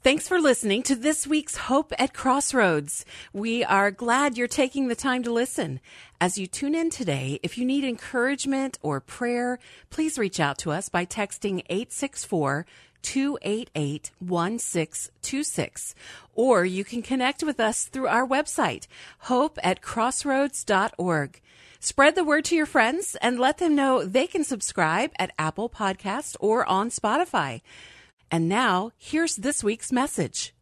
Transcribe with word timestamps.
Thanks 0.00 0.28
for 0.28 0.38
listening 0.38 0.84
to 0.84 0.94
this 0.94 1.26
week's 1.26 1.56
Hope 1.56 1.92
at 1.98 2.14
Crossroads. 2.14 3.04
We 3.32 3.64
are 3.64 3.90
glad 3.90 4.38
you're 4.38 4.46
taking 4.46 4.86
the 4.86 4.94
time 4.94 5.24
to 5.24 5.32
listen. 5.32 5.80
As 6.20 6.38
you 6.38 6.46
tune 6.46 6.76
in 6.76 6.88
today, 6.88 7.40
if 7.42 7.58
you 7.58 7.64
need 7.64 7.82
encouragement 7.82 8.78
or 8.80 9.00
prayer, 9.00 9.58
please 9.90 10.16
reach 10.16 10.38
out 10.38 10.56
to 10.58 10.70
us 10.70 10.88
by 10.88 11.04
texting 11.04 11.64
864 11.68 12.64
288 13.02 14.12
1626. 14.20 15.94
Or 16.32 16.64
you 16.64 16.84
can 16.84 17.02
connect 17.02 17.42
with 17.42 17.58
us 17.58 17.86
through 17.86 18.06
our 18.06 18.26
website, 18.26 18.86
hope 19.22 19.58
at 19.64 19.82
crossroads.org. 19.82 21.40
Spread 21.80 22.14
the 22.14 22.24
word 22.24 22.44
to 22.44 22.54
your 22.54 22.66
friends 22.66 23.16
and 23.20 23.40
let 23.40 23.58
them 23.58 23.74
know 23.74 24.04
they 24.04 24.28
can 24.28 24.44
subscribe 24.44 25.10
at 25.18 25.32
Apple 25.40 25.68
Podcast 25.68 26.36
or 26.38 26.64
on 26.66 26.90
Spotify. 26.90 27.62
And 28.30 28.46
now, 28.46 28.92
here's 28.98 29.36
this 29.36 29.64
week's 29.64 29.90
message. 29.90 30.54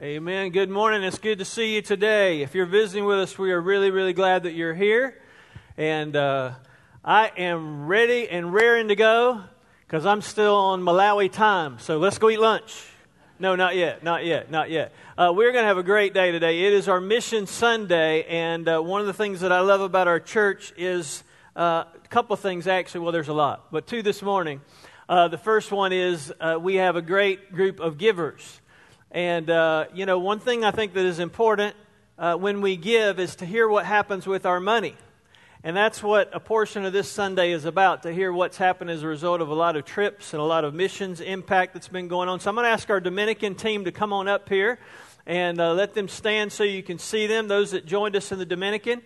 Amen. 0.00 0.50
Good 0.50 0.70
morning. 0.70 1.04
It's 1.04 1.18
good 1.18 1.38
to 1.38 1.44
see 1.44 1.76
you 1.76 1.82
today. 1.82 2.42
If 2.42 2.56
you're 2.56 2.66
visiting 2.66 3.04
with 3.04 3.20
us, 3.20 3.38
we 3.38 3.52
are 3.52 3.60
really, 3.60 3.92
really 3.92 4.12
glad 4.12 4.42
that 4.42 4.54
you're 4.54 4.74
here. 4.74 5.22
And 5.76 6.16
uh, 6.16 6.54
I 7.04 7.30
am 7.36 7.86
ready 7.86 8.28
and 8.28 8.52
raring 8.52 8.88
to 8.88 8.96
go 8.96 9.44
because 9.86 10.04
I'm 10.04 10.20
still 10.20 10.56
on 10.56 10.82
Malawi 10.82 11.30
time. 11.30 11.78
So 11.78 11.98
let's 11.98 12.18
go 12.18 12.28
eat 12.28 12.40
lunch. 12.40 12.88
No, 13.38 13.54
not 13.54 13.76
yet. 13.76 14.02
Not 14.02 14.24
yet. 14.24 14.50
Not 14.50 14.68
yet. 14.68 14.92
Uh, 15.16 15.32
we're 15.32 15.52
going 15.52 15.62
to 15.62 15.68
have 15.68 15.78
a 15.78 15.84
great 15.84 16.12
day 16.12 16.32
today. 16.32 16.64
It 16.64 16.72
is 16.72 16.88
our 16.88 17.00
Mission 17.00 17.46
Sunday. 17.46 18.24
And 18.24 18.68
uh, 18.68 18.80
one 18.80 19.00
of 19.00 19.06
the 19.06 19.12
things 19.12 19.38
that 19.42 19.52
I 19.52 19.60
love 19.60 19.80
about 19.80 20.08
our 20.08 20.18
church 20.18 20.72
is 20.76 21.22
uh, 21.54 21.84
couple 22.12 22.36
things, 22.36 22.66
actually. 22.66 23.00
Well, 23.00 23.12
there's 23.12 23.28
a 23.28 23.32
lot, 23.32 23.72
but 23.72 23.86
two 23.86 24.02
this 24.02 24.20
morning. 24.20 24.60
Uh, 25.08 25.28
the 25.28 25.38
first 25.38 25.72
one 25.72 25.94
is 25.94 26.30
uh, 26.42 26.58
we 26.60 26.74
have 26.74 26.94
a 26.94 27.00
great 27.00 27.54
group 27.54 27.80
of 27.80 27.96
givers. 27.96 28.60
And, 29.10 29.48
uh, 29.48 29.86
you 29.94 30.04
know, 30.04 30.18
one 30.18 30.38
thing 30.38 30.62
I 30.62 30.72
think 30.72 30.92
that 30.92 31.06
is 31.06 31.18
important 31.18 31.74
uh, 32.18 32.34
when 32.34 32.60
we 32.60 32.76
give 32.76 33.18
is 33.18 33.36
to 33.36 33.46
hear 33.46 33.66
what 33.66 33.86
happens 33.86 34.26
with 34.26 34.44
our 34.44 34.60
money. 34.60 34.94
And 35.64 35.74
that's 35.74 36.02
what 36.02 36.28
a 36.34 36.40
portion 36.40 36.84
of 36.84 36.92
this 36.92 37.10
Sunday 37.10 37.50
is 37.52 37.64
about 37.64 38.02
to 38.02 38.12
hear 38.12 38.30
what's 38.30 38.58
happened 38.58 38.90
as 38.90 39.02
a 39.02 39.06
result 39.06 39.40
of 39.40 39.48
a 39.48 39.54
lot 39.54 39.76
of 39.76 39.86
trips 39.86 40.34
and 40.34 40.42
a 40.42 40.44
lot 40.44 40.64
of 40.64 40.74
missions 40.74 41.22
impact 41.22 41.72
that's 41.72 41.88
been 41.88 42.08
going 42.08 42.28
on. 42.28 42.40
So 42.40 42.50
I'm 42.50 42.56
going 42.56 42.66
to 42.66 42.70
ask 42.70 42.90
our 42.90 43.00
Dominican 43.00 43.54
team 43.54 43.86
to 43.86 43.90
come 43.90 44.12
on 44.12 44.28
up 44.28 44.50
here 44.50 44.78
and 45.24 45.58
uh, 45.58 45.72
let 45.72 45.94
them 45.94 46.08
stand 46.08 46.52
so 46.52 46.62
you 46.62 46.82
can 46.82 46.98
see 46.98 47.26
them, 47.26 47.48
those 47.48 47.70
that 47.70 47.86
joined 47.86 48.16
us 48.16 48.32
in 48.32 48.38
the 48.38 48.44
Dominican 48.44 49.00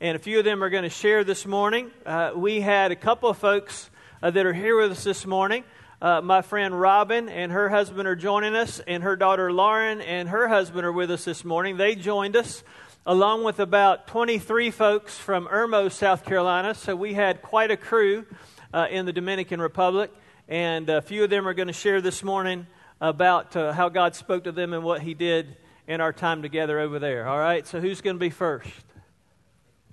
and 0.00 0.16
a 0.16 0.18
few 0.18 0.38
of 0.38 0.46
them 0.46 0.64
are 0.64 0.70
going 0.70 0.84
to 0.84 0.88
share 0.88 1.24
this 1.24 1.44
morning. 1.44 1.90
Uh, 2.06 2.32
we 2.34 2.62
had 2.62 2.90
a 2.90 2.96
couple 2.96 3.28
of 3.28 3.36
folks 3.36 3.90
uh, 4.22 4.30
that 4.30 4.46
are 4.46 4.52
here 4.52 4.80
with 4.80 4.92
us 4.92 5.04
this 5.04 5.26
morning. 5.26 5.62
Uh, 6.00 6.22
my 6.22 6.40
friend 6.40 6.80
Robin 6.80 7.28
and 7.28 7.52
her 7.52 7.68
husband 7.68 8.08
are 8.08 8.16
joining 8.16 8.56
us, 8.56 8.80
and 8.80 9.02
her 9.02 9.14
daughter 9.14 9.52
Lauren 9.52 10.00
and 10.00 10.30
her 10.30 10.48
husband 10.48 10.86
are 10.86 10.92
with 10.92 11.10
us 11.10 11.26
this 11.26 11.44
morning. 11.44 11.76
They 11.76 11.96
joined 11.96 12.34
us 12.34 12.64
along 13.04 13.44
with 13.44 13.60
about 13.60 14.06
23 14.06 14.70
folks 14.70 15.18
from 15.18 15.46
Irmo, 15.48 15.92
South 15.92 16.24
Carolina. 16.24 16.74
So 16.74 16.96
we 16.96 17.12
had 17.12 17.42
quite 17.42 17.70
a 17.70 17.76
crew 17.76 18.24
uh, 18.72 18.86
in 18.90 19.04
the 19.04 19.12
Dominican 19.12 19.60
Republic, 19.60 20.10
and 20.48 20.88
a 20.88 21.02
few 21.02 21.24
of 21.24 21.28
them 21.28 21.46
are 21.46 21.52
going 21.52 21.68
to 21.68 21.74
share 21.74 22.00
this 22.00 22.22
morning 22.22 22.66
about 23.02 23.54
uh, 23.54 23.74
how 23.74 23.90
God 23.90 24.14
spoke 24.14 24.44
to 24.44 24.52
them 24.52 24.72
and 24.72 24.82
what 24.82 25.02
He 25.02 25.12
did 25.12 25.58
in 25.86 26.00
our 26.00 26.14
time 26.14 26.40
together 26.40 26.80
over 26.80 26.98
there. 26.98 27.28
All 27.28 27.38
right, 27.38 27.66
so 27.66 27.80
who's 27.80 28.00
going 28.00 28.16
to 28.16 28.20
be 28.20 28.30
first? 28.30 28.70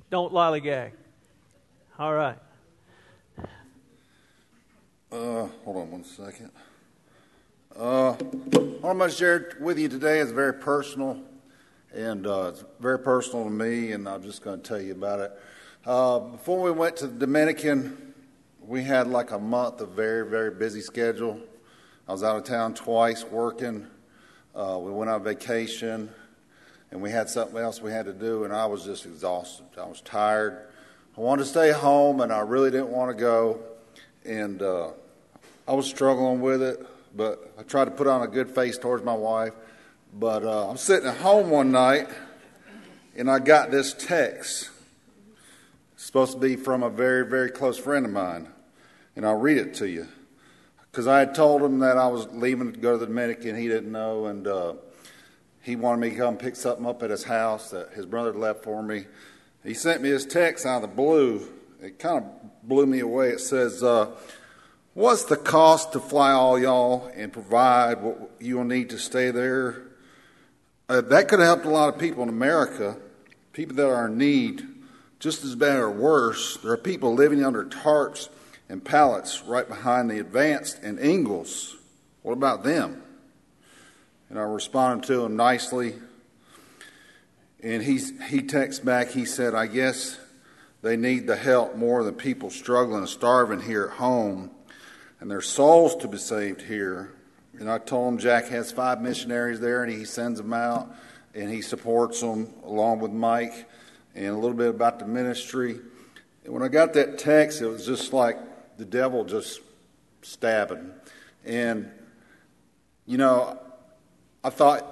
Don't 0.09 0.31
lollygag. 0.31 0.91
All 1.99 2.13
right. 2.13 2.37
Uh, 5.11 5.47
hold 5.65 5.77
on 5.77 5.91
one 5.91 6.03
second. 6.05 6.49
Uh, 7.75 8.13
what 8.13 8.91
I'm 8.91 8.97
going 8.99 9.09
to 9.09 9.15
share 9.15 9.57
with 9.59 9.77
you 9.77 9.89
today 9.89 10.19
is 10.19 10.31
very 10.31 10.53
personal, 10.53 11.21
and 11.93 12.25
uh, 12.25 12.51
it's 12.53 12.63
very 12.79 12.99
personal 12.99 13.43
to 13.43 13.51
me, 13.51 13.91
and 13.91 14.07
I'm 14.07 14.23
just 14.23 14.41
going 14.41 14.61
to 14.61 14.65
tell 14.65 14.79
you 14.79 14.93
about 14.93 15.19
it. 15.19 15.31
Uh, 15.85 16.19
before 16.19 16.61
we 16.61 16.71
went 16.71 16.95
to 16.97 17.07
the 17.07 17.19
Dominican, 17.19 18.13
we 18.65 18.83
had 18.83 19.07
like 19.07 19.31
a 19.31 19.39
month 19.39 19.81
of 19.81 19.89
very, 19.89 20.25
very 20.29 20.51
busy 20.51 20.79
schedule. 20.79 21.37
I 22.07 22.13
was 22.13 22.23
out 22.23 22.37
of 22.37 22.45
town 22.45 22.75
twice 22.75 23.25
working. 23.25 23.85
Uh, 24.55 24.79
we 24.81 24.89
went 24.89 25.09
on 25.09 25.21
vacation 25.21 26.09
and 26.91 27.01
we 27.01 27.11
had 27.11 27.29
something 27.29 27.57
else 27.57 27.81
we 27.81 27.91
had 27.91 28.05
to 28.05 28.13
do, 28.13 28.43
and 28.43 28.53
I 28.53 28.65
was 28.65 28.85
just 28.85 29.05
exhausted. 29.05 29.65
I 29.77 29.85
was 29.85 30.01
tired. 30.01 30.67
I 31.17 31.21
wanted 31.21 31.43
to 31.43 31.49
stay 31.49 31.71
home, 31.71 32.21
and 32.21 32.31
I 32.31 32.39
really 32.39 32.71
didn't 32.71 32.89
want 32.89 33.15
to 33.15 33.21
go. 33.21 33.59
And 34.25 34.61
uh, 34.61 34.91
I 35.67 35.73
was 35.73 35.85
struggling 35.87 36.41
with 36.41 36.61
it, 36.61 36.85
but 37.15 37.53
I 37.57 37.63
tried 37.63 37.85
to 37.85 37.91
put 37.91 38.07
on 38.07 38.21
a 38.21 38.27
good 38.27 38.49
face 38.49 38.77
towards 38.77 39.03
my 39.03 39.13
wife. 39.13 39.53
But 40.13 40.43
uh, 40.43 40.69
I'm 40.69 40.77
sitting 40.77 41.09
at 41.09 41.17
home 41.17 41.49
one 41.49 41.71
night, 41.71 42.07
and 43.15 43.29
I 43.29 43.39
got 43.39 43.71
this 43.71 43.93
text. 43.93 44.69
It's 45.93 46.05
supposed 46.05 46.33
to 46.33 46.39
be 46.39 46.55
from 46.55 46.83
a 46.83 46.89
very, 46.89 47.25
very 47.25 47.49
close 47.49 47.77
friend 47.77 48.05
of 48.05 48.11
mine, 48.11 48.47
and 49.15 49.25
I'll 49.25 49.35
read 49.35 49.57
it 49.57 49.73
to 49.75 49.89
you. 49.89 50.07
Because 50.91 51.07
I 51.07 51.19
had 51.19 51.35
told 51.35 51.61
him 51.61 51.79
that 51.79 51.97
I 51.97 52.07
was 52.07 52.27
leaving 52.27 52.71
to 52.71 52.79
go 52.79 52.93
to 52.93 52.97
the 52.97 53.07
Dominican, 53.07 53.55
he 53.55 53.67
didn't 53.67 53.91
know, 53.91 54.27
and 54.27 54.47
uh, 54.47 54.73
he 55.67 55.75
wanted 55.75 55.99
me 55.99 56.11
to 56.11 56.15
come 56.15 56.37
pick 56.37 56.55
something 56.55 56.85
up 56.85 57.03
at 57.03 57.09
his 57.09 57.25
house 57.25 57.71
that 57.71 57.91
his 57.91 58.05
brother 58.05 58.31
left 58.31 58.63
for 58.63 58.81
me. 58.81 59.05
He 59.65 59.73
sent 59.73 60.01
me 60.01 60.07
his 60.07 60.25
text 60.25 60.65
out 60.65 60.81
of 60.81 60.89
the 60.89 60.95
blue. 60.95 61.45
It 61.83 61.99
kind 61.99 62.23
of 62.23 62.63
blew 62.63 62.85
me 62.85 63.01
away. 63.01 63.31
It 63.31 63.41
says, 63.41 63.83
uh, 63.83 64.11
What's 64.93 65.25
the 65.25 65.35
cost 65.35 65.91
to 65.91 65.99
fly 65.99 66.31
all 66.31 66.57
y'all 66.57 67.11
and 67.13 67.33
provide 67.33 68.01
what 68.01 68.31
you'll 68.39 68.63
need 68.63 68.91
to 68.91 68.97
stay 68.97 69.29
there? 69.29 69.83
Uh, 70.87 71.01
that 71.01 71.27
could 71.27 71.39
have 71.39 71.47
helped 71.47 71.65
a 71.65 71.69
lot 71.69 71.93
of 71.93 71.99
people 71.99 72.23
in 72.23 72.29
America, 72.29 72.95
people 73.51 73.75
that 73.75 73.89
are 73.89 74.07
in 74.07 74.17
need, 74.17 74.65
just 75.19 75.43
as 75.43 75.53
bad 75.53 75.79
or 75.79 75.91
worse. 75.91 76.55
There 76.63 76.71
are 76.71 76.77
people 76.77 77.13
living 77.13 77.43
under 77.43 77.65
tarps 77.65 78.29
and 78.69 78.85
pallets 78.85 79.43
right 79.43 79.67
behind 79.67 80.09
the 80.09 80.19
advanced 80.19 80.79
and 80.81 80.97
Ingles. 80.97 81.75
What 82.21 82.33
about 82.33 82.63
them? 82.63 83.03
And 84.29 84.37
I 84.37 84.43
responded 84.43 85.07
to 85.07 85.25
him 85.25 85.35
nicely. 85.35 85.95
And 87.61 87.81
he's, 87.81 88.13
he 88.29 88.41
texts 88.41 88.83
back, 88.83 89.09
he 89.09 89.25
said, 89.25 89.55
I 89.55 89.67
guess 89.67 90.19
they 90.81 90.95
need 90.95 91.27
the 91.27 91.35
help 91.35 91.75
more 91.75 92.03
than 92.03 92.13
people 92.13 92.49
struggling 92.49 92.99
and 92.99 93.09
starving 93.09 93.61
here 93.61 93.85
at 93.85 93.97
home 93.97 94.51
and 95.19 95.31
their 95.31 95.41
souls 95.41 95.95
to 95.97 96.07
be 96.07 96.17
saved 96.17 96.61
here. 96.61 97.13
And 97.59 97.69
I 97.69 97.79
told 97.79 98.13
him 98.13 98.19
Jack 98.19 98.47
has 98.49 98.71
five 98.71 99.01
missionaries 99.01 99.59
there 99.59 99.83
and 99.83 99.91
he 99.91 100.05
sends 100.05 100.39
them 100.39 100.53
out 100.53 100.93
and 101.33 101.51
he 101.51 101.61
supports 101.61 102.21
them 102.21 102.53
along 102.63 102.99
with 102.99 103.11
Mike 103.11 103.67
and 104.13 104.27
a 104.27 104.35
little 104.35 104.55
bit 104.55 104.69
about 104.69 104.99
the 104.99 105.05
ministry. 105.05 105.79
And 106.43 106.53
when 106.53 106.63
I 106.63 106.67
got 106.67 106.93
that 106.93 107.17
text, 107.17 107.61
it 107.61 107.67
was 107.67 107.85
just 107.85 108.13
like 108.13 108.37
the 108.77 108.85
devil 108.85 109.23
just 109.23 109.61
stabbing. 110.21 110.91
And, 111.43 111.91
you 113.05 113.17
know, 113.17 113.59
I 114.47 114.49
thought, 114.49 114.85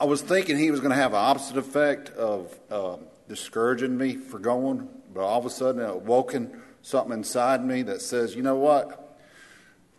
I 0.00 0.06
was 0.06 0.22
thinking 0.22 0.56
he 0.56 0.70
was 0.70 0.80
going 0.80 0.92
to 0.92 0.96
have 0.96 1.12
an 1.12 1.18
opposite 1.18 1.58
effect 1.58 2.08
of 2.08 2.58
uh, 2.70 2.96
discouraging 3.28 3.94
me 3.94 4.16
for 4.16 4.38
going, 4.38 4.88
but 5.12 5.20
all 5.20 5.38
of 5.38 5.44
a 5.44 5.50
sudden 5.50 5.82
it 5.82 5.90
awoken 5.90 6.62
something 6.80 7.12
inside 7.12 7.62
me 7.62 7.82
that 7.82 8.00
says, 8.00 8.34
you 8.34 8.40
know 8.40 8.56
what? 8.56 9.18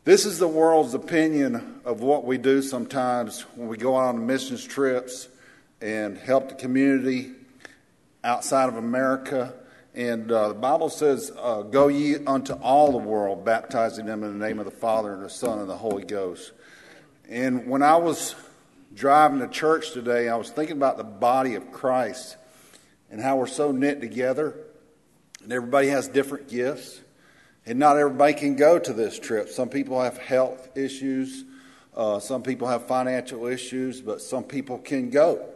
This 0.03 0.25
is 0.25 0.39
the 0.39 0.47
world's 0.47 0.95
opinion 0.95 1.79
of 1.85 2.01
what 2.01 2.25
we 2.25 2.39
do 2.39 2.63
sometimes 2.63 3.41
when 3.53 3.67
we 3.67 3.77
go 3.77 3.97
out 3.97 4.15
on 4.15 4.25
missions 4.25 4.63
trips 4.63 5.27
and 5.79 6.17
help 6.17 6.49
the 6.49 6.55
community 6.55 7.33
outside 8.23 8.67
of 8.67 8.77
America. 8.77 9.53
And 9.93 10.31
uh, 10.31 10.47
the 10.47 10.55
Bible 10.55 10.89
says, 10.89 11.31
uh, 11.37 11.61
Go 11.61 11.87
ye 11.87 12.15
unto 12.25 12.53
all 12.53 12.91
the 12.91 12.97
world, 12.97 13.45
baptizing 13.45 14.07
them 14.07 14.23
in 14.23 14.39
the 14.39 14.43
name 14.43 14.57
of 14.57 14.65
the 14.65 14.71
Father 14.71 15.13
and 15.13 15.23
the 15.23 15.29
Son 15.29 15.59
and 15.59 15.69
the 15.69 15.77
Holy 15.77 16.03
Ghost. 16.03 16.51
And 17.29 17.67
when 17.67 17.81
I 17.83 17.95
was 17.95 18.35
driving 18.95 19.39
to 19.39 19.47
church 19.47 19.91
today, 19.91 20.29
I 20.29 20.37
was 20.37 20.49
thinking 20.49 20.77
about 20.77 20.97
the 20.97 21.03
body 21.03 21.55
of 21.55 21.71
Christ 21.71 22.37
and 23.11 23.21
how 23.21 23.35
we're 23.35 23.47
so 23.47 23.71
knit 23.71 23.99
together, 23.99 24.55
and 25.43 25.51
everybody 25.51 25.89
has 25.89 26.07
different 26.07 26.47
gifts. 26.47 27.01
And 27.67 27.79
not 27.79 27.97
everybody 27.97 28.33
can 28.33 28.55
go 28.55 28.77
to 28.77 28.93
this 28.93 29.17
trip. 29.17 29.49
Some 29.49 29.69
people 29.69 29.99
have 29.99 30.17
health 30.17 30.77
issues, 30.77 31.43
uh, 31.95 32.19
some 32.19 32.43
people 32.43 32.67
have 32.67 32.87
financial 32.87 33.47
issues, 33.47 34.01
but 34.01 34.21
some 34.21 34.43
people 34.43 34.77
can 34.77 35.09
go. 35.09 35.49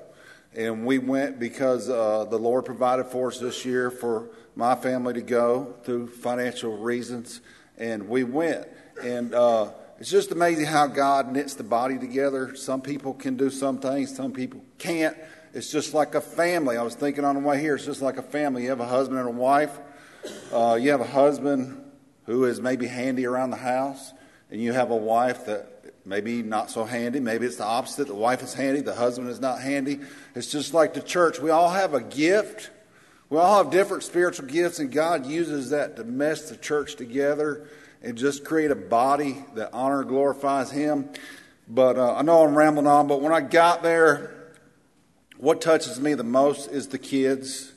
And 0.56 0.86
we 0.86 0.98
went 0.98 1.40
because 1.40 1.88
uh, 1.88 2.26
the 2.26 2.40
Lord 2.40 2.66
provided 2.66 3.06
for 3.06 3.28
us 3.28 3.40
this 3.40 3.64
year 3.64 3.92
for 3.92 4.30
my 4.56 4.76
family 4.76 5.14
to 5.14 5.22
go 5.22 5.76
through 5.84 6.08
financial 6.08 6.78
reasons, 6.78 7.42
and 7.78 8.10
we 8.10 8.24
went. 8.24 8.68
And 9.04 9.36
uh, 9.36 9.72
it's 10.00 10.10
just 10.10 10.32
amazing 10.32 10.66
how 10.66 10.88
God 10.88 11.34
knits 11.34 11.56
the 11.56 11.64
body 11.64 12.00
together. 12.00 12.56
Some 12.56 12.82
people 12.82 13.14
can 13.14 13.36
do 13.36 13.50
some 13.50 13.80
things, 13.80 14.16
some 14.16 14.32
people 14.32 14.64
can't. 14.78 15.18
It's 15.54 15.70
just 15.70 15.94
like 15.94 16.16
a 16.16 16.22
family. 16.22 16.78
I 16.78 16.84
was 16.84 16.96
thinking 16.96 17.26
on 17.26 17.36
the 17.36 17.42
way 17.42 17.60
here, 17.60 17.76
it's 17.76 17.86
just 17.86 18.02
like 18.02 18.18
a 18.18 18.24
family. 18.24 18.64
You 18.64 18.70
have 18.70 18.80
a 18.80 18.88
husband 18.88 19.20
and 19.20 19.28
a 19.28 19.32
wife. 19.32 19.78
Uh, 20.54 20.78
you 20.80 20.92
have 20.92 21.02
a 21.02 21.08
husband 21.08 21.84
who 22.26 22.46
is 22.46 22.62
maybe 22.62 22.88
handy 22.88 23.26
around 23.26 23.50
the 23.50 23.58
house, 23.58 24.14
and 24.50 24.62
you 24.62 24.72
have 24.72 24.92
a 24.92 24.96
wife 24.96 25.46
that 25.48 25.94
maybe 26.06 26.44
not 26.44 26.72
so 26.72 26.86
handy. 26.86 27.20
Maybe 27.20 27.46
it's 27.46 27.58
the 27.58 27.66
opposite. 27.66 28.08
The 28.08 28.16
wife 28.16 28.42
is 28.42 28.54
handy, 28.54 28.80
the 28.80 28.96
husband 28.96 29.30
is 29.30 29.42
not 29.42 29.60
handy. 29.60 30.00
It's 30.34 30.50
just 30.50 30.74
like 30.74 30.94
the 30.94 31.02
church. 31.02 31.40
We 31.40 31.50
all 31.50 31.72
have 31.72 31.94
a 31.94 32.02
gift. 32.02 32.70
We 33.30 33.38
all 33.38 33.64
have 33.64 33.72
different 33.72 34.04
spiritual 34.04 34.48
gifts, 34.48 34.80
and 34.80 34.92
God 34.92 35.26
uses 35.26 35.72
that 35.72 35.98
to 35.98 36.06
mesh 36.06 36.42
the 36.42 36.56
church 36.56 36.96
together 36.96 37.68
and 38.02 38.18
just 38.18 38.44
create 38.44 38.72
a 38.72 38.76
body 38.76 39.44
that 39.56 39.72
honor 39.74 40.04
glorifies 40.04 40.72
Him. 40.72 41.10
But 41.68 41.98
uh, 41.98 42.16
I 42.16 42.22
know 42.22 42.44
I'm 42.44 42.58
rambling 42.58 42.88
on, 42.88 43.08
but 43.08 43.22
when 43.22 43.34
I 43.34 43.42
got 43.42 43.84
there, 43.84 44.34
what 45.38 45.62
touches 45.62 46.00
me 46.00 46.14
the 46.16 46.24
most 46.24 46.70
is 46.70 46.88
the 46.88 46.98
kids. 46.98 47.74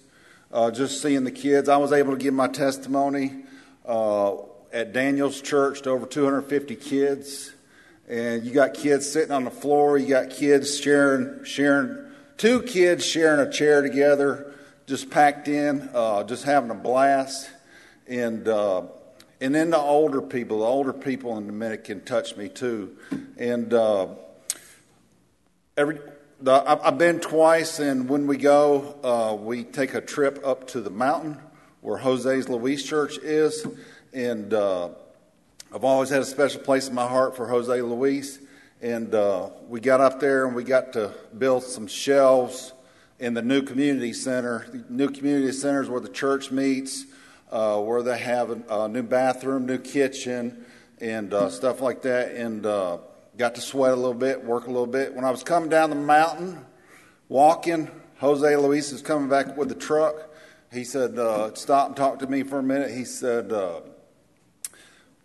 Uh, 0.52 0.70
just 0.70 1.00
seeing 1.00 1.24
the 1.24 1.30
kids. 1.30 1.68
I 1.68 1.78
was 1.78 1.92
able 1.92 2.12
to 2.12 2.18
give 2.18 2.34
my 2.34 2.48
testimony 2.48 3.44
uh, 3.86 4.34
at 4.72 4.92
Daniel's 4.92 5.40
church 5.40 5.82
to 5.82 5.90
over 5.90 6.04
250 6.04 6.76
kids. 6.76 7.52
And 8.08 8.44
you 8.44 8.52
got 8.52 8.74
kids 8.74 9.10
sitting 9.10 9.30
on 9.30 9.44
the 9.44 9.50
floor, 9.50 9.96
you 9.96 10.08
got 10.08 10.28
kids 10.28 10.78
sharing, 10.78 11.44
sharing, 11.44 11.96
two 12.36 12.62
kids 12.62 13.06
sharing 13.06 13.46
a 13.46 13.50
chair 13.50 13.80
together, 13.80 14.52
just 14.86 15.08
packed 15.08 15.48
in, 15.48 15.88
uh, 15.94 16.24
just 16.24 16.44
having 16.44 16.70
a 16.70 16.74
blast. 16.74 17.48
And, 18.06 18.46
uh, 18.46 18.82
and 19.42 19.52
then 19.52 19.70
the 19.70 19.78
older 19.78 20.22
people, 20.22 20.60
the 20.60 20.66
older 20.66 20.92
people 20.92 21.36
in 21.36 21.46
Dominican 21.46 22.02
touched 22.02 22.36
me 22.36 22.48
too. 22.48 22.96
And 23.36 23.74
uh, 23.74 24.06
every, 25.76 25.98
the, 26.40 26.52
I've 26.52 26.96
been 26.96 27.18
twice, 27.18 27.80
and 27.80 28.08
when 28.08 28.28
we 28.28 28.36
go, 28.36 28.94
uh, 29.02 29.34
we 29.34 29.64
take 29.64 29.94
a 29.94 30.00
trip 30.00 30.40
up 30.46 30.68
to 30.68 30.80
the 30.80 30.90
mountain 30.90 31.38
where 31.80 31.98
Jose's 31.98 32.48
Luis 32.48 32.84
Church 32.84 33.18
is, 33.18 33.66
and 34.12 34.54
uh, 34.54 34.90
I've 35.74 35.82
always 35.82 36.10
had 36.10 36.22
a 36.22 36.24
special 36.24 36.60
place 36.60 36.86
in 36.86 36.94
my 36.94 37.08
heart 37.08 37.34
for 37.34 37.48
Jose 37.48 37.82
Luis. 37.82 38.38
And 38.80 39.12
uh, 39.12 39.50
we 39.68 39.80
got 39.80 40.00
up 40.00 40.20
there 40.20 40.46
and 40.46 40.54
we 40.54 40.62
got 40.62 40.92
to 40.92 41.14
build 41.36 41.64
some 41.64 41.88
shelves 41.88 42.72
in 43.18 43.34
the 43.34 43.42
new 43.42 43.62
community 43.62 44.12
center. 44.12 44.66
The 44.70 44.84
new 44.88 45.08
community 45.08 45.50
center 45.50 45.82
is 45.82 45.88
where 45.88 46.00
the 46.00 46.08
church 46.08 46.52
meets, 46.52 47.06
uh, 47.52 47.78
where 47.78 48.02
they 48.02 48.18
have 48.18 48.50
a, 48.50 48.84
a, 48.84 48.88
new 48.88 49.02
bathroom, 49.02 49.66
new 49.66 49.78
kitchen, 49.78 50.64
and 51.00 51.32
uh, 51.34 51.50
stuff 51.50 51.82
like 51.82 52.02
that. 52.02 52.32
And 52.32 52.64
uh, 52.64 52.96
got 53.36 53.54
to 53.56 53.60
sweat 53.60 53.92
a 53.92 53.96
little 53.96 54.14
bit, 54.14 54.42
work 54.42 54.64
a 54.66 54.70
little 54.70 54.86
bit. 54.86 55.14
When 55.14 55.24
I 55.24 55.30
was 55.30 55.44
coming 55.44 55.68
down 55.68 55.90
the 55.90 55.96
mountain, 55.96 56.64
walking, 57.28 57.90
Jose 58.18 58.56
Luis 58.56 58.90
is 58.90 59.02
coming 59.02 59.28
back 59.28 59.56
with 59.56 59.68
the 59.68 59.74
truck. 59.74 60.14
He 60.72 60.84
said, 60.84 61.18
uh, 61.18 61.54
"Stop 61.54 61.88
and 61.88 61.96
talk 61.96 62.20
to 62.20 62.26
me 62.26 62.42
for 62.42 62.58
a 62.58 62.62
minute." 62.62 62.90
He 62.90 63.04
said, 63.04 63.52
uh, 63.52 63.80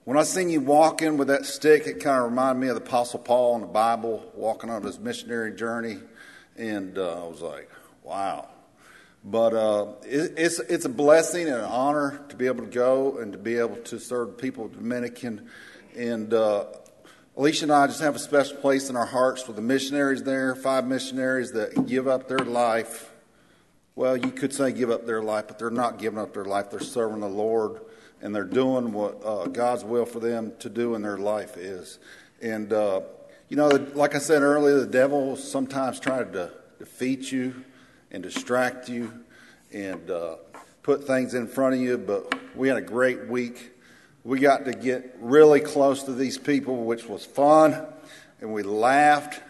"When 0.04 0.18
I 0.18 0.24
seen 0.24 0.50
you 0.50 0.60
walking 0.60 1.16
with 1.16 1.30
that 1.30 1.46
stick, 1.46 1.88
it 1.88 2.02
kind 2.02 2.20
of 2.20 2.30
reminded 2.30 2.60
me 2.60 2.68
of 2.68 2.76
the 2.76 2.82
Apostle 2.82 3.20
Paul 3.20 3.56
in 3.56 3.62
the 3.62 3.68
Bible, 3.68 4.30
walking 4.36 4.70
on 4.70 4.84
his 4.84 5.00
missionary 5.00 5.54
journey." 5.54 6.00
And 6.58 6.98
uh, 6.98 7.24
I 7.24 7.28
was 7.28 7.42
like, 7.42 7.70
"Wow." 8.04 8.50
But 9.24 9.54
uh, 9.54 9.94
it, 10.04 10.34
it's 10.38 10.60
it's 10.60 10.86
a 10.86 10.90
blessing 10.90 11.48
and 11.48 11.58
an 11.58 11.66
honor 11.66 12.22
to 12.30 12.36
be 12.36 12.48
able 12.48 12.64
to 12.64 12.70
go 12.72 13.18
and 13.18 13.32
to 13.34 13.38
be 13.38 13.58
able 13.58 13.78
to 13.78 14.00
serve 14.00 14.38
people 14.38 14.66
of 14.66 14.74
Dominican, 14.74 15.50
and 15.96 16.34
uh, 16.34 16.66
Alicia 17.36 17.66
and 17.66 17.72
I 17.72 17.88
just 17.88 18.02
have 18.02 18.16
a 18.16 18.20
special 18.20 18.58
place 18.58 18.90
in 18.90 18.96
our 18.96 19.06
hearts 19.06 19.44
for 19.44 19.54
the 19.54 19.62
missionaries 19.62 20.24
there, 20.24 20.56
five 20.56 20.88
missionaries 20.88 21.52
that 21.52 21.86
give 21.86 22.08
up 22.08 22.28
their 22.28 22.40
life. 22.40 23.12
Well, 23.96 24.18
you 24.18 24.32
could 24.32 24.54
say 24.54 24.72
give 24.72 24.90
up 24.90 25.06
their 25.06 25.22
life, 25.22 25.46
but 25.48 25.60
they're 25.60 25.70
not 25.70 26.00
giving 26.00 26.20
up 26.20 26.34
their 26.34 26.46
life. 26.46 26.72
They're 26.72 26.80
serving 26.80 27.20
the 27.20 27.28
Lord 27.28 27.82
and 28.22 28.36
they're 28.36 28.44
doing 28.44 28.92
what 28.92 29.24
uh, 29.24 29.46
God's 29.46 29.84
will 29.84 30.06
for 30.06 30.20
them 30.20 30.54
to 30.60 30.70
do 30.70 30.96
in 30.96 31.02
their 31.02 31.18
life 31.18 31.58
is. 31.58 32.00
And, 32.42 32.74
uh, 32.74 33.02
you 33.50 33.58
know, 33.58 33.68
like 33.94 34.16
I 34.16 34.20
said 34.20 34.42
earlier, 34.42 34.80
the 34.80 34.88
devil 34.88 35.36
sometimes 35.36 36.00
tries 36.00 36.32
to 36.34 36.52
defeat 36.80 37.32
you 37.32 37.64
and 38.12 38.24
distract 38.24 38.90
you 38.90 39.12
and 39.74 40.10
uh, 40.10 40.36
put 40.84 41.06
things 41.06 41.34
in 41.34 41.48
front 41.48 41.76
of 41.76 41.82
you, 41.82 41.98
but 41.98 42.34
we 42.56 42.68
had 42.68 42.78
a 42.78 42.82
great 42.82 43.28
week 43.28 43.74
we 44.28 44.42
got 44.42 44.66
to 44.66 44.74
get 44.74 45.16
really 45.22 45.62
close 45.62 46.04
to 46.04 46.12
these 46.12 46.38
people, 46.38 46.84
which 46.84 47.06
was 47.06 47.26
fun, 47.26 47.82
and 48.42 48.52
we 48.52 48.62
laughed 48.62 49.42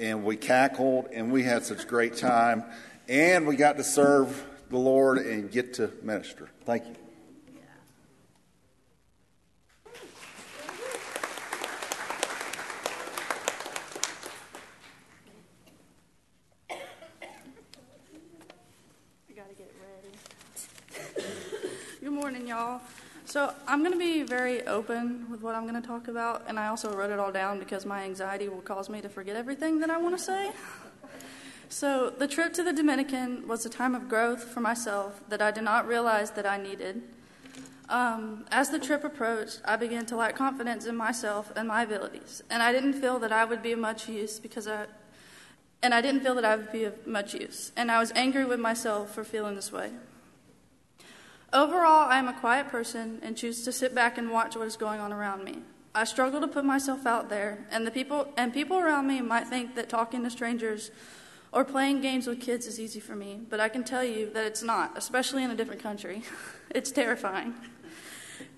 and 0.00 0.24
we 0.24 0.34
cackled 0.34 1.06
and 1.12 1.32
we 1.32 1.44
had 1.44 1.64
such 1.64 1.86
great 1.86 2.16
time, 2.16 2.64
and 3.08 3.46
we 3.46 3.54
got 3.54 3.76
to 3.76 3.84
serve 3.84 4.44
the 4.68 4.78
Lord 4.78 5.18
and 5.18 5.48
get 5.48 5.74
to 5.74 5.92
minister. 6.02 6.50
Thank 6.64 6.86
you. 6.86 6.96
Good 22.00 22.12
morning, 22.26 22.48
y'all. 22.48 22.80
So 23.24 23.54
I'm 23.68 23.84
going 23.84 23.92
to 23.92 23.98
be 24.00 24.24
very 24.24 24.66
open 24.66 25.30
with 25.30 25.42
what 25.42 25.54
I'm 25.54 25.62
going 25.62 25.80
to 25.80 25.86
talk 25.86 26.08
about, 26.08 26.42
and 26.48 26.58
I 26.58 26.66
also 26.66 26.92
wrote 26.92 27.12
it 27.12 27.20
all 27.20 27.30
down 27.30 27.60
because 27.60 27.86
my 27.86 28.02
anxiety 28.02 28.48
will 28.48 28.62
cause 28.62 28.88
me 28.88 29.00
to 29.00 29.08
forget 29.08 29.36
everything 29.36 29.78
that 29.78 29.90
I 29.90 29.98
want 29.98 30.18
to 30.18 30.20
say. 30.20 30.50
So 31.68 32.10
the 32.10 32.26
trip 32.26 32.52
to 32.54 32.64
the 32.64 32.72
Dominican 32.72 33.46
was 33.46 33.64
a 33.64 33.68
time 33.68 33.94
of 33.94 34.08
growth 34.08 34.42
for 34.42 34.58
myself 34.58 35.20
that 35.28 35.40
I 35.40 35.52
did 35.52 35.62
not 35.62 35.86
realize 35.86 36.32
that 36.32 36.46
I 36.46 36.56
needed. 36.56 37.00
Um, 37.88 38.44
as 38.50 38.70
the 38.70 38.80
trip 38.80 39.04
approached, 39.04 39.60
I 39.64 39.76
began 39.76 40.04
to 40.06 40.16
lack 40.16 40.34
confidence 40.34 40.84
in 40.84 40.96
myself 40.96 41.52
and 41.54 41.68
my 41.68 41.84
abilities, 41.84 42.42
and 42.50 42.60
I 42.60 42.72
didn't 42.72 42.94
feel 42.94 43.20
that 43.20 43.30
I 43.30 43.44
would 43.44 43.62
be 43.62 43.70
of 43.70 43.78
much 43.78 44.08
use 44.08 44.40
because 44.40 44.66
I, 44.66 44.86
and 45.80 45.94
I 45.94 46.00
didn't 46.00 46.22
feel 46.22 46.34
that 46.34 46.44
I 46.44 46.56
would 46.56 46.72
be 46.72 46.82
of 46.82 47.06
much 47.06 47.34
use, 47.34 47.70
and 47.76 47.88
I 47.88 48.00
was 48.00 48.10
angry 48.16 48.44
with 48.44 48.58
myself 48.58 49.14
for 49.14 49.22
feeling 49.22 49.54
this 49.54 49.70
way. 49.70 49.92
Overall, 51.52 52.08
I 52.08 52.18
am 52.18 52.28
a 52.28 52.32
quiet 52.32 52.68
person 52.68 53.20
and 53.22 53.36
choose 53.36 53.64
to 53.64 53.72
sit 53.72 53.94
back 53.94 54.18
and 54.18 54.30
watch 54.30 54.56
what 54.56 54.66
is 54.66 54.76
going 54.76 55.00
on 55.00 55.12
around 55.12 55.44
me. 55.44 55.58
I 55.94 56.04
struggle 56.04 56.40
to 56.40 56.48
put 56.48 56.64
myself 56.64 57.06
out 57.06 57.28
there, 57.30 57.66
and 57.70 57.86
the 57.86 57.90
people 57.90 58.28
and 58.36 58.52
people 58.52 58.78
around 58.78 59.06
me 59.06 59.20
might 59.22 59.46
think 59.46 59.76
that 59.76 59.88
talking 59.88 60.22
to 60.24 60.30
strangers 60.30 60.90
or 61.52 61.64
playing 61.64 62.02
games 62.02 62.26
with 62.26 62.40
kids 62.40 62.66
is 62.66 62.78
easy 62.78 63.00
for 63.00 63.16
me, 63.16 63.40
but 63.48 63.60
I 63.60 63.68
can 63.68 63.82
tell 63.82 64.04
you 64.04 64.28
that 64.34 64.44
it's 64.44 64.62
not, 64.62 64.98
especially 64.98 65.42
in 65.42 65.50
a 65.50 65.54
different 65.54 65.82
country. 65.82 66.22
it's 66.70 66.90
terrifying. 66.90 67.54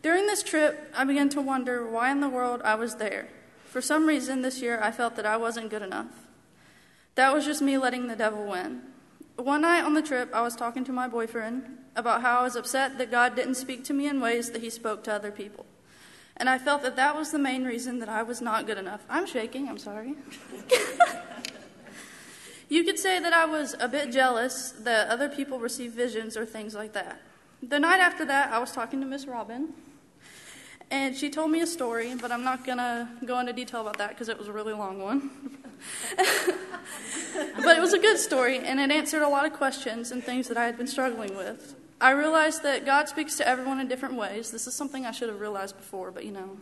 During 0.03 0.27
this 0.27 0.43
trip, 0.43 0.93
I 0.97 1.05
began 1.05 1.29
to 1.31 1.41
wonder 1.41 1.87
why 1.87 2.11
in 2.11 2.21
the 2.21 2.29
world 2.29 2.61
I 2.65 2.75
was 2.75 2.97
there. 2.97 3.29
For 3.67 3.81
some 3.81 4.07
reason 4.07 4.43
this 4.43 4.61
year, 4.63 4.81
I 4.83 4.91
felt 4.91 5.15
that 5.17 5.27
I 5.27 5.37
wasn't 5.37 5.71
good 5.71 5.83
enough. 5.83 6.09
That 7.15 7.35
was 7.35 7.45
just 7.45 7.63
me 7.63 7.79
letting 7.79 8.09
the 8.09 8.17
devil 8.17 8.47
win. 8.47 8.83
One 9.37 9.61
night 9.61 9.85
on 9.85 9.95
the 9.95 10.03
trip, 10.03 10.35
I 10.35 10.43
was 10.43 10.57
talking 10.57 10.85
to 10.85 10.93
my 10.93 11.07
boyfriend, 11.07 11.65
about 11.99 12.23
how 12.23 12.39
I 12.39 12.43
was 12.45 12.55
upset 12.55 12.97
that 12.99 13.11
God 13.11 13.35
didn't 13.35 13.57
speak 13.57 13.85
to 13.85 13.93
me 13.93 14.07
in 14.07 14.21
ways 14.21 14.53
that 14.53 14.63
He 14.63 14.71
spoke 14.71 15.03
to 15.05 15.13
other 15.13 15.33
people. 15.33 15.67
And 16.37 16.49
I 16.49 16.57
felt 16.57 16.83
that 16.83 16.95
that 16.95 17.17
was 17.17 17.33
the 17.33 17.39
main 17.39 17.65
reason 17.65 17.99
that 17.99 18.09
I 18.09 18.23
was 18.23 18.41
not 18.41 18.67
good 18.67 18.79
enough. 18.79 19.05
I'm 19.11 19.27
shaking, 19.27 19.69
I'm 19.69 19.79
sorry. 19.79 20.15
you 22.69 22.85
could 22.85 23.01
say 23.01 23.19
that 23.19 23.33
I 23.33 23.45
was 23.45 23.75
a 23.81 23.89
bit 23.89 24.13
jealous 24.13 24.71
that 24.81 25.09
other 25.09 25.29
people 25.29 25.59
receive 25.59 25.93
visions 25.93 26.37
or 26.37 26.47
things 26.47 26.77
like 26.77 26.93
that. 26.93 27.21
The 27.61 27.81
night 27.81 27.99
after 27.99 28.25
that, 28.27 28.53
I 28.53 28.61
was 28.61 28.71
talking 28.71 29.01
to 29.01 29.07
Miss 29.07 29.27
Robin, 29.27 29.71
and 30.93 31.17
she 31.17 31.29
told 31.29 31.51
me 31.51 31.61
a 31.61 31.67
story, 31.67 32.15
but 32.15 32.31
I'm 32.31 32.45
not 32.45 32.65
going 32.65 32.79
to 32.79 33.09
go 33.27 33.41
into 33.41 33.53
detail 33.53 33.81
about 33.81 33.99
that 33.99 34.11
because 34.11 34.29
it 34.29 34.39
was 34.39 34.47
a 34.47 34.53
really 34.53 34.73
long 34.73 35.03
one. 35.03 35.31
but 36.17 37.77
it 37.77 37.81
was 37.81 37.93
a 37.93 37.99
good 37.99 38.19
story, 38.19 38.59
and 38.59 38.79
it 38.79 38.93
answered 38.93 39.23
a 39.23 39.29
lot 39.29 39.45
of 39.45 39.55
questions 39.55 40.13
and 40.13 40.23
things 40.23 40.47
that 40.47 40.57
I 40.57 40.67
had 40.67 40.79
been 40.79 40.87
struggling 40.87 41.37
with. 41.37 41.75
I 42.01 42.11
realized 42.11 42.63
that 42.63 42.87
God 42.87 43.09
speaks 43.09 43.37
to 43.39 43.49
everyone 43.49 43.81
in 43.81 43.89
different 43.89 44.15
ways. 44.15 44.51
This 44.51 44.67
is 44.67 44.75
something 44.75 45.05
I 45.05 45.11
should 45.11 45.29
have 45.29 45.41
realized 45.41 45.77
before, 45.77 46.11
but 46.11 46.25
you 46.25 46.33
know. 46.33 46.59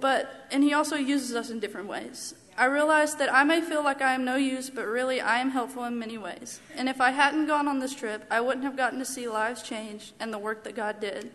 But, 0.00 0.46
and 0.50 0.64
He 0.64 0.74
also 0.74 0.96
uses 0.96 1.36
us 1.36 1.50
in 1.50 1.60
different 1.60 1.88
ways. 1.88 2.34
I 2.56 2.66
realized 2.66 3.18
that 3.18 3.32
I 3.32 3.44
may 3.44 3.60
feel 3.60 3.82
like 3.82 4.02
I 4.02 4.14
am 4.14 4.24
no 4.24 4.36
use, 4.36 4.68
but 4.68 4.86
really 4.86 5.20
I 5.20 5.38
am 5.38 5.50
helpful 5.50 5.84
in 5.84 5.98
many 5.98 6.18
ways. 6.18 6.60
And 6.76 6.88
if 6.88 7.00
I 7.00 7.10
hadn't 7.12 7.46
gone 7.46 7.66
on 7.66 7.78
this 7.78 7.94
trip, 7.94 8.24
I 8.30 8.40
wouldn't 8.40 8.64
have 8.64 8.76
gotten 8.76 8.98
to 8.98 9.04
see 9.04 9.28
lives 9.28 9.62
change 9.62 10.12
and 10.20 10.32
the 10.32 10.38
work 10.38 10.64
that 10.64 10.76
God 10.76 11.00
did. 11.00 11.30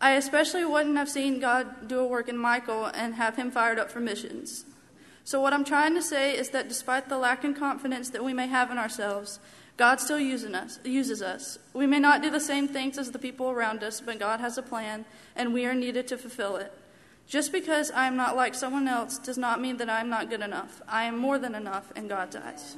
I 0.00 0.12
especially 0.12 0.64
wouldn't 0.64 0.96
have 0.96 1.08
seen 1.08 1.38
God 1.38 1.86
do 1.86 2.00
a 2.00 2.06
work 2.06 2.28
in 2.28 2.36
Michael 2.36 2.86
and 2.86 3.14
have 3.14 3.36
him 3.36 3.52
fired 3.52 3.78
up 3.78 3.88
for 3.88 4.00
missions. 4.00 4.64
So, 5.22 5.40
what 5.40 5.52
I'm 5.52 5.64
trying 5.64 5.94
to 5.94 6.02
say 6.02 6.36
is 6.36 6.50
that 6.50 6.68
despite 6.68 7.08
the 7.08 7.18
lack 7.18 7.44
in 7.44 7.54
confidence 7.54 8.10
that 8.10 8.24
we 8.24 8.32
may 8.32 8.48
have 8.48 8.72
in 8.72 8.78
ourselves, 8.78 9.38
God 9.76 10.00
still 10.00 10.20
using 10.20 10.54
us, 10.54 10.78
uses 10.84 11.22
us. 11.22 11.58
We 11.72 11.86
may 11.86 11.98
not 11.98 12.22
do 12.22 12.30
the 12.30 12.40
same 12.40 12.68
things 12.68 12.98
as 12.98 13.10
the 13.10 13.18
people 13.18 13.50
around 13.50 13.82
us, 13.82 14.00
but 14.00 14.18
God 14.18 14.40
has 14.40 14.58
a 14.58 14.62
plan, 14.62 15.04
and 15.34 15.54
we 15.54 15.64
are 15.64 15.74
needed 15.74 16.06
to 16.08 16.18
fulfill 16.18 16.56
it. 16.56 16.72
Just 17.26 17.52
because 17.52 17.90
I 17.90 18.06
am 18.06 18.16
not 18.16 18.36
like 18.36 18.54
someone 18.54 18.86
else 18.86 19.18
does 19.18 19.38
not 19.38 19.60
mean 19.60 19.78
that 19.78 19.88
I 19.88 20.00
am 20.00 20.10
not 20.10 20.28
good 20.28 20.42
enough. 20.42 20.82
I 20.86 21.04
am 21.04 21.16
more 21.16 21.38
than 21.38 21.54
enough 21.54 21.90
in 21.96 22.08
God's 22.08 22.36
eyes. 22.36 22.76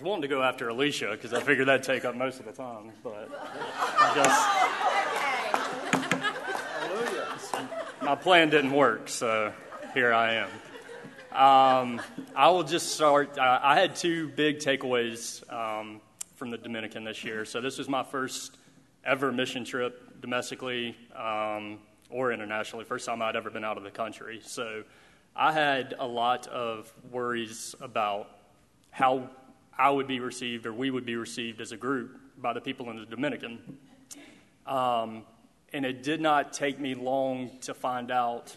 Was 0.00 0.06
wanting 0.06 0.22
to 0.22 0.28
go 0.28 0.42
after 0.42 0.70
Alicia 0.70 1.10
because 1.10 1.34
I 1.34 1.42
figured 1.42 1.68
that'd 1.68 1.82
take 1.82 2.06
up 2.06 2.14
most 2.14 2.40
of 2.40 2.46
the 2.46 2.52
time, 2.52 2.90
but 3.02 3.28
I 3.98 4.14
guess 7.52 7.68
my 8.00 8.14
plan 8.14 8.48
didn't 8.48 8.72
work, 8.72 9.10
so 9.10 9.52
here 9.92 10.14
I 10.14 10.36
am. 10.36 10.48
Um, 11.32 12.00
I 12.34 12.48
will 12.48 12.62
just 12.62 12.94
start. 12.94 13.36
Uh, 13.38 13.60
I 13.62 13.78
had 13.78 13.94
two 13.94 14.28
big 14.28 14.60
takeaways 14.60 15.42
um, 15.52 16.00
from 16.36 16.48
the 16.48 16.56
Dominican 16.56 17.04
this 17.04 17.22
year. 17.22 17.44
So 17.44 17.60
this 17.60 17.76
was 17.76 17.86
my 17.86 18.02
first 18.02 18.56
ever 19.04 19.30
mission 19.30 19.66
trip 19.66 20.18
domestically 20.22 20.96
um, 21.14 21.78
or 22.08 22.32
internationally. 22.32 22.86
First 22.86 23.04
time 23.04 23.20
I'd 23.20 23.36
ever 23.36 23.50
been 23.50 23.64
out 23.64 23.76
of 23.76 23.82
the 23.84 23.90
country. 23.90 24.40
So 24.42 24.82
I 25.36 25.52
had 25.52 25.94
a 25.98 26.06
lot 26.06 26.46
of 26.46 26.90
worries 27.10 27.74
about 27.82 28.30
how 28.90 29.28
I 29.80 29.88
would 29.88 30.06
be 30.06 30.20
received 30.20 30.66
or 30.66 30.74
we 30.74 30.90
would 30.90 31.06
be 31.06 31.16
received 31.16 31.62
as 31.62 31.72
a 31.72 31.76
group 31.78 32.20
by 32.36 32.52
the 32.52 32.60
people 32.60 32.90
in 32.90 32.98
the 32.98 33.06
Dominican. 33.06 33.78
Um, 34.66 35.22
and 35.72 35.86
it 35.86 36.02
did 36.02 36.20
not 36.20 36.52
take 36.52 36.78
me 36.78 36.94
long 36.94 37.50
to 37.62 37.72
find 37.72 38.10
out 38.10 38.54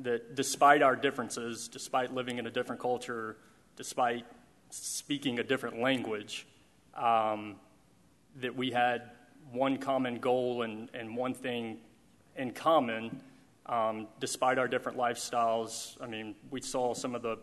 that 0.00 0.34
despite 0.34 0.82
our 0.82 0.96
differences, 0.96 1.66
despite 1.68 2.12
living 2.12 2.38
in 2.38 2.46
a 2.46 2.50
different 2.50 2.78
culture, 2.78 3.38
despite 3.76 4.26
speaking 4.68 5.38
a 5.38 5.42
different 5.42 5.80
language, 5.80 6.46
um, 6.94 7.56
that 8.36 8.54
we 8.54 8.70
had 8.70 9.12
one 9.52 9.78
common 9.78 10.18
goal 10.18 10.60
and, 10.60 10.90
and 10.92 11.16
one 11.16 11.32
thing 11.32 11.78
in 12.36 12.50
common, 12.50 13.22
um, 13.64 14.08
despite 14.20 14.58
our 14.58 14.68
different 14.68 14.98
lifestyles. 14.98 15.96
I 16.02 16.06
mean, 16.06 16.34
we 16.50 16.60
saw 16.60 16.92
some 16.92 17.14
of 17.14 17.22
the 17.22 17.38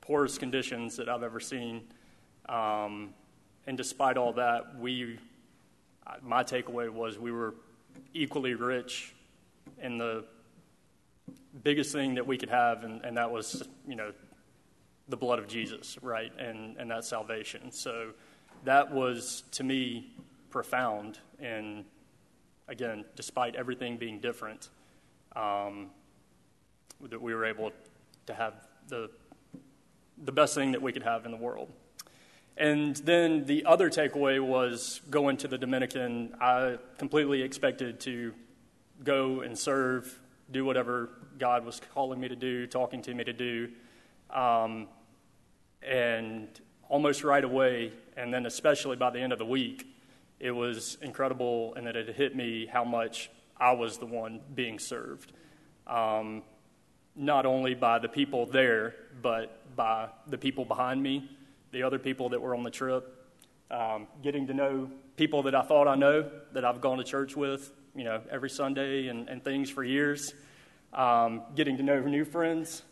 poorest 0.00 0.38
conditions 0.38 0.96
that 0.98 1.08
I've 1.08 1.24
ever 1.24 1.40
seen. 1.40 1.82
Um, 2.50 3.14
and 3.66 3.76
despite 3.76 4.16
all 4.16 4.32
that, 4.32 4.78
we, 4.78 5.18
my 6.22 6.42
takeaway 6.42 6.90
was 6.90 7.18
we 7.18 7.30
were 7.30 7.54
equally 8.12 8.54
rich 8.54 9.14
in 9.80 9.98
the 9.98 10.24
biggest 11.62 11.92
thing 11.92 12.14
that 12.16 12.26
we 12.26 12.36
could 12.36 12.50
have, 12.50 12.82
and, 12.82 13.04
and 13.04 13.16
that 13.16 13.30
was, 13.30 13.62
you 13.86 13.94
know, 13.94 14.12
the 15.08 15.16
blood 15.16 15.38
of 15.38 15.46
Jesus, 15.46 15.96
right? 16.02 16.32
And, 16.38 16.76
and 16.76 16.90
that 16.90 17.04
salvation. 17.04 17.70
So 17.70 18.10
that 18.64 18.92
was, 18.92 19.44
to 19.52 19.64
me, 19.64 20.12
profound. 20.50 21.18
And 21.38 21.84
again, 22.68 23.04
despite 23.14 23.54
everything 23.54 23.96
being 23.96 24.18
different, 24.18 24.70
um, 25.36 25.90
that 27.08 27.20
we 27.22 27.32
were 27.32 27.44
able 27.44 27.70
to 28.26 28.34
have 28.34 28.54
the, 28.88 29.10
the 30.24 30.32
best 30.32 30.54
thing 30.54 30.72
that 30.72 30.82
we 30.82 30.92
could 30.92 31.04
have 31.04 31.24
in 31.24 31.30
the 31.30 31.36
world. 31.36 31.72
And 32.60 32.94
then 32.96 33.46
the 33.46 33.64
other 33.64 33.88
takeaway 33.88 34.38
was 34.38 35.00
going 35.08 35.38
to 35.38 35.48
the 35.48 35.56
Dominican. 35.56 36.34
I 36.42 36.76
completely 36.98 37.40
expected 37.40 38.00
to 38.00 38.34
go 39.02 39.40
and 39.40 39.58
serve, 39.58 40.20
do 40.50 40.66
whatever 40.66 41.08
God 41.38 41.64
was 41.64 41.80
calling 41.94 42.20
me 42.20 42.28
to 42.28 42.36
do, 42.36 42.66
talking 42.66 43.00
to 43.00 43.14
me 43.14 43.24
to 43.24 43.32
do. 43.32 43.70
Um, 44.28 44.88
and 45.82 46.48
almost 46.90 47.24
right 47.24 47.42
away, 47.42 47.92
and 48.14 48.32
then 48.32 48.44
especially 48.44 48.96
by 48.96 49.08
the 49.08 49.20
end 49.20 49.32
of 49.32 49.38
the 49.38 49.46
week, 49.46 49.86
it 50.38 50.50
was 50.50 50.98
incredible 51.00 51.72
and 51.76 51.86
that 51.86 51.96
it 51.96 52.14
hit 52.14 52.36
me 52.36 52.66
how 52.66 52.84
much 52.84 53.30
I 53.56 53.72
was 53.72 53.96
the 53.96 54.04
one 54.04 54.38
being 54.54 54.78
served. 54.78 55.32
Um, 55.86 56.42
not 57.16 57.46
only 57.46 57.74
by 57.74 58.00
the 58.00 58.08
people 58.08 58.44
there, 58.44 58.96
but 59.22 59.74
by 59.74 60.10
the 60.26 60.36
people 60.36 60.66
behind 60.66 61.02
me, 61.02 61.38
the 61.72 61.82
other 61.82 61.98
people 61.98 62.30
that 62.30 62.40
were 62.40 62.54
on 62.54 62.62
the 62.62 62.70
trip, 62.70 63.16
um, 63.70 64.06
getting 64.22 64.46
to 64.48 64.54
know 64.54 64.90
people 65.16 65.42
that 65.44 65.54
I 65.54 65.62
thought 65.62 65.86
I 65.86 65.94
know, 65.94 66.30
that 66.52 66.64
I've 66.64 66.80
gone 66.80 66.98
to 66.98 67.04
church 67.04 67.36
with, 67.36 67.72
you 67.94 68.04
know, 68.04 68.22
every 68.30 68.50
Sunday 68.50 69.08
and, 69.08 69.28
and 69.28 69.44
things 69.44 69.70
for 69.70 69.84
years, 69.84 70.34
um, 70.92 71.42
getting 71.54 71.76
to 71.76 71.82
know 71.82 72.00
new 72.00 72.24
friends, 72.24 72.82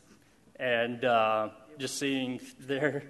and 0.57 1.05
uh, 1.05 1.49
just 1.79 1.99
seeing 1.99 2.41
their 2.61 3.05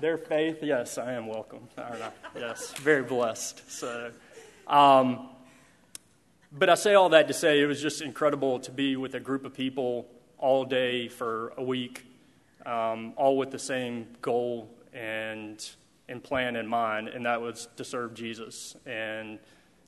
their 0.00 0.18
faith. 0.18 0.58
Yes, 0.62 0.98
I 0.98 1.14
am 1.14 1.26
welcome. 1.26 1.68
Yes, 2.34 2.72
very 2.74 3.02
blessed. 3.02 3.70
So, 3.70 4.12
um, 4.66 5.30
but 6.52 6.68
I 6.68 6.74
say 6.74 6.94
all 6.94 7.08
that 7.10 7.28
to 7.28 7.34
say 7.34 7.60
it 7.60 7.66
was 7.66 7.80
just 7.80 8.02
incredible 8.02 8.60
to 8.60 8.70
be 8.70 8.96
with 8.96 9.14
a 9.14 9.20
group 9.20 9.44
of 9.44 9.54
people 9.54 10.06
all 10.38 10.64
day 10.64 11.08
for 11.08 11.52
a 11.56 11.62
week, 11.62 12.04
um, 12.64 13.14
all 13.16 13.36
with 13.36 13.50
the 13.50 13.58
same 13.58 14.06
goal 14.20 14.70
and 14.96 15.70
and 16.08 16.22
plan 16.22 16.56
in 16.56 16.66
mind, 16.66 17.08
and 17.08 17.26
that 17.26 17.40
was 17.40 17.68
to 17.76 17.84
serve 17.84 18.14
Jesus 18.14 18.76
and 18.86 19.38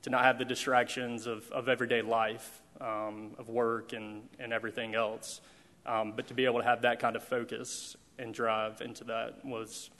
to 0.02 0.10
not 0.10 0.24
have 0.24 0.38
the 0.38 0.44
distractions 0.44 1.26
of, 1.26 1.48
of 1.52 1.68
everyday 1.68 2.02
life, 2.02 2.60
um, 2.80 3.36
of 3.38 3.48
work 3.48 3.92
and, 3.92 4.22
and 4.40 4.52
everything 4.52 4.96
else. 4.96 5.40
Um, 5.86 6.12
but 6.16 6.26
to 6.26 6.34
be 6.34 6.44
able 6.44 6.58
to 6.58 6.64
have 6.64 6.82
that 6.82 6.98
kind 6.98 7.14
of 7.14 7.22
focus 7.22 7.96
and 8.18 8.34
drive 8.34 8.80
into 8.80 9.04
that 9.04 9.44
was 9.44 9.90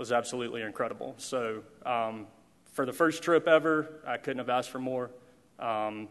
was 0.00 0.12
absolutely 0.12 0.62
incredible. 0.62 1.14
So, 1.18 1.62
um, 1.84 2.26
for 2.72 2.86
the 2.86 2.92
first 2.92 3.22
trip 3.22 3.46
ever, 3.46 4.00
I 4.06 4.16
couldn't 4.16 4.38
have 4.38 4.48
asked 4.48 4.70
for 4.70 4.78
more. 4.78 5.10
Um, 5.58 6.08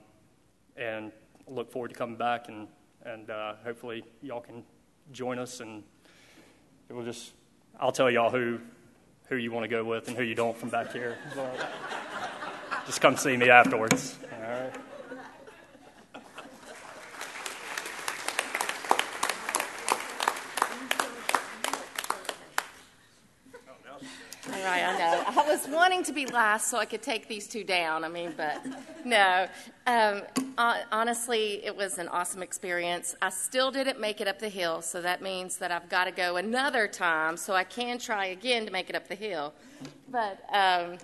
and 0.78 1.12
look 1.48 1.72
forward 1.72 1.88
to 1.90 1.96
coming 1.96 2.16
back, 2.16 2.50
and, 2.50 2.68
and 3.04 3.32
uh, 3.32 3.56
hopefully, 3.64 4.04
y'all 4.22 4.42
can 4.42 4.64
join 5.12 5.40
us. 5.40 5.60
And 5.60 5.84
it 6.88 6.94
will 6.94 7.04
just, 7.04 7.34
I'll 7.80 7.94
tell 7.94 8.12
y'all 8.12 8.30
who, 8.30 8.60
who 9.30 9.38
you 9.38 9.52
want 9.54 9.64
to 9.64 9.70
go 9.70 9.86
with 9.86 10.10
and 10.10 10.18
who 10.18 10.24
you 10.24 10.36
don't 10.36 10.58
from 10.58 10.68
back 10.70 10.92
here. 10.92 11.18
Just 12.86 13.00
come 13.00 13.16
see 13.16 13.38
me 13.38 13.50
afterwards. 13.50 14.18
All 14.34 14.42
right. 14.42 14.74
Right, 24.52 24.84
I 24.84 24.98
know. 25.00 25.24
I 25.42 25.48
was 25.48 25.68
wanting 25.70 26.04
to 26.04 26.12
be 26.12 26.26
last 26.26 26.70
so 26.70 26.78
I 26.78 26.86
could 26.86 27.02
take 27.02 27.28
these 27.28 27.48
two 27.48 27.64
down. 27.64 28.04
I 28.04 28.10
mean, 28.10 28.34
but 28.36 28.64
no. 29.06 29.48
Um, 29.88 30.22
honestly, 30.60 31.64
it 31.64 31.76
was 31.76 31.98
an 31.98 32.10
awesome 32.10 32.44
experience. 32.44 33.16
I 33.22 33.30
still 33.30 33.72
didn't 33.72 34.00
make 34.00 34.20
it 34.20 34.28
up 34.28 34.40
the 34.40 34.50
hill, 34.50 34.82
so 34.82 35.02
that 35.02 35.22
means 35.22 35.58
that 35.58 35.72
I've 35.72 35.88
got 35.90 36.06
to 36.06 36.12
go 36.12 36.36
another 36.36 36.88
time 36.88 37.38
so 37.38 37.54
I 37.54 37.64
can 37.64 37.98
try 37.98 38.26
again 38.28 38.66
to 38.66 38.72
make 38.72 38.90
it 38.90 38.96
up 38.96 39.08
the 39.08 39.16
hill. 39.16 39.54
But 40.10 40.40
um, 40.52 40.98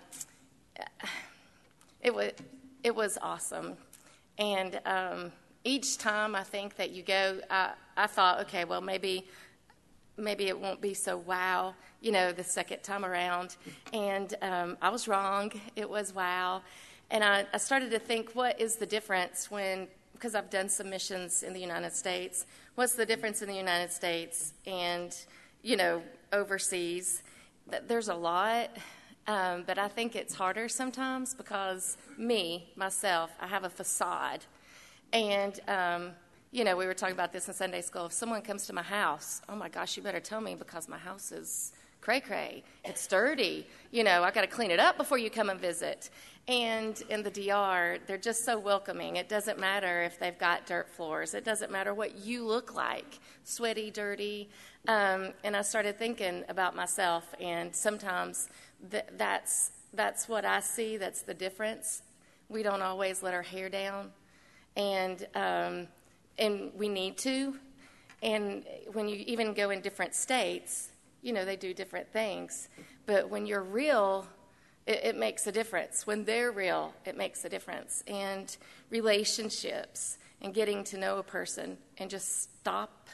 it 2.01 2.13
was 2.13 2.31
it 2.83 2.93
was 2.93 3.17
awesome, 3.21 3.77
and 4.37 4.79
um, 4.85 5.31
each 5.63 5.97
time 5.97 6.35
I 6.35 6.43
think 6.43 6.75
that 6.75 6.91
you 6.91 7.01
go, 7.01 7.39
I, 7.49 7.71
I 7.95 8.07
thought, 8.07 8.41
okay, 8.41 8.65
well 8.65 8.81
maybe 8.81 9.25
maybe 10.17 10.47
it 10.47 10.59
won't 10.59 10.81
be 10.81 10.93
so 10.93 11.17
wow, 11.17 11.75
you 12.01 12.11
know, 12.11 12.31
the 12.31 12.43
second 12.43 12.83
time 12.83 13.05
around. 13.05 13.55
And 13.93 14.33
um, 14.41 14.77
I 14.81 14.89
was 14.89 15.07
wrong. 15.07 15.51
It 15.75 15.89
was 15.89 16.13
wow. 16.13 16.61
And 17.11 17.23
I, 17.23 17.45
I 17.53 17.57
started 17.57 17.91
to 17.91 17.99
think, 17.99 18.31
what 18.33 18.59
is 18.59 18.75
the 18.75 18.85
difference 18.85 19.49
when, 19.51 19.87
because 20.13 20.35
I've 20.35 20.49
done 20.49 20.69
some 20.69 20.89
missions 20.89 21.43
in 21.43 21.53
the 21.53 21.59
United 21.59 21.93
States, 21.93 22.45
what's 22.75 22.95
the 22.95 23.05
difference 23.05 23.41
in 23.41 23.47
the 23.47 23.55
United 23.55 23.91
States 23.91 24.53
and, 24.65 25.15
you 25.61 25.77
know, 25.77 26.01
overseas? 26.33 27.23
There's 27.87 28.09
a 28.09 28.15
lot. 28.15 28.69
Um, 29.27 29.63
but 29.65 29.79
I 29.79 29.87
think 29.87 30.15
it's 30.15 30.35
harder 30.35 30.69
sometimes 30.69 31.33
because 31.33 31.97
me, 32.17 32.71
myself, 32.75 33.31
I 33.41 33.47
have 33.47 33.63
a 33.63 33.69
facade. 33.69 34.41
And 35.13 35.59
um, 35.67 36.11
you 36.55 36.63
know, 36.63 36.77
we 36.77 36.85
were 36.85 36.93
talking 36.93 37.15
about 37.15 37.33
this 37.33 37.49
in 37.49 37.53
Sunday 37.53 37.81
school. 37.81 38.05
If 38.05 38.13
someone 38.13 38.41
comes 38.41 38.65
to 38.67 38.73
my 38.73 38.81
house, 38.81 39.41
oh 39.49 39.57
my 39.57 39.67
gosh, 39.67 39.97
you 39.97 40.03
better 40.03 40.21
tell 40.21 40.39
me 40.39 40.55
because 40.55 40.87
my 40.87 40.97
house 40.97 41.33
is 41.33 41.73
cray 41.99 42.21
cray. 42.21 42.63
It's 42.85 43.07
dirty. 43.07 43.67
You 43.91 44.05
know, 44.05 44.23
I've 44.23 44.33
got 44.33 44.41
to 44.41 44.47
clean 44.47 44.71
it 44.71 44.79
up 44.79 44.95
before 44.95 45.17
you 45.17 45.29
come 45.29 45.49
and 45.49 45.59
visit. 45.59 46.09
And 46.47 47.01
in 47.09 47.23
the 47.23 47.31
DR, 47.31 47.97
they're 48.05 48.19
just 48.19 48.45
so 48.45 48.59
welcoming. 48.59 49.15
It 49.15 49.27
doesn't 49.27 49.59
matter 49.59 50.03
if 50.03 50.19
they've 50.19 50.37
got 50.37 50.67
dirt 50.67 50.89
floors, 50.89 51.33
it 51.33 51.43
doesn't 51.43 51.71
matter 51.71 51.93
what 51.93 52.17
you 52.19 52.45
look 52.45 52.75
like 52.75 53.19
sweaty, 53.43 53.89
dirty. 53.89 54.49
Um, 54.87 55.33
and 55.43 55.55
I 55.55 55.63
started 55.63 55.97
thinking 55.97 56.43
about 56.47 56.75
myself, 56.75 57.33
and 57.39 57.75
sometimes 57.75 58.49
th- 58.91 59.05
that's, 59.17 59.71
that's 59.93 60.29
what 60.29 60.45
I 60.45 60.59
see, 60.59 60.97
that's 60.97 61.23
the 61.23 61.33
difference. 61.33 62.03
We 62.49 62.61
don't 62.61 62.83
always 62.83 63.23
let 63.23 63.33
our 63.33 63.41
hair 63.41 63.69
down. 63.69 64.11
And, 64.75 65.25
um, 65.33 65.87
and 66.37 66.71
we 66.75 66.89
need 66.89 67.17
to. 67.19 67.55
And 68.21 68.65
when 68.93 69.07
you 69.07 69.23
even 69.25 69.53
go 69.53 69.71
in 69.71 69.81
different 69.81 70.13
states, 70.13 70.89
you 71.21 71.33
know, 71.33 71.45
they 71.45 71.55
do 71.55 71.73
different 71.73 72.11
things. 72.11 72.69
But 73.07 73.29
when 73.29 73.47
you're 73.47 73.63
real, 73.63 74.27
it, 74.85 75.01
it, 75.03 75.17
makes 75.17 75.47
a 75.47 75.51
difference. 75.51 76.05
When 76.05 76.25
they're 76.25 76.51
real, 76.51 76.93
it 77.05 77.17
makes 77.17 77.43
a 77.45 77.49
difference. 77.49 78.03
And 78.07 78.55
relationships 78.89 80.17
and 80.41 80.53
getting 80.53 80.83
to 80.85 80.97
know 80.97 81.17
a 81.17 81.23
person 81.23 81.77
and 81.97 82.09
just 82.09 82.59
stop 82.59 83.09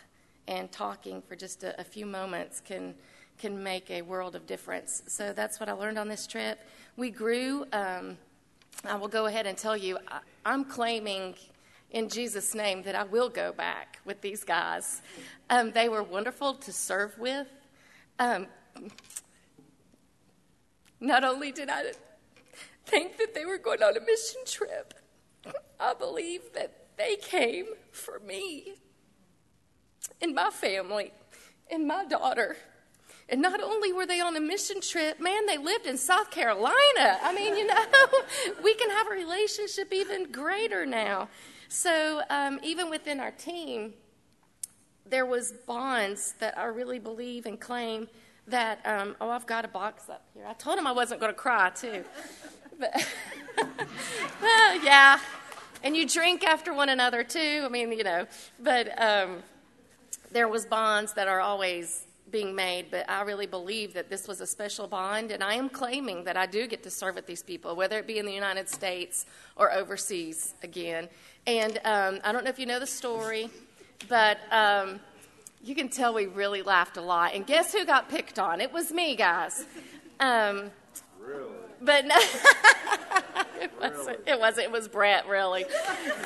and 0.48 0.72
talking 0.72 1.22
for 1.22 1.36
just 1.36 1.64
a, 1.64 1.80
a 1.80 1.84
few 1.84 2.06
moments 2.06 2.60
can 2.60 2.96
can 3.38 3.64
make 3.64 3.90
a 3.90 4.04
world 4.04 4.36
of 4.36 4.46
difference. 4.46 5.02
So 5.08 5.34
that's 5.34 5.60
what 5.60 5.68
I 5.68 5.72
learned 5.72 5.98
on 5.98 6.08
this 6.08 6.28
trip. 6.28 6.60
We 6.96 7.10
grew. 7.10 7.66
Um, 7.74 8.18
I 8.86 8.96
will 8.96 9.08
go 9.08 9.26
ahead 9.26 9.48
and 9.48 9.58
tell 9.58 9.76
you, 9.76 9.98
I, 10.08 10.20
I'm 10.46 10.64
claiming 10.64 11.36
in 11.90 12.08
Jesus' 12.08 12.54
name 12.54 12.84
that 12.84 12.96
I 12.96 13.04
will 13.04 13.30
go 13.30 13.52
back 13.52 14.00
with 14.06 14.22
these 14.22 14.44
guys. 14.44 15.02
Um, 15.50 15.72
they 15.72 15.90
were 15.90 16.04
wonderful 16.04 16.54
to 16.54 16.72
serve 16.72 17.18
with. 17.18 17.48
Um, 18.20 18.48
not 21.02 21.24
only 21.24 21.52
did 21.52 21.70
I 21.70 21.92
think 22.86 23.18
that 23.18 23.34
they 23.34 23.44
were 23.44 23.58
going 23.58 23.84
on 23.84 23.98
a 23.98 24.00
mission 24.00 24.42
trip, 24.46 24.94
I 25.80 25.94
believe 25.96 26.54
that 26.54 26.88
they 26.98 27.16
came 27.16 27.66
for 27.92 28.20
me 28.20 28.76
and 30.22 30.36
my 30.36 30.52
family 30.52 31.12
and 31.70 31.88
my 31.88 32.06
daughter. 32.06 32.56
And 33.28 33.42
not 33.42 33.62
only 33.64 33.92
were 33.94 34.06
they 34.06 34.20
on 34.20 34.36
a 34.36 34.42
mission 34.42 34.82
trip, 34.82 35.20
man, 35.20 35.46
they 35.46 35.58
lived 35.58 35.88
in 35.88 35.98
South 35.98 36.30
Carolina. 36.30 37.18
I 37.24 37.34
mean, 37.34 37.58
you 37.58 37.66
know, 37.66 37.86
we 38.64 38.76
can 38.76 38.90
have 38.90 39.08
a 39.08 39.12
relationship 39.12 39.92
even 39.94 40.32
greater 40.32 40.86
now. 40.86 41.30
So 41.70 42.22
um, 42.30 42.60
even 42.62 42.90
within 42.90 43.20
our 43.20 43.32
team, 43.32 43.94
there 45.06 45.26
was 45.26 45.54
bonds 45.66 46.36
that 46.40 46.58
I 46.58 46.66
really 46.66 47.00
believe 47.00 47.46
and 47.46 47.60
claim 47.60 48.08
that. 48.52 48.80
Um, 48.86 49.16
oh, 49.20 49.30
I've 49.30 49.48
got 49.48 49.66
a 49.66 49.68
box 49.68 50.10
up 50.10 50.24
here. 50.34 50.46
I 50.48 50.54
told 50.54 50.78
him 50.78 50.88
I 50.88 50.92
wasn't 50.92 51.20
going 51.20 51.34
to 51.34 51.38
cry 51.38 51.70
too, 51.72 52.04
but 52.80 53.08
well, 54.42 54.84
yeah. 54.84 55.20
And 55.84 55.98
you 55.98 56.08
drink 56.08 56.44
after 56.44 56.74
one 56.74 56.90
another 56.90 57.24
too. 57.24 57.64
I 57.66 57.70
mean, 57.70 57.92
you 57.92 58.04
know, 58.04 58.28
but 58.60 59.02
um, 59.02 59.44
there 60.32 60.48
was 60.48 60.66
bonds 60.66 61.14
that 61.14 61.28
are 61.28 61.40
always 61.40 62.06
being 62.32 62.56
made, 62.56 62.90
but 62.90 63.10
I 63.10 63.22
really 63.24 63.46
believe 63.46 63.94
that 63.94 64.10
this 64.10 64.28
was 64.28 64.40
a 64.40 64.48
special 64.48 64.88
bond, 64.88 65.32
and 65.32 65.44
I 65.44 65.56
am 65.56 65.70
claiming 65.70 66.24
that 66.24 66.38
I 66.38 66.46
do 66.46 66.66
get 66.66 66.82
to 66.84 66.90
serve 66.90 67.16
with 67.16 67.26
these 67.26 67.44
people, 67.44 67.76
whether 67.76 67.98
it 68.00 68.08
be 68.08 68.20
in 68.20 68.26
the 68.26 68.34
United 68.34 68.70
States 68.70 69.26
or 69.58 69.72
overseas 69.72 70.54
again. 70.64 71.10
And 71.46 71.78
um, 71.84 72.20
I 72.24 72.32
don't 72.32 72.44
know 72.44 72.50
if 72.50 72.60
you 72.60 72.66
know 72.66 72.80
the 72.80 72.88
story, 72.88 73.50
but 74.08 74.40
um, 74.52 75.00
you 75.64 75.76
can 75.76 75.90
tell 75.90 76.14
we 76.14 76.26
really 76.26 76.62
laughed 76.62 76.98
a 76.98 77.02
lot. 77.02 77.34
And 77.34 77.46
guess 77.46 77.74
who 77.74 77.86
got 77.86 78.10
picked 78.10 78.40
on? 78.40 78.62
It 78.62 78.74
was 78.74 78.92
me, 78.92 79.16
guys. 79.16 79.66
Um, 80.20 80.72
Really? 81.20 81.46
but 81.82 82.06
no, 82.06 82.16
it 83.62 83.72
wasn't. 83.80 84.20
It 84.28 84.40
wasn't. 84.40 84.66
It 84.66 84.72
was 84.72 84.88
Brett, 84.88 85.28
really. 85.28 85.66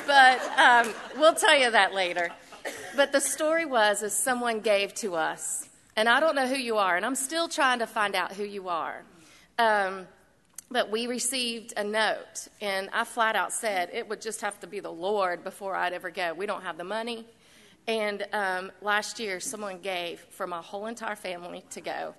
But 0.06 0.40
um, 0.58 0.92
we'll 1.16 1.34
tell 1.34 1.56
you 1.58 1.70
that 1.70 1.94
later. 1.94 2.30
But 2.96 3.12
the 3.12 3.20
story 3.20 3.64
was, 3.66 4.02
is 4.02 4.12
someone 4.14 4.60
gave 4.60 4.94
to 4.94 5.14
us, 5.14 5.68
and 5.96 6.08
I 6.08 6.18
don't 6.18 6.34
know 6.34 6.46
who 6.46 6.56
you 6.56 6.78
are, 6.78 6.96
and 6.96 7.04
I'm 7.06 7.14
still 7.14 7.48
trying 7.48 7.78
to 7.80 7.86
find 7.86 8.14
out 8.14 8.32
who 8.32 8.44
you 8.44 8.68
are. 8.68 9.02
Um, 9.58 10.06
but 10.70 10.90
we 10.90 11.06
received 11.06 11.74
a 11.76 11.84
note, 11.84 12.48
and 12.60 12.88
I 12.92 13.04
flat 13.04 13.36
out 13.36 13.52
said 13.52 13.90
it 13.92 14.08
would 14.08 14.20
just 14.20 14.40
have 14.40 14.58
to 14.60 14.66
be 14.66 14.80
the 14.80 14.90
Lord 14.90 15.44
before 15.44 15.76
I'd 15.76 15.92
ever 15.92 16.10
go. 16.10 16.34
We 16.34 16.46
don't 16.46 16.62
have 16.62 16.76
the 16.76 16.84
money. 16.84 17.26
And 17.88 18.26
um, 18.32 18.72
last 18.82 19.20
year, 19.20 19.38
someone 19.38 19.78
gave 19.78 20.20
for 20.30 20.46
my 20.46 20.60
whole 20.60 20.86
entire 20.86 21.16
family 21.16 21.64
to 21.70 21.80
go. 21.80 22.14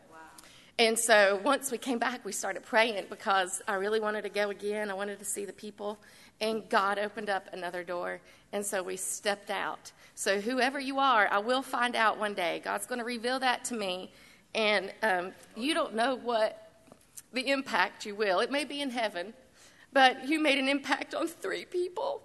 And 0.79 0.97
so 0.97 1.41
once 1.43 1.71
we 1.71 1.79
came 1.79 1.97
back, 1.97 2.23
we 2.23 2.31
started 2.31 2.61
praying 2.61 3.03
because 3.09 3.63
I 3.67 3.75
really 3.75 3.99
wanted 3.99 4.21
to 4.23 4.29
go 4.29 4.51
again. 4.51 4.91
I 4.91 4.93
wanted 4.93 5.17
to 5.19 5.25
see 5.25 5.43
the 5.43 5.53
people. 5.53 5.97
And 6.39 6.69
God 6.69 6.99
opened 6.99 7.31
up 7.31 7.47
another 7.51 7.83
door. 7.83 8.21
And 8.53 8.63
so 8.63 8.83
we 8.83 8.95
stepped 8.95 9.49
out. 9.49 9.91
So, 10.13 10.39
whoever 10.39 10.79
you 10.79 10.99
are, 10.99 11.27
I 11.31 11.39
will 11.39 11.61
find 11.61 11.95
out 11.95 12.19
one 12.19 12.33
day. 12.33 12.61
God's 12.63 12.85
going 12.85 12.99
to 12.99 13.05
reveal 13.05 13.39
that 13.39 13.65
to 13.65 13.75
me. 13.75 14.11
And 14.53 14.93
um, 15.03 15.31
you 15.55 15.73
don't 15.73 15.95
know 15.95 16.15
what 16.15 16.71
the 17.33 17.49
impact 17.49 18.05
you 18.05 18.15
will. 18.15 18.39
It 18.39 18.51
may 18.51 18.63
be 18.63 18.81
in 18.81 18.89
heaven, 18.89 19.33
but 19.93 20.27
you 20.27 20.39
made 20.39 20.57
an 20.59 20.69
impact 20.69 21.13
on 21.13 21.27
three 21.27 21.65
people 21.65 22.21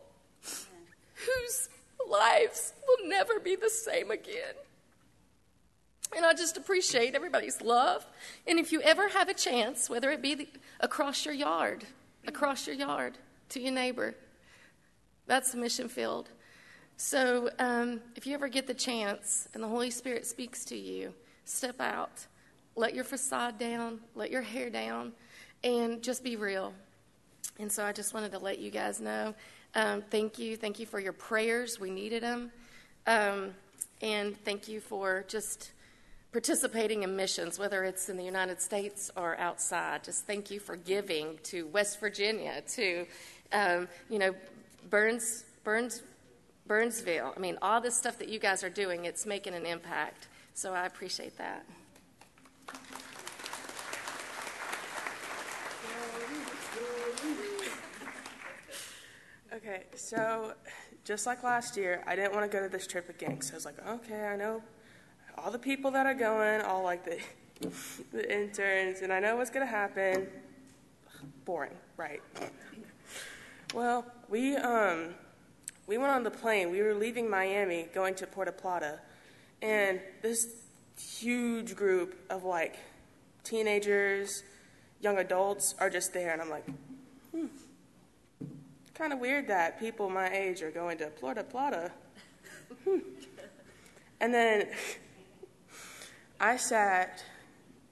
whose 1.14 1.68
lives 2.10 2.72
will 2.86 3.08
never 3.08 3.40
be 3.40 3.56
the 3.56 3.70
same 3.70 4.10
again. 4.10 4.54
And 6.14 6.26
I 6.26 6.34
just 6.34 6.56
appreciate 6.56 7.14
everybody's 7.14 7.62
love. 7.62 8.04
And 8.46 8.58
if 8.58 8.70
you 8.70 8.82
ever 8.82 9.08
have 9.08 9.28
a 9.28 9.34
chance, 9.34 9.88
whether 9.88 10.10
it 10.10 10.20
be 10.20 10.34
the, 10.34 10.48
across 10.80 11.24
your 11.24 11.34
yard, 11.34 11.84
across 12.26 12.66
your 12.66 12.76
yard 12.76 13.16
to 13.50 13.60
your 13.60 13.72
neighbor, 13.72 14.14
that's 15.26 15.52
the 15.52 15.58
mission 15.58 15.88
field. 15.88 16.28
So 16.96 17.50
um, 17.58 18.00
if 18.14 18.26
you 18.26 18.34
ever 18.34 18.48
get 18.48 18.66
the 18.66 18.74
chance 18.74 19.48
and 19.54 19.62
the 19.62 19.68
Holy 19.68 19.90
Spirit 19.90 20.26
speaks 20.26 20.64
to 20.66 20.76
you, 20.76 21.14
step 21.44 21.80
out. 21.80 22.26
Let 22.76 22.94
your 22.94 23.04
facade 23.04 23.58
down, 23.58 24.00
let 24.14 24.30
your 24.30 24.42
hair 24.42 24.70
down, 24.70 25.12
and 25.64 26.02
just 26.02 26.22
be 26.22 26.36
real. 26.36 26.72
And 27.58 27.70
so 27.70 27.84
I 27.84 27.92
just 27.92 28.14
wanted 28.14 28.32
to 28.32 28.38
let 28.38 28.58
you 28.58 28.70
guys 28.70 29.00
know. 29.00 29.34
Um, 29.74 30.02
thank 30.02 30.38
you. 30.38 30.56
Thank 30.56 30.78
you 30.78 30.86
for 30.86 31.00
your 31.00 31.12
prayers. 31.12 31.80
We 31.80 31.90
needed 31.90 32.22
them. 32.22 32.52
Um, 33.06 33.54
and 34.00 34.36
thank 34.44 34.68
you 34.68 34.80
for 34.80 35.24
just 35.28 35.72
participating 36.32 37.02
in 37.02 37.14
missions, 37.14 37.58
whether 37.58 37.84
it's 37.84 38.08
in 38.08 38.16
the 38.16 38.24
United 38.24 38.60
States 38.60 39.10
or 39.16 39.38
outside. 39.38 40.04
Just 40.04 40.26
thank 40.26 40.50
you 40.50 40.60
for 40.60 40.76
giving 40.76 41.38
to 41.44 41.66
West 41.68 42.00
Virginia, 42.00 42.62
to, 42.74 43.06
um, 43.52 43.88
you 44.08 44.18
know, 44.18 44.34
Burns, 44.90 45.44
Burns, 45.62 46.02
Burnsville. 46.66 47.32
I 47.36 47.40
mean, 47.40 47.58
all 47.62 47.80
this 47.80 47.96
stuff 47.96 48.18
that 48.18 48.28
you 48.28 48.38
guys 48.38 48.64
are 48.64 48.70
doing, 48.70 49.04
it's 49.04 49.26
making 49.26 49.54
an 49.54 49.66
impact. 49.66 50.28
So 50.54 50.72
I 50.72 50.86
appreciate 50.86 51.38
that. 51.38 51.64
Okay, 59.54 59.82
so 59.94 60.54
just 61.04 61.26
like 61.26 61.42
last 61.42 61.76
year, 61.76 62.02
I 62.06 62.16
didn't 62.16 62.32
want 62.32 62.50
to 62.50 62.56
go 62.56 62.62
to 62.62 62.70
this 62.70 62.86
trip 62.86 63.10
again 63.10 63.32
because 63.32 63.50
I 63.50 63.54
was 63.54 63.64
like, 63.66 63.86
okay, 63.86 64.26
I 64.26 64.34
know 64.34 64.62
all 65.36 65.50
the 65.50 65.58
people 65.58 65.90
that 65.90 66.06
are 66.06 66.14
going, 66.14 66.62
all 66.62 66.82
like 66.82 67.04
the 67.04 67.18
the 68.12 68.34
interns, 68.34 69.02
and 69.02 69.12
I 69.12 69.20
know 69.20 69.36
what's 69.36 69.50
gonna 69.50 69.66
happen. 69.66 70.26
Boring, 71.44 71.74
right? 71.98 72.22
Well, 73.74 74.06
we 74.30 74.56
um 74.56 75.14
we 75.86 75.98
went 75.98 76.12
on 76.12 76.22
the 76.22 76.30
plane. 76.30 76.70
We 76.70 76.80
were 76.80 76.94
leaving 76.94 77.28
Miami, 77.28 77.88
going 77.92 78.14
to 78.16 78.26
Puerto 78.26 78.52
Plata, 78.52 79.00
and 79.60 80.00
this 80.22 80.48
huge 80.98 81.76
group 81.76 82.16
of 82.30 82.44
like 82.44 82.76
teenagers, 83.44 84.44
young 85.02 85.18
adults 85.18 85.74
are 85.78 85.90
just 85.90 86.14
there, 86.14 86.32
and 86.32 86.40
I'm 86.40 86.48
like, 86.48 86.64
hmm, 87.32 87.46
kind 89.02 89.12
of 89.12 89.18
weird 89.18 89.48
that 89.48 89.80
people 89.80 90.08
my 90.08 90.28
age 90.28 90.62
are 90.62 90.70
going 90.70 90.96
to 90.96 91.06
Puerto 91.06 91.42
Plata. 91.42 91.90
And 94.20 94.32
then 94.32 94.68
I 96.38 96.56
sat 96.56 97.24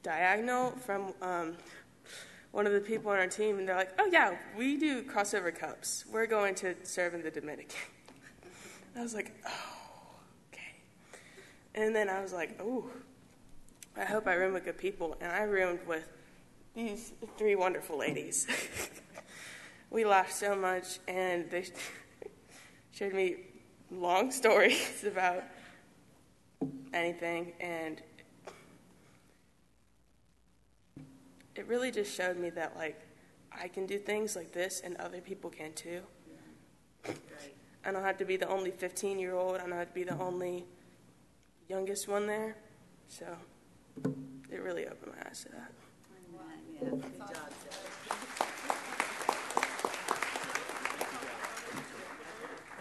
diagonal 0.04 0.70
from 0.70 1.12
um, 1.20 1.56
one 2.52 2.68
of 2.68 2.72
the 2.72 2.80
people 2.80 3.10
on 3.10 3.18
our 3.18 3.26
team, 3.26 3.58
and 3.58 3.66
they're 3.66 3.74
like, 3.74 3.90
"Oh 3.98 4.08
yeah, 4.12 4.36
we 4.56 4.76
do 4.76 5.02
crossover 5.02 5.52
cups. 5.52 6.04
We're 6.08 6.28
going 6.28 6.54
to 6.62 6.76
serve 6.84 7.14
in 7.14 7.22
the 7.24 7.32
Dominican." 7.32 7.80
I 8.96 9.02
was 9.02 9.12
like, 9.12 9.34
"Oh, 9.44 10.20
okay." 10.52 10.76
And 11.74 11.96
then 11.96 12.08
I 12.08 12.22
was 12.22 12.32
like, 12.32 12.60
"Oh, 12.60 12.88
I 13.96 14.04
hope 14.04 14.28
I 14.28 14.34
room 14.34 14.52
with 14.52 14.64
good 14.64 14.78
people." 14.78 15.16
And 15.20 15.32
I 15.32 15.42
roomed 15.42 15.80
with 15.84 16.06
these 16.76 17.12
three 17.36 17.56
wonderful 17.56 17.98
ladies. 17.98 18.46
we 19.90 20.04
laughed 20.04 20.34
so 20.34 20.54
much, 20.54 20.98
and 21.08 21.50
they 21.50 21.66
showed 22.92 23.12
me 23.12 23.36
long 23.90 24.30
stories 24.40 25.04
about 25.04 25.42
anything, 26.92 27.52
and 27.60 28.00
it 31.56 31.66
really 31.66 31.90
just 31.90 32.16
showed 32.16 32.38
me 32.38 32.50
that 32.50 32.76
like 32.76 33.00
I 33.52 33.68
can 33.68 33.86
do 33.86 33.98
things 33.98 34.36
like 34.36 34.52
this 34.52 34.80
and 34.82 34.96
other 34.96 35.20
people 35.20 35.50
can 35.50 35.72
too. 35.72 36.00
I 37.84 37.92
don't 37.92 38.02
have 38.02 38.18
to 38.18 38.24
be 38.24 38.36
the 38.36 38.48
only 38.48 38.70
15 38.70 39.18
year 39.18 39.34
old. 39.34 39.56
I 39.56 39.58
don't 39.58 39.72
have 39.72 39.88
to 39.88 39.94
be 39.94 40.04
the 40.04 40.18
only 40.18 40.64
youngest 41.68 42.08
one 42.08 42.26
there. 42.26 42.56
So 43.08 43.26
it 44.50 44.60
really 44.62 44.86
opened 44.86 45.12
my 45.16 45.28
eyes 45.28 45.44
to 45.44 45.48
that. 45.50 45.72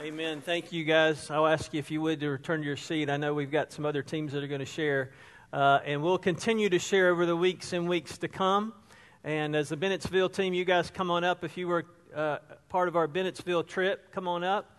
Amen. 0.02 0.40
Thank 0.40 0.72
you, 0.72 0.86
guys. 0.86 1.30
I'll 1.30 1.46
ask 1.46 1.74
you 1.74 1.80
if 1.80 1.92
you 1.92 2.00
would 2.00 2.22
to 2.22 2.30
return 2.30 2.62
to 2.62 2.66
your 2.66 2.78
seat. 2.78 3.10
I 3.10 3.18
know 3.18 3.34
we've 3.34 3.52
got 3.52 3.74
some 3.74 3.86
other 3.86 4.02
teams 4.02 4.32
that 4.32 4.42
are 4.42 4.48
going 4.48 4.62
to 4.62 4.66
share, 4.66 5.12
uh, 5.52 5.80
and 5.84 6.02
we'll 6.02 6.18
continue 6.18 6.70
to 6.70 6.80
share 6.80 7.10
over 7.10 7.26
the 7.26 7.36
weeks 7.36 7.74
and 7.74 7.90
weeks 7.90 8.18
to 8.20 8.30
come. 8.30 8.72
And 9.26 9.58
as 9.58 9.68
the 9.68 9.76
Bennettsville 9.76 10.34
team, 10.34 10.54
you 10.54 10.64
guys 10.64 10.90
come 10.90 11.12
on 11.12 11.26
up. 11.26 11.44
If 11.44 11.58
you 11.58 11.68
were 11.68 11.86
uh, 12.16 12.38
part 12.70 12.88
of 12.88 12.96
our 12.96 13.10
Bennettsville 13.10 13.68
trip, 13.68 14.14
come 14.14 14.26
on 14.26 14.46
up. 14.46 14.72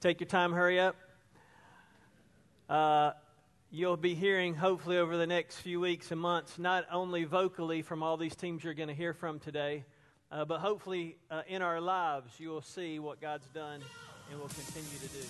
Take 0.00 0.18
your 0.18 0.26
time, 0.26 0.52
hurry 0.52 0.80
up. 0.80 0.96
Uh, 2.68 3.12
you'll 3.70 3.96
be 3.96 4.16
hearing, 4.16 4.56
hopefully, 4.56 4.98
over 4.98 5.16
the 5.16 5.26
next 5.28 5.58
few 5.58 5.78
weeks 5.78 6.10
and 6.10 6.20
months, 6.20 6.58
not 6.58 6.84
only 6.90 7.22
vocally 7.22 7.82
from 7.82 8.02
all 8.02 8.16
these 8.16 8.34
teams 8.34 8.64
you're 8.64 8.74
going 8.74 8.88
to 8.88 8.94
hear 8.94 9.14
from 9.14 9.38
today, 9.38 9.84
uh, 10.32 10.44
but 10.44 10.58
hopefully 10.58 11.16
uh, 11.30 11.42
in 11.46 11.62
our 11.62 11.80
lives 11.80 12.40
you 12.40 12.48
will 12.48 12.60
see 12.60 12.98
what 12.98 13.20
God's 13.20 13.46
done 13.50 13.80
and 14.30 14.40
will 14.40 14.48
continue 14.48 14.98
to 15.00 15.08
do. 15.08 15.24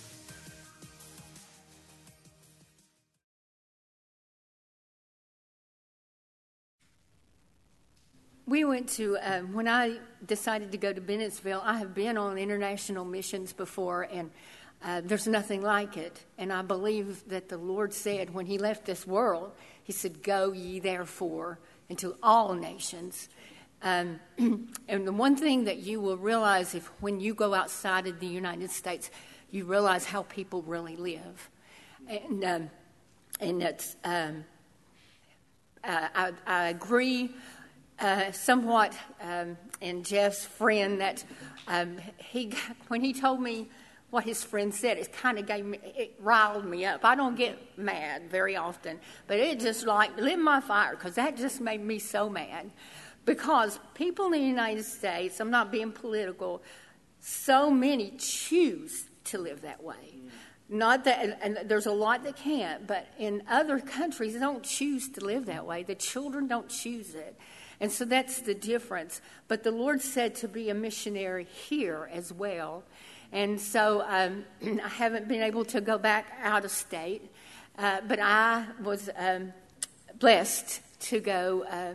We 8.47 8.63
went 8.63 8.89
to, 8.89 9.17
uh, 9.17 9.39
when 9.41 9.67
I 9.67 9.97
decided 10.23 10.71
to 10.71 10.77
go 10.77 10.93
to 10.93 11.01
Bennettsville, 11.01 11.61
I 11.63 11.79
have 11.79 11.95
been 11.95 12.15
on 12.15 12.37
international 12.37 13.03
missions 13.03 13.53
before, 13.53 14.03
and 14.03 14.29
uh, 14.83 15.01
there's 15.03 15.25
nothing 15.25 15.63
like 15.63 15.97
it. 15.97 16.23
And 16.37 16.53
I 16.53 16.61
believe 16.61 17.27
that 17.29 17.49
the 17.49 17.57
Lord 17.57 17.91
said 17.91 18.35
when 18.35 18.45
He 18.45 18.59
left 18.59 18.85
this 18.85 19.07
world, 19.07 19.51
He 19.83 19.91
said, 19.91 20.21
Go 20.21 20.51
ye 20.51 20.79
therefore 20.79 21.57
into 21.89 22.15
all 22.21 22.53
nations. 22.53 23.29
Um, 23.85 24.19
and 24.89 25.07
the 25.07 25.13
one 25.13 25.37
thing 25.37 25.65
that 25.65 25.77
you 25.77 26.01
will 26.01 26.17
realize 26.17 26.75
if 26.75 26.87
when 27.01 27.19
you 27.19 27.33
go 27.33 27.53
outside 27.53 28.07
of 28.07 28.19
the 28.19 28.27
United 28.27 28.71
States, 28.71 29.11
you 29.51 29.63
realize 29.65 30.05
how 30.05 30.23
people 30.23 30.63
really 30.63 30.97
live. 30.97 31.49
And, 32.07 32.43
um, 32.43 32.69
and 33.39 33.61
it's, 33.61 33.95
um, 34.03 34.43
I, 35.83 36.33
I 36.47 36.69
agree 36.69 37.29
uh, 37.99 38.31
somewhat 38.31 38.93
um, 39.21 39.57
and 39.81 40.05
Jeff's 40.05 40.45
friend 40.45 40.99
that 40.99 41.23
um, 41.67 41.97
he 42.17 42.53
when 42.87 43.01
he 43.01 43.13
told 43.13 43.41
me 43.41 43.69
what 44.09 44.23
his 44.23 44.43
friend 44.43 44.73
said, 44.73 44.97
it 44.97 45.11
kind 45.11 45.37
of 45.37 45.45
gave 45.45 45.65
me 45.65 45.79
it 45.83 46.15
riled 46.19 46.65
me 46.65 46.85
up. 46.85 47.03
I 47.03 47.15
don't 47.15 47.35
get 47.35 47.77
mad 47.77 48.29
very 48.29 48.55
often, 48.55 48.99
but 49.27 49.39
it 49.39 49.59
just 49.59 49.85
like 49.85 50.17
lit 50.17 50.39
my 50.39 50.59
fire 50.59 50.95
because 50.95 51.15
that 51.15 51.37
just 51.37 51.61
made 51.61 51.81
me 51.81 51.99
so 51.99 52.29
mad. 52.29 52.71
Because 53.25 53.79
people 53.95 54.25
in 54.27 54.31
the 54.33 54.39
United 54.39 54.85
States, 54.85 55.39
I'm 55.39 55.51
not 55.51 55.71
being 55.71 55.91
political, 55.91 56.61
so 57.19 57.71
many 57.71 58.11
choose 58.11 59.05
to 59.25 59.39
live 59.39 59.61
that 59.61 59.83
way. 59.83 60.19
Not 60.69 61.03
that, 61.03 61.19
and, 61.23 61.57
and 61.57 61.69
there's 61.69 61.85
a 61.85 61.91
lot 61.91 62.23
that 62.23 62.35
can't, 62.35 62.87
but 62.87 63.07
in 63.19 63.43
other 63.47 63.79
countries, 63.79 64.33
they 64.33 64.39
don't 64.39 64.63
choose 64.63 65.09
to 65.09 65.25
live 65.25 65.45
that 65.45 65.65
way. 65.65 65.83
The 65.83 65.95
children 65.95 66.47
don't 66.47 66.69
choose 66.69 67.13
it. 67.13 67.35
And 67.79 67.91
so 67.91 68.05
that's 68.05 68.41
the 68.41 68.55
difference. 68.55 69.21
But 69.47 69.63
the 69.63 69.71
Lord 69.71 70.01
said 70.01 70.35
to 70.35 70.47
be 70.47 70.69
a 70.69 70.73
missionary 70.73 71.45
here 71.45 72.09
as 72.11 72.31
well. 72.31 72.83
And 73.31 73.59
so 73.59 74.03
um, 74.07 74.45
I 74.83 74.87
haven't 74.87 75.27
been 75.27 75.43
able 75.43 75.65
to 75.65 75.81
go 75.81 75.97
back 75.97 76.31
out 76.41 76.65
of 76.65 76.71
state, 76.71 77.29
uh, 77.77 78.01
but 78.07 78.19
I 78.19 78.65
was 78.81 79.09
um, 79.17 79.53
blessed 80.19 80.81
to 81.01 81.19
go 81.19 81.65
uh, 81.69 81.93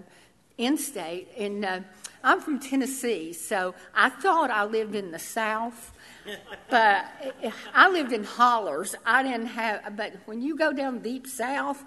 in 0.61 0.77
state. 0.77 1.29
And 1.37 1.65
uh, 1.65 1.81
I'm 2.23 2.41
from 2.41 2.61
Tennessee, 2.61 3.33
so 3.33 3.75
I 3.95 4.11
thought 4.11 4.51
I 4.51 4.65
lived 4.65 4.95
in 4.95 5.11
the 5.11 5.19
South. 5.19 5.93
but 6.69 7.07
I 7.75 7.89
lived 7.89 8.13
in 8.13 8.25
hollers. 8.25 8.95
I 9.07 9.23
didn't 9.23 9.47
have, 9.47 9.97
but 9.97 10.13
when 10.27 10.43
you 10.43 10.57
go 10.57 10.73
down 10.73 10.99
deep 10.99 11.27
south, 11.27 11.83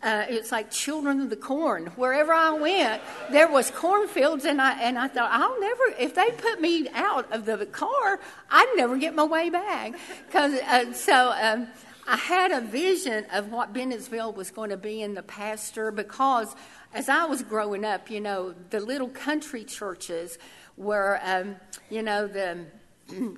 uh, 0.00 0.26
it's 0.28 0.52
like 0.52 0.70
children 0.70 1.20
of 1.20 1.28
the 1.28 1.36
corn. 1.36 1.86
Wherever 1.96 2.32
I 2.32 2.52
went, 2.52 3.02
there 3.32 3.48
was 3.48 3.70
cornfields, 3.70 4.44
and 4.44 4.62
I 4.62 4.80
and 4.80 4.96
I 4.98 5.08
thought 5.08 5.30
I'll 5.32 5.58
never. 5.60 5.82
If 5.98 6.14
they 6.14 6.30
put 6.30 6.60
me 6.60 6.88
out 6.90 7.32
of 7.32 7.46
the 7.46 7.66
car, 7.66 8.20
I'd 8.50 8.74
never 8.76 8.96
get 8.96 9.14
my 9.14 9.24
way 9.24 9.50
back. 9.50 9.94
Because 10.26 10.54
uh, 10.60 10.92
so. 10.92 11.34
Um, 11.40 11.66
I 12.06 12.18
had 12.18 12.52
a 12.52 12.60
vision 12.60 13.24
of 13.32 13.50
what 13.50 13.72
Bennettsville 13.72 14.34
was 14.34 14.50
going 14.50 14.68
to 14.68 14.76
be 14.76 15.00
in 15.00 15.14
the 15.14 15.22
pastor 15.22 15.90
because 15.90 16.54
as 16.94 17.08
I 17.08 17.24
was 17.24 17.42
growing 17.42 17.84
up, 17.84 18.08
you 18.08 18.20
know, 18.20 18.54
the 18.70 18.80
little 18.80 19.08
country 19.08 19.64
churches 19.64 20.38
were, 20.76 21.20
um, 21.22 21.56
you 21.90 22.02
know, 22.02 22.28
the 22.28 22.66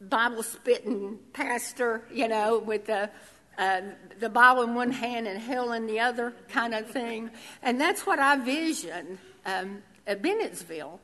Bible 0.00 0.42
spitting 0.42 1.18
pastor, 1.32 2.02
you 2.12 2.28
know, 2.28 2.58
with 2.58 2.86
the 2.86 3.08
uh, 3.56 3.80
the 4.20 4.28
Bible 4.28 4.62
in 4.62 4.74
one 4.74 4.92
hand 4.92 5.26
and 5.26 5.40
hell 5.40 5.72
in 5.72 5.86
the 5.86 5.98
other 5.98 6.32
kind 6.48 6.74
of 6.74 6.88
thing. 6.88 7.30
And 7.62 7.80
that's 7.80 8.06
what 8.06 8.20
I 8.20 8.36
vision 8.36 9.18
um, 9.46 9.82
at 10.06 10.22
Bennettsville. 10.22 11.00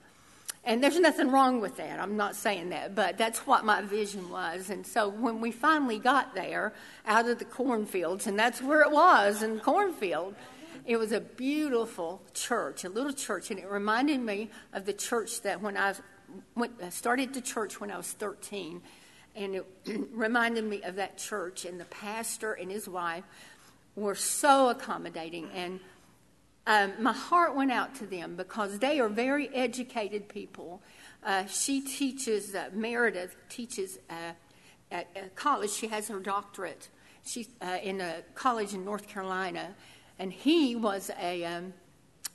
And 0.62 0.82
there's 0.82 0.98
nothing 0.98 1.30
wrong 1.30 1.60
with 1.60 1.76
that. 1.76 1.98
I'm 1.98 2.16
not 2.16 2.36
saying 2.36 2.70
that, 2.70 2.94
but 2.94 3.18
that's 3.18 3.40
what 3.40 3.64
my 3.64 3.82
vision 3.82 4.30
was. 4.30 4.70
And 4.70 4.86
so 4.86 5.08
when 5.08 5.40
we 5.40 5.50
finally 5.50 5.98
got 5.98 6.34
there 6.34 6.72
out 7.06 7.28
of 7.28 7.38
the 7.38 7.44
cornfields, 7.44 8.26
and 8.26 8.38
that's 8.38 8.62
where 8.62 8.82
it 8.82 8.90
was 8.90 9.42
in 9.42 9.56
the 9.56 9.60
cornfield, 9.60 10.34
it 10.86 10.96
was 10.96 11.12
a 11.12 11.20
beautiful 11.20 12.22
church, 12.34 12.84
a 12.84 12.88
little 12.88 13.12
church, 13.12 13.50
and 13.50 13.58
it 13.58 13.68
reminded 13.68 14.20
me 14.20 14.50
of 14.72 14.84
the 14.84 14.92
church 14.92 15.42
that 15.42 15.62
when 15.62 15.76
I 15.76 15.94
went, 16.54 16.92
started 16.92 17.34
the 17.34 17.40
church 17.40 17.80
when 17.80 17.90
I 17.90 17.96
was 17.96 18.12
13 18.12 18.82
and 19.36 19.56
it 19.56 19.66
reminded 20.12 20.64
me 20.64 20.82
of 20.82 20.96
that 20.96 21.18
church. 21.18 21.64
And 21.64 21.80
the 21.80 21.86
pastor 21.86 22.52
and 22.52 22.70
his 22.70 22.88
wife 22.88 23.24
were 23.96 24.14
so 24.14 24.68
accommodating. 24.68 25.50
And 25.54 25.80
um, 26.66 26.92
my 27.00 27.12
heart 27.12 27.54
went 27.54 27.72
out 27.72 27.94
to 27.96 28.06
them 28.06 28.36
because 28.36 28.78
they 28.78 29.00
are 29.00 29.08
very 29.08 29.48
educated 29.54 30.28
people. 30.28 30.82
Uh, 31.24 31.46
she 31.46 31.80
teaches, 31.80 32.54
uh, 32.54 32.70
Meredith 32.72 33.34
teaches 33.48 33.98
uh, 34.08 34.32
at 34.90 35.34
college. 35.34 35.70
She 35.70 35.88
has 35.88 36.08
her 36.08 36.20
doctorate. 36.20 36.88
She's 37.24 37.48
uh, 37.60 37.78
in 37.82 38.00
a 38.00 38.16
college 38.34 38.74
in 38.74 38.84
North 38.84 39.08
Carolina. 39.08 39.74
And 40.18 40.32
he 40.32 40.76
was 40.76 41.10
a, 41.20 41.44
um, 41.44 41.72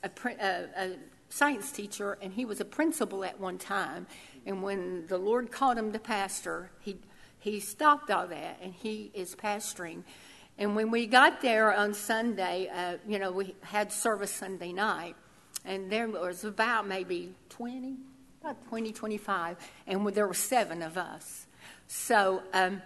a, 0.02 0.10
a, 0.28 0.66
a 0.76 0.96
science 1.28 1.72
teacher, 1.72 2.18
and 2.20 2.32
he 2.32 2.44
was 2.44 2.60
a 2.60 2.64
principal 2.64 3.24
at 3.24 3.40
one 3.40 3.58
time. 3.58 4.06
And 4.46 4.62
when 4.62 5.06
the 5.06 5.18
Lord 5.18 5.50
called 5.50 5.78
him 5.78 5.92
to 5.92 5.98
pastor, 5.98 6.70
he, 6.80 6.96
he 7.38 7.60
stopped 7.60 8.10
all 8.10 8.26
that 8.26 8.58
and 8.62 8.74
he 8.74 9.10
is 9.14 9.34
pastoring. 9.34 10.02
And 10.58 10.76
when 10.76 10.90
we 10.90 11.06
got 11.06 11.40
there 11.40 11.74
on 11.74 11.94
Sunday, 11.94 12.68
uh, 12.68 12.98
you 13.08 13.18
know, 13.18 13.32
we 13.32 13.54
had 13.62 13.92
service 13.92 14.30
Sunday 14.30 14.72
night, 14.72 15.16
and 15.64 15.90
there 15.90 16.06
was 16.06 16.44
about 16.44 16.86
maybe 16.86 17.34
20, 17.48 17.96
about 18.42 18.68
20, 18.68 18.92
25, 18.92 19.56
and 19.86 20.06
there 20.08 20.26
were 20.26 20.34
seven 20.34 20.82
of 20.82 20.98
us. 20.98 21.46
So 21.86 22.42
um, 22.52 22.82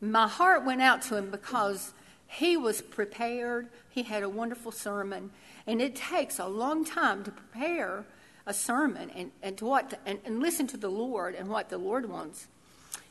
my 0.00 0.28
heart 0.28 0.64
went 0.64 0.82
out 0.82 1.02
to 1.02 1.16
him 1.16 1.32
because 1.32 1.93
he 2.34 2.56
was 2.56 2.82
prepared. 2.82 3.68
He 3.90 4.02
had 4.02 4.22
a 4.22 4.28
wonderful 4.28 4.72
sermon, 4.72 5.30
and 5.66 5.80
it 5.80 5.94
takes 5.94 6.38
a 6.38 6.46
long 6.46 6.84
time 6.84 7.24
to 7.24 7.30
prepare 7.30 8.04
a 8.46 8.52
sermon 8.52 9.10
and, 9.10 9.30
and 9.42 9.56
to 9.58 9.64
what 9.64 9.98
and, 10.04 10.18
and 10.24 10.40
listen 10.40 10.66
to 10.68 10.76
the 10.76 10.90
Lord 10.90 11.34
and 11.34 11.48
what 11.48 11.70
the 11.70 11.78
Lord 11.78 12.08
wants. 12.08 12.48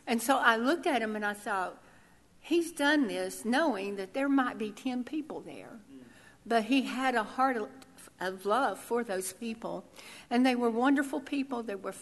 And 0.06 0.22
so 0.22 0.38
I 0.38 0.58
looked 0.58 0.86
at 0.86 1.02
him 1.02 1.16
and 1.16 1.26
I 1.26 1.34
thought, 1.34 1.82
he's 2.40 2.72
done 2.72 3.08
this 3.08 3.46
knowing 3.46 3.96
that 3.96 4.14
there 4.14 4.30
might 4.30 4.58
be 4.58 4.72
10 4.72 5.04
people 5.04 5.40
there. 5.42 5.80
But 6.46 6.66
he 6.66 6.82
had 6.84 7.16
a 7.16 7.24
heart 7.24 7.58
of 8.20 8.46
love 8.46 8.78
for 8.78 9.04
those 9.04 9.32
people. 9.34 9.86
And 10.30 10.46
they 10.46 10.56
were 10.56 10.70
wonderful 10.70 11.22
people. 11.22 11.64
They 11.64 11.76
were 11.76 11.96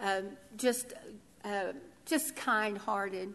uh, 0.00 0.22
just, 0.56 0.92
uh, 1.44 1.72
just 2.06 2.36
kind 2.36 2.78
hearted. 2.78 3.34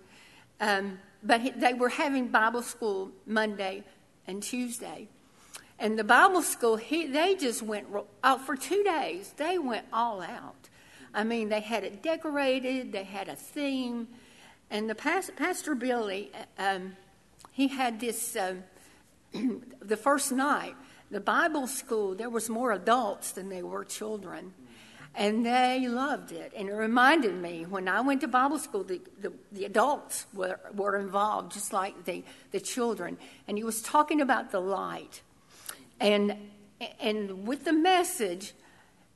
Um, 0.61 0.99
but 1.23 1.59
they 1.59 1.73
were 1.73 1.89
having 1.89 2.27
Bible 2.27 2.61
school 2.61 3.11
Monday 3.25 3.83
and 4.27 4.41
Tuesday. 4.41 5.07
And 5.79 5.97
the 5.97 6.03
Bible 6.03 6.41
school, 6.41 6.75
he, 6.75 7.07
they 7.07 7.35
just 7.35 7.61
went 7.61 7.87
out 8.23 8.45
for 8.45 8.55
two 8.55 8.83
days. 8.83 9.33
They 9.37 9.57
went 9.57 9.85
all 9.93 10.21
out. 10.21 10.69
I 11.13 11.23
mean, 11.23 11.49
they 11.49 11.61
had 11.61 11.83
it 11.83 12.03
decorated, 12.03 12.91
they 12.91 13.03
had 13.03 13.27
a 13.27 13.35
theme. 13.35 14.07
And 14.69 14.89
the 14.89 14.95
past, 14.95 15.35
Pastor 15.35 15.75
Billy, 15.75 16.31
um, 16.57 16.95
he 17.51 17.67
had 17.67 17.99
this, 17.99 18.35
um, 18.35 18.63
the 19.81 19.97
first 19.97 20.31
night, 20.31 20.75
the 21.09 21.19
Bible 21.19 21.67
school, 21.67 22.15
there 22.15 22.29
was 22.29 22.49
more 22.49 22.71
adults 22.71 23.31
than 23.31 23.49
there 23.49 23.65
were 23.65 23.85
children. 23.85 24.53
And 25.17 25.43
they 25.43 25.87
loved 25.87 26.31
it. 26.31 26.53
And 26.55 26.69
it 26.69 26.73
reminded 26.73 27.33
me 27.33 27.65
when 27.67 27.87
I 27.87 28.01
went 28.01 28.21
to 28.21 28.27
Bible 28.27 28.59
school, 28.59 28.83
the, 28.83 29.01
the, 29.19 29.33
the, 29.51 29.65
adults 29.65 30.27
were, 30.31 30.59
were 30.75 30.95
involved, 30.95 31.53
just 31.53 31.73
like 31.73 32.05
the, 32.05 32.23
the 32.51 32.59
children. 32.59 33.17
And 33.47 33.57
he 33.57 33.63
was 33.63 33.81
talking 33.81 34.21
about 34.21 34.51
the 34.51 34.59
light. 34.59 35.23
And, 35.99 36.37
and 36.99 37.47
with 37.47 37.65
the 37.65 37.73
message, 37.73 38.53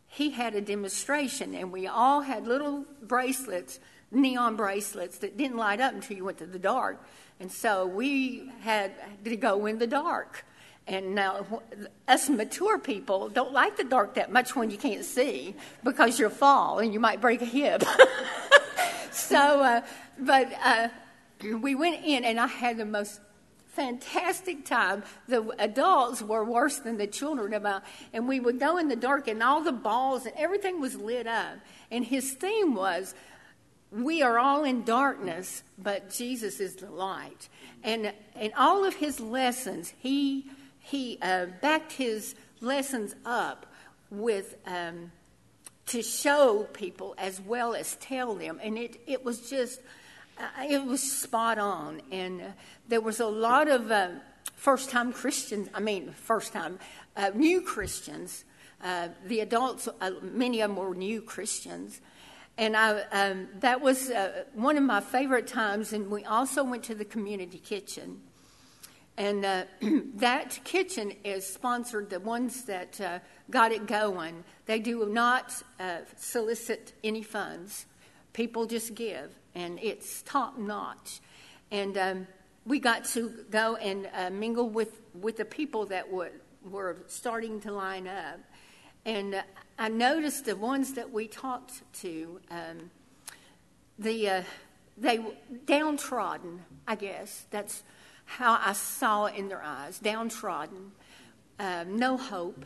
he 0.08 0.32
had 0.32 0.56
a 0.56 0.62
demonstration, 0.62 1.54
and 1.54 1.72
we 1.72 1.86
all 1.86 2.22
had 2.22 2.48
little 2.48 2.84
bracelets, 3.04 3.80
neon 4.12 4.56
bracelets 4.56 5.20
that 5.20 5.38
didn't 5.38 5.56
light 5.56 5.80
up 5.80 5.94
until 5.94 6.18
you 6.18 6.26
went 6.26 6.40
to 6.40 6.48
the 6.48 6.60
dark. 6.60 7.06
And 7.40 7.52
so 7.52 7.86
we 7.86 8.52
had 8.62 8.92
to 9.24 9.36
go 9.36 9.68
in 9.68 9.78
the 9.78 9.88
dark. 9.88 10.46
And 10.88 11.14
now, 11.16 11.62
us 12.08 12.30
mature 12.30 12.80
people 12.80 13.30
don't 13.30 13.54
like 13.54 13.78
the 13.78 13.84
dark 13.84 14.16
that 14.16 14.32
much 14.32 14.56
when 14.56 14.72
you 14.72 14.78
can't 14.78 15.06
see 15.06 15.56
because 15.84 16.20
you'll 16.20 16.32
fall 16.32 16.80
and 16.80 16.94
you 16.94 17.00
might 17.00 17.22
break 17.22 17.42
a 17.42 17.46
hip. 17.46 17.84
so, 19.12 19.38
uh, 19.38 19.82
but 20.20 20.52
uh, 20.64 20.88
we 21.44 21.76
went 21.76 22.04
in, 22.04 22.26
and 22.26 22.40
I 22.40 22.48
had 22.48 22.78
the 22.78 22.86
most 22.86 23.22
fantastic 23.68 24.66
time. 24.66 25.04
The 25.28 25.54
adults 25.60 26.22
were 26.22 26.44
worse 26.44 26.80
than 26.80 26.98
the 26.98 27.08
children 27.08 27.54
about, 27.54 27.84
and 28.12 28.28
we 28.28 28.40
would 28.40 28.60
go 28.60 28.78
in 28.78 28.88
the 28.88 28.96
dark, 28.96 29.28
and 29.28 29.42
all 29.42 29.62
the 29.62 29.72
balls 29.72 30.26
and 30.26 30.36
everything 30.36 30.82
was 30.82 30.96
lit 30.96 31.28
up. 31.28 31.58
And 31.90 32.04
his 32.04 32.34
theme 32.34 32.74
was, 32.76 33.16
"We 33.92 34.22
are 34.22 34.40
all 34.40 34.64
in 34.64 34.84
darkness, 34.84 35.64
but 35.78 36.10
Jesus 36.10 36.60
is 36.60 36.76
the 36.76 36.90
light." 36.90 37.50
And 37.84 38.14
in 38.40 38.52
all 38.58 38.84
of 38.84 38.96
his 38.96 39.20
lessons, 39.20 39.94
he 39.98 40.50
he 40.92 41.18
uh, 41.22 41.48
backed 41.62 41.94
his 41.94 42.36
lessons 42.60 43.16
up 43.26 43.66
with. 44.10 44.56
Um, 44.66 45.12
to 45.88 46.02
show 46.02 46.68
people 46.72 47.16
as 47.18 47.42
well 47.42 47.74
as 47.74 47.96
tell 47.96 48.36
them, 48.36 48.62
and 48.64 48.78
it, 48.78 49.02
it 49.08 49.26
was 49.26 49.50
just 49.50 49.82
uh, 50.42 50.64
it 50.70 50.84
was 50.84 51.02
spot 51.02 51.60
on. 51.60 52.02
And 52.12 52.42
uh, 52.42 52.46
there 52.88 53.02
was 53.02 53.20
a 53.20 53.28
lot 53.28 53.68
of 53.68 53.92
uh, 53.92 54.10
first 54.56 54.90
time 54.90 55.14
Christians, 55.14 55.70
I 55.74 55.80
mean, 55.80 56.12
first 56.12 56.54
time, 56.54 56.80
uh, 57.16 57.32
new 57.34 57.62
Christians. 57.62 58.46
Uh, 58.84 59.10
the 59.28 59.42
adults, 59.42 59.88
uh, 60.00 60.12
many 60.22 60.62
of 60.62 60.70
them 60.70 60.78
were 60.78 60.96
new 60.96 61.22
Christians. 61.22 62.02
And 62.58 62.76
I, 62.76 63.02
um, 63.12 63.48
that 63.60 63.82
was 63.82 64.12
one 64.54 64.78
of 64.78 64.84
my 64.84 65.00
favorite 65.00 65.48
times. 65.48 65.94
And 65.94 66.10
we 66.10 66.26
also 66.26 66.64
went 66.64 66.84
to 66.86 66.96
the 66.96 67.06
community 67.06 67.60
kitchen. 67.60 68.22
And 69.18 69.44
that 70.16 70.60
kitchen 70.64 71.14
is 71.24 71.46
sponsored, 71.46 72.10
the 72.10 72.20
ones 72.20 72.64
that 72.66 73.22
got 73.50 73.72
it 73.72 73.86
going. 73.86 74.44
They 74.66 74.80
do 74.80 75.06
not 75.06 75.62
solicit 76.18 76.94
any 77.04 77.24
funds, 77.24 77.86
people 78.34 78.66
just 78.66 78.96
give 78.96 79.36
and 79.56 79.80
it's 79.82 80.22
top 80.24 80.58
notch. 80.58 81.20
And 81.72 81.98
um, 81.98 82.28
we 82.66 82.80
got 82.80 83.06
to 83.06 83.30
go 83.50 83.76
and 83.76 84.10
uh, 84.14 84.30
mingle 84.30 84.70
with, 84.70 85.02
with 85.14 85.38
the 85.38 85.46
people 85.46 85.86
that 85.88 86.12
were, 86.12 86.32
were 86.70 86.98
starting 87.08 87.60
to 87.62 87.72
line 87.72 88.08
up. 88.08 88.40
And 89.06 89.36
uh, 89.36 89.42
I 89.80 89.90
noticed 89.90 90.46
the 90.46 90.56
ones 90.56 90.94
that 90.94 91.12
we 91.12 91.28
talked 91.28 91.82
to, 92.02 92.40
um, 92.50 92.92
the, 93.98 94.30
uh, 94.30 94.44
they 94.98 95.20
downtrodden, 95.66 96.64
I 96.88 96.96
guess. 96.96 97.46
That's 97.52 97.84
how 98.38 98.58
I 98.64 98.74
saw 98.74 99.26
it 99.26 99.36
in 99.36 99.50
their 99.50 99.62
eyes 99.62 100.00
downtrodden, 100.00 100.92
um, 101.60 101.98
no 101.98 102.16
hope. 102.16 102.66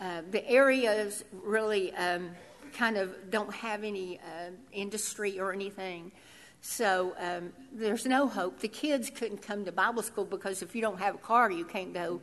Uh, 0.00 0.22
the 0.30 0.48
areas 0.48 1.24
really 1.32 1.92
um, 1.94 2.30
kind 2.72 2.96
of 2.96 3.30
don't 3.30 3.52
have 3.52 3.82
any 3.82 4.18
uh, 4.18 4.50
industry 4.72 5.40
or 5.40 5.52
anything. 5.52 6.12
So 6.60 7.14
um, 7.18 7.52
there's 7.72 8.06
no 8.06 8.28
hope. 8.28 8.60
The 8.60 8.68
kids 8.68 9.10
couldn't 9.10 9.42
come 9.42 9.64
to 9.64 9.72
Bible 9.72 10.02
school 10.02 10.24
because 10.24 10.62
if 10.62 10.74
you 10.76 10.82
don't 10.82 10.98
have 10.98 11.16
a 11.16 11.18
car, 11.18 11.50
you 11.50 11.64
can't 11.64 11.92
go. 11.92 12.20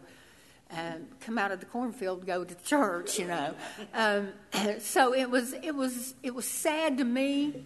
Uh, 0.72 0.94
come 1.20 1.38
out 1.38 1.52
of 1.52 1.60
the 1.60 1.68
cornfield, 1.68 2.26
go 2.26 2.44
to 2.44 2.56
church, 2.64 3.20
you 3.20 3.28
know. 3.28 3.54
Um, 3.94 4.30
so 4.80 5.14
it 5.14 5.30
was, 5.30 5.54
it 5.54 5.76
was, 5.76 6.16
it 6.24 6.34
was 6.34 6.46
sad 6.46 6.98
to 6.98 7.04
me, 7.04 7.64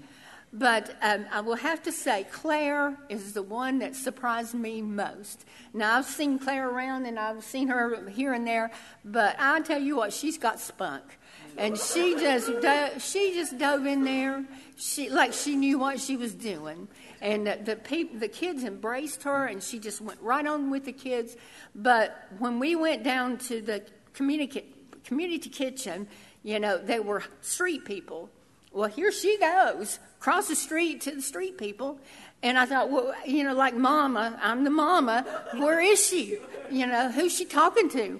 but 0.53 0.95
um, 1.01 1.25
I 1.31 1.41
will 1.41 1.55
have 1.55 1.83
to 1.83 1.91
say 1.91 2.25
Claire 2.31 2.97
is 3.09 3.33
the 3.33 3.43
one 3.43 3.79
that 3.79 3.95
surprised 3.95 4.53
me 4.53 4.81
most. 4.81 5.45
Now 5.73 5.97
I've 5.97 6.05
seen 6.05 6.39
Claire 6.39 6.69
around 6.69 7.05
and 7.05 7.19
I've 7.19 7.43
seen 7.43 7.67
her 7.67 8.09
here 8.09 8.33
and 8.33 8.47
there, 8.47 8.71
but 9.03 9.35
I 9.39 9.59
tell 9.61 9.81
you 9.81 9.97
what, 9.97 10.13
she's 10.13 10.37
got 10.37 10.59
spunk 10.59 11.03
and 11.57 11.77
she 11.77 12.15
just 12.15 12.47
do- 12.61 12.99
she 12.99 13.33
just 13.33 13.57
dove 13.57 13.85
in 13.85 14.03
there, 14.03 14.45
she 14.77 15.09
like 15.09 15.33
she 15.33 15.55
knew 15.55 15.79
what 15.79 15.99
she 15.99 16.15
was 16.15 16.33
doing, 16.33 16.87
and 17.19 17.47
the 17.47 17.57
the, 17.89 18.09
the 18.13 18.27
kids 18.27 18.63
embraced 18.63 19.23
her, 19.23 19.45
and 19.47 19.61
she 19.61 19.79
just 19.79 19.99
went 19.99 20.21
right 20.21 20.45
on 20.45 20.69
with 20.69 20.85
the 20.85 20.91
kids. 20.91 21.35
But 21.73 22.27
when 22.37 22.59
we 22.59 22.75
went 22.75 23.03
down 23.03 23.37
to 23.49 23.61
the 23.61 23.83
community 24.13 24.65
community 25.03 25.49
kitchen, 25.49 26.07
you 26.43 26.59
know, 26.59 26.77
they 26.77 26.99
were 26.99 27.23
street 27.41 27.85
people. 27.85 28.29
Well, 28.71 28.89
here 28.89 29.11
she 29.11 29.39
goes 29.39 29.99
across 30.19 30.47
the 30.47 30.55
street 30.55 31.01
to 31.01 31.11
the 31.11 31.21
street 31.21 31.57
people. 31.57 31.99
And 32.43 32.57
I 32.57 32.65
thought, 32.65 32.91
well, 32.91 33.13
you 33.25 33.43
know, 33.43 33.53
like 33.53 33.75
mama, 33.75 34.39
I'm 34.41 34.63
the 34.63 34.69
mama. 34.69 35.25
Where 35.53 35.79
is 35.79 36.05
she? 36.05 36.37
You 36.69 36.87
know, 36.87 37.11
who's 37.11 37.35
she 37.35 37.45
talking 37.45 37.89
to? 37.89 38.19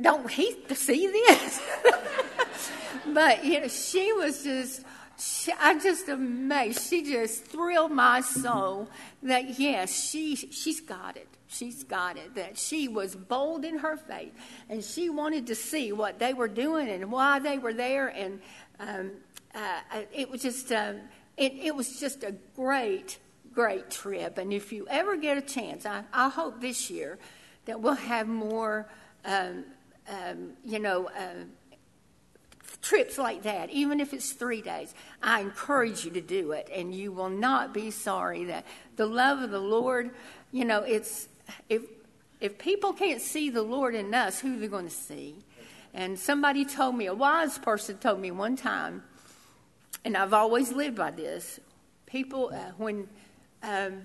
don't 0.00 0.30
he 0.30 0.54
to 0.68 0.74
see 0.74 1.06
this? 1.06 1.62
but 3.06 3.44
you 3.44 3.60
know, 3.60 3.68
she 3.68 4.12
was 4.12 4.42
just. 4.42 4.82
She, 5.16 5.52
I'm 5.60 5.80
just 5.80 6.08
amazed. 6.08 6.82
She 6.82 7.04
just 7.04 7.44
thrilled 7.44 7.92
my 7.92 8.20
soul 8.20 8.88
that 9.22 9.60
yes, 9.60 10.10
she 10.10 10.34
she's 10.34 10.80
got 10.80 11.16
it. 11.16 11.28
She's 11.46 11.84
got 11.84 12.16
it. 12.16 12.34
That 12.34 12.58
she 12.58 12.88
was 12.88 13.14
bold 13.14 13.64
in 13.64 13.78
her 13.78 13.96
faith, 13.96 14.32
and 14.68 14.82
she 14.82 15.10
wanted 15.10 15.46
to 15.46 15.54
see 15.54 15.92
what 15.92 16.18
they 16.18 16.34
were 16.34 16.48
doing 16.48 16.88
and 16.88 17.12
why 17.12 17.38
they 17.38 17.58
were 17.58 17.72
there. 17.72 18.08
And 18.08 18.40
um, 18.80 19.12
uh, 19.54 20.02
it 20.12 20.30
was 20.30 20.42
just 20.42 20.72
um, 20.72 21.00
it, 21.36 21.52
it 21.54 21.74
was 21.74 22.00
just 22.00 22.22
a 22.24 22.34
great 22.56 23.18
great 23.52 23.90
trip. 23.90 24.38
And 24.38 24.52
if 24.52 24.72
you 24.72 24.86
ever 24.90 25.16
get 25.16 25.38
a 25.38 25.42
chance, 25.42 25.86
I, 25.86 26.02
I 26.12 26.28
hope 26.28 26.60
this 26.60 26.90
year 26.90 27.18
that 27.66 27.80
we'll 27.80 27.94
have 27.94 28.26
more 28.26 28.88
um, 29.24 29.64
um, 30.08 30.52
you 30.64 30.78
know, 30.78 31.08
uh, 31.08 31.44
trips 32.82 33.16
like 33.16 33.42
that, 33.42 33.70
even 33.70 34.00
if 34.00 34.12
it's 34.12 34.32
three 34.32 34.60
days, 34.60 34.94
I 35.22 35.40
encourage 35.40 36.04
you 36.04 36.10
to 36.12 36.20
do 36.20 36.52
it, 36.52 36.68
and 36.72 36.94
you 36.94 37.12
will 37.12 37.30
not 37.30 37.72
be 37.72 37.90
sorry 37.90 38.44
that 38.44 38.66
the 38.96 39.06
love 39.06 39.40
of 39.40 39.50
the 39.50 39.60
Lord, 39.60 40.10
you 40.52 40.64
know, 40.64 40.80
it's 40.80 41.28
if 41.68 41.82
if 42.40 42.58
people 42.58 42.92
can't 42.92 43.22
see 43.22 43.48
the 43.48 43.62
Lord 43.62 43.94
in 43.94 44.12
us, 44.12 44.40
who 44.40 44.56
are 44.56 44.58
they 44.58 44.68
going 44.68 44.88
to 44.88 44.94
see? 44.94 45.36
And 45.94 46.18
somebody 46.18 46.64
told 46.64 46.96
me, 46.96 47.06
a 47.06 47.14
wise 47.14 47.56
person 47.56 47.96
told 47.98 48.20
me 48.20 48.30
one 48.30 48.56
time, 48.56 49.02
and 50.04 50.16
I've 50.16 50.34
always 50.34 50.72
lived 50.72 50.96
by 50.96 51.10
this. 51.10 51.60
People, 52.06 52.50
uh, 52.54 52.72
when 52.76 53.08
um, 53.62 54.02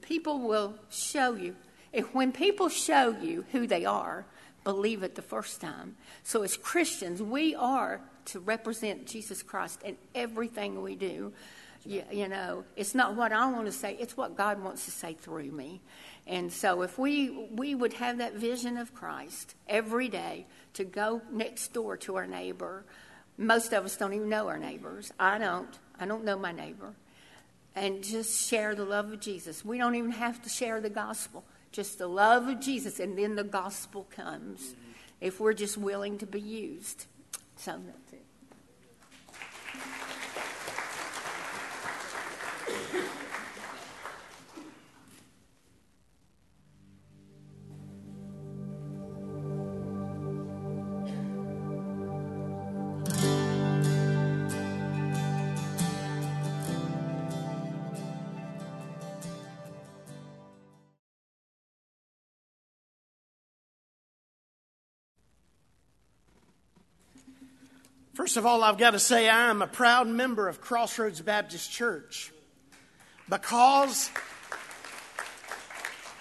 people 0.00 0.40
will 0.40 0.74
show 0.90 1.34
you, 1.34 1.56
if 1.92 2.14
when 2.14 2.32
people 2.32 2.68
show 2.68 3.10
you 3.20 3.44
who 3.52 3.66
they 3.66 3.84
are, 3.84 4.24
believe 4.64 5.02
it 5.02 5.14
the 5.14 5.22
first 5.22 5.60
time. 5.60 5.96
So, 6.22 6.42
as 6.42 6.56
Christians, 6.56 7.22
we 7.22 7.54
are 7.54 8.00
to 8.26 8.40
represent 8.40 9.06
Jesus 9.06 9.42
Christ 9.42 9.82
in 9.82 9.96
everything 10.14 10.82
we 10.82 10.94
do. 10.94 11.32
You, 11.84 12.04
you, 12.12 12.28
know, 12.28 12.64
it's 12.76 12.94
not 12.94 13.16
what 13.16 13.32
I 13.32 13.50
want 13.50 13.66
to 13.66 13.72
say, 13.72 13.96
it's 13.98 14.16
what 14.16 14.36
God 14.36 14.62
wants 14.62 14.84
to 14.84 14.92
say 14.92 15.14
through 15.14 15.50
me. 15.50 15.80
And 16.26 16.52
so, 16.52 16.82
if 16.82 16.98
we, 16.98 17.48
we 17.50 17.74
would 17.74 17.94
have 17.94 18.18
that 18.18 18.34
vision 18.34 18.76
of 18.76 18.94
Christ 18.94 19.54
every 19.68 20.08
day 20.08 20.46
to 20.74 20.84
go 20.84 21.20
next 21.30 21.72
door 21.72 21.96
to 21.98 22.16
our 22.16 22.26
neighbor, 22.26 22.84
most 23.38 23.72
of 23.72 23.84
us 23.84 23.96
don't 23.96 24.12
even 24.12 24.28
know 24.28 24.48
our 24.48 24.58
neighbors. 24.58 25.12
I 25.18 25.38
don't. 25.38 25.78
I 25.98 26.06
don't 26.06 26.24
know 26.24 26.38
my 26.38 26.52
neighbor. 26.52 26.94
And 27.74 28.04
just 28.04 28.48
share 28.48 28.74
the 28.74 28.84
love 28.84 29.12
of 29.12 29.20
Jesus. 29.20 29.64
We 29.64 29.78
don't 29.78 29.94
even 29.94 30.12
have 30.12 30.42
to 30.42 30.48
share 30.48 30.80
the 30.80 30.90
gospel 30.90 31.44
just 31.72 31.98
the 31.98 32.06
love 32.06 32.48
of 32.48 32.60
Jesus, 32.60 33.00
and 33.00 33.18
then 33.18 33.34
the 33.34 33.44
gospel 33.44 34.06
comes 34.14 34.60
mm-hmm. 34.60 34.92
if 35.20 35.40
we're 35.40 35.54
just 35.54 35.78
willing 35.78 36.18
to 36.18 36.26
be 36.26 36.40
used. 36.40 37.06
So 37.56 37.80
that's 37.86 38.12
it. 38.12 38.22
First 68.14 68.36
of 68.36 68.44
all, 68.44 68.62
I've 68.62 68.76
got 68.76 68.90
to 68.90 68.98
say 68.98 69.26
I 69.26 69.48
am 69.48 69.62
a 69.62 69.66
proud 69.66 70.06
member 70.06 70.46
of 70.46 70.60
Crossroads 70.60 71.22
Baptist 71.22 71.72
Church 71.72 72.30
because 73.26 74.10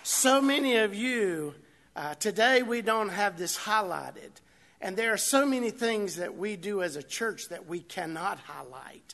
so 0.02 0.42
many 0.42 0.78
of 0.78 0.96
you, 0.96 1.54
uh, 1.98 2.14
today 2.14 2.64
we 2.64 2.82
don't 2.82 3.10
have 3.10 3.38
this 3.38 3.58
highlighted. 3.58 4.32
And 4.80 4.96
there 4.96 5.12
are 5.12 5.18
so 5.18 5.46
many 5.46 5.70
things 5.70 6.16
that 6.16 6.38
we 6.38 6.56
do 6.56 6.82
as 6.82 6.96
a 6.96 7.04
church 7.04 7.50
that 7.50 7.68
we 7.68 7.82
cannot 7.82 8.40
highlight. 8.40 9.14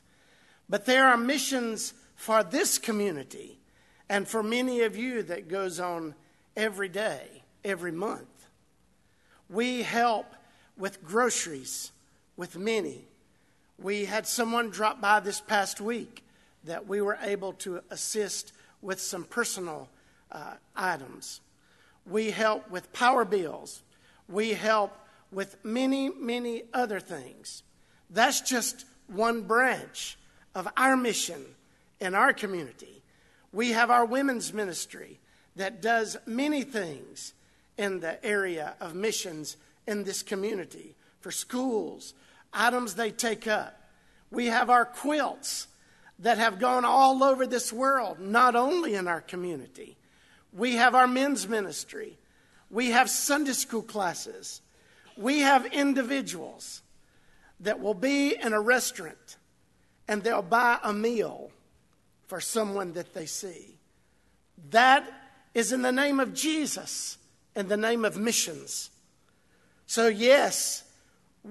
But 0.69 0.85
there 0.85 1.07
are 1.07 1.17
missions 1.17 1.95
for 2.15 2.43
this 2.43 2.77
community 2.77 3.59
and 4.07 4.27
for 4.27 4.43
many 4.43 4.81
of 4.81 4.95
you 4.95 5.23
that 5.23 5.47
goes 5.47 5.79
on 5.79 6.13
every 6.55 6.89
day, 6.89 7.41
every 7.65 7.91
month. 7.91 8.47
We 9.49 9.81
help 9.81 10.27
with 10.77 11.03
groceries 11.03 11.91
with 12.37 12.57
many. 12.57 13.05
We 13.77 14.05
had 14.05 14.25
someone 14.25 14.69
drop 14.69 15.01
by 15.01 15.19
this 15.19 15.41
past 15.41 15.81
week 15.81 16.23
that 16.63 16.87
we 16.87 17.01
were 17.01 17.17
able 17.21 17.53
to 17.53 17.81
assist 17.89 18.53
with 18.81 19.01
some 19.01 19.23
personal 19.23 19.89
uh, 20.31 20.53
items. 20.75 21.41
We 22.05 22.31
help 22.31 22.69
with 22.69 22.93
power 22.93 23.25
bills. 23.25 23.81
We 24.29 24.51
help 24.51 24.97
with 25.31 25.57
many, 25.63 26.09
many 26.09 26.63
other 26.73 26.99
things. 26.99 27.63
That's 28.09 28.41
just 28.41 28.85
one 29.07 29.41
branch 29.41 30.17
of 30.55 30.67
our 30.77 30.95
mission 30.95 31.43
in 31.99 32.15
our 32.15 32.33
community. 32.33 33.01
We 33.51 33.71
have 33.71 33.89
our 33.89 34.05
women's 34.05 34.53
ministry 34.53 35.19
that 35.55 35.81
does 35.81 36.17
many 36.25 36.63
things 36.63 37.33
in 37.77 37.99
the 37.99 38.23
area 38.25 38.75
of 38.79 38.95
missions 38.95 39.57
in 39.87 40.03
this 40.03 40.23
community 40.23 40.95
for 41.19 41.31
schools, 41.31 42.13
items 42.53 42.95
they 42.95 43.11
take 43.11 43.47
up. 43.47 43.79
We 44.31 44.47
have 44.47 44.69
our 44.69 44.85
quilts 44.85 45.67
that 46.19 46.37
have 46.37 46.59
gone 46.59 46.85
all 46.85 47.23
over 47.23 47.45
this 47.45 47.71
world, 47.71 48.19
not 48.19 48.55
only 48.55 48.95
in 48.95 49.07
our 49.07 49.21
community. 49.21 49.97
We 50.51 50.75
have 50.75 50.95
our 50.95 51.07
men's 51.07 51.47
ministry. 51.47 52.17
We 52.69 52.91
have 52.91 53.09
Sunday 53.09 53.53
school 53.53 53.83
classes. 53.83 54.61
We 55.15 55.39
have 55.39 55.65
individuals 55.67 56.81
that 57.59 57.79
will 57.79 57.93
be 57.93 58.35
in 58.35 58.53
a 58.53 58.61
restaurant 58.61 59.37
and 60.07 60.23
they'll 60.23 60.41
buy 60.41 60.79
a 60.83 60.93
meal 60.93 61.51
for 62.27 62.39
someone 62.39 62.93
that 62.93 63.13
they 63.13 63.25
see. 63.25 63.77
That 64.71 65.07
is 65.53 65.71
in 65.71 65.81
the 65.81 65.91
name 65.91 66.19
of 66.19 66.33
Jesus, 66.33 67.17
in 67.55 67.67
the 67.67 67.77
name 67.77 68.05
of 68.05 68.17
missions. 68.17 68.89
So, 69.85 70.07
yes, 70.07 70.83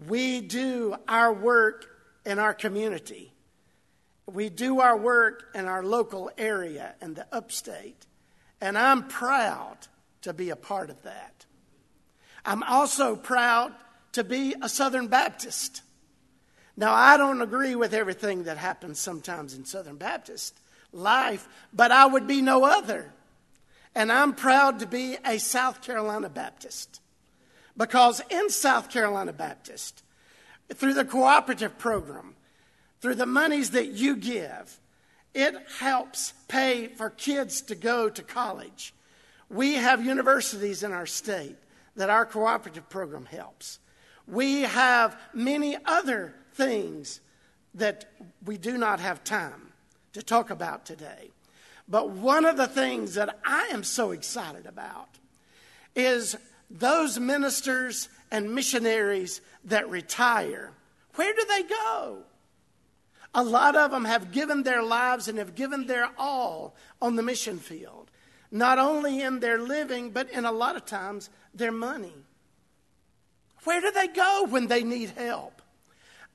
we 0.08 0.40
do 0.40 0.96
our 1.08 1.32
work 1.32 1.86
in 2.24 2.38
our 2.38 2.54
community. 2.54 3.32
We 4.26 4.48
do 4.48 4.80
our 4.80 4.96
work 4.96 5.44
in 5.54 5.66
our 5.66 5.82
local 5.82 6.30
area 6.36 6.94
in 7.00 7.14
the 7.14 7.26
upstate. 7.32 8.06
And 8.60 8.76
I'm 8.76 9.08
proud 9.08 9.76
to 10.22 10.32
be 10.32 10.50
a 10.50 10.56
part 10.56 10.90
of 10.90 11.02
that. 11.02 11.46
I'm 12.44 12.62
also 12.62 13.16
proud 13.16 13.72
to 14.12 14.24
be 14.24 14.54
a 14.60 14.68
Southern 14.68 15.08
Baptist. 15.08 15.82
Now, 16.76 16.92
I 16.92 17.16
don't 17.16 17.40
agree 17.40 17.74
with 17.74 17.94
everything 17.94 18.44
that 18.44 18.58
happens 18.58 18.98
sometimes 18.98 19.54
in 19.54 19.64
Southern 19.64 19.96
Baptist 19.96 20.58
life, 20.92 21.48
but 21.72 21.90
I 21.90 22.06
would 22.06 22.26
be 22.26 22.42
no 22.42 22.64
other. 22.64 23.12
And 23.94 24.12
I'm 24.12 24.34
proud 24.34 24.80
to 24.80 24.86
be 24.86 25.16
a 25.24 25.38
South 25.38 25.82
Carolina 25.82 26.28
Baptist. 26.28 27.00
Because 27.76 28.22
in 28.30 28.48
South 28.50 28.90
Carolina 28.90 29.32
Baptist, 29.32 30.02
through 30.74 30.94
the 30.94 31.04
cooperative 31.04 31.78
program, 31.78 32.34
through 33.00 33.16
the 33.16 33.26
monies 33.26 33.70
that 33.70 33.88
you 33.88 34.16
give, 34.16 34.80
it 35.34 35.54
helps 35.78 36.32
pay 36.48 36.88
for 36.88 37.10
kids 37.10 37.60
to 37.62 37.74
go 37.74 38.08
to 38.08 38.22
college. 38.22 38.94
We 39.50 39.74
have 39.74 40.04
universities 40.04 40.82
in 40.82 40.92
our 40.92 41.06
state 41.06 41.56
that 41.94 42.10
our 42.10 42.24
cooperative 42.24 42.88
program 42.88 43.26
helps. 43.26 43.78
We 44.26 44.62
have 44.62 45.16
many 45.34 45.76
other 45.84 46.34
things 46.54 47.20
that 47.74 48.06
we 48.44 48.56
do 48.56 48.78
not 48.78 49.00
have 49.00 49.22
time 49.22 49.72
to 50.14 50.22
talk 50.22 50.50
about 50.50 50.86
today. 50.86 51.30
But 51.88 52.10
one 52.10 52.44
of 52.44 52.56
the 52.56 52.66
things 52.66 53.14
that 53.14 53.38
I 53.44 53.68
am 53.72 53.84
so 53.84 54.10
excited 54.10 54.66
about 54.66 55.08
is 55.94 56.36
those 56.70 57.18
ministers 57.18 58.08
and 58.30 58.54
missionaries 58.54 59.40
that 59.64 59.88
retire. 59.88 60.72
Where 61.14 61.32
do 61.32 61.44
they 61.48 61.62
go? 61.62 62.18
A 63.34 63.42
lot 63.42 63.76
of 63.76 63.90
them 63.90 64.04
have 64.04 64.32
given 64.32 64.62
their 64.62 64.82
lives 64.82 65.28
and 65.28 65.38
have 65.38 65.54
given 65.54 65.86
their 65.86 66.10
all 66.16 66.74
on 67.02 67.16
the 67.16 67.22
mission 67.22 67.58
field, 67.58 68.10
not 68.50 68.78
only 68.78 69.20
in 69.20 69.40
their 69.40 69.58
living, 69.58 70.10
but 70.10 70.30
in 70.30 70.44
a 70.44 70.52
lot 70.52 70.76
of 70.76 70.86
times 70.86 71.28
their 71.54 71.72
money. 71.72 72.14
Where 73.64 73.80
do 73.80 73.90
they 73.90 74.08
go 74.08 74.46
when 74.48 74.68
they 74.68 74.84
need 74.84 75.10
help? 75.10 75.60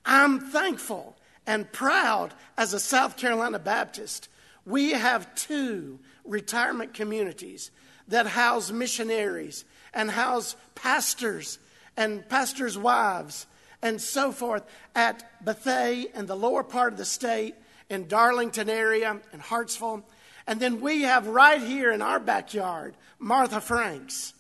I'm 0.06 0.40
thankful 0.40 1.16
and 1.48 1.72
proud 1.72 2.34
as 2.58 2.74
a 2.74 2.80
South 2.80 3.18
Carolina 3.18 3.60
Baptist. 3.60 4.30
We 4.66 4.92
have 4.92 5.34
two 5.36 6.00
retirement 6.24 6.94
communities 6.94 7.72
that 8.08 8.28
house 8.28 8.72
missionaries 8.72 9.66
and 9.94 10.12
house 10.12 10.56
pastors 10.76 11.60
and 11.98 12.28
pastors' 12.30 12.78
wives 12.78 13.46
and 13.82 14.00
so 14.00 14.32
forth 14.32 14.64
at 14.96 15.44
Bethea 15.44 16.08
and 16.14 16.28
the 16.28 16.36
lower 16.36 16.64
part 16.64 16.94
of 16.94 16.98
the 16.98 17.06
state, 17.06 17.56
in 17.92 18.08
Darlington 18.08 18.70
area, 18.70 19.20
and 19.34 19.42
Hartsville. 19.42 20.06
And 20.48 20.60
then 20.60 20.80
we 20.80 21.02
have 21.02 21.28
right 21.28 21.62
here 21.62 21.92
in 21.92 22.02
our 22.02 22.22
backyard, 22.22 22.96
Martha 23.20 23.60
Franks. 23.60 24.34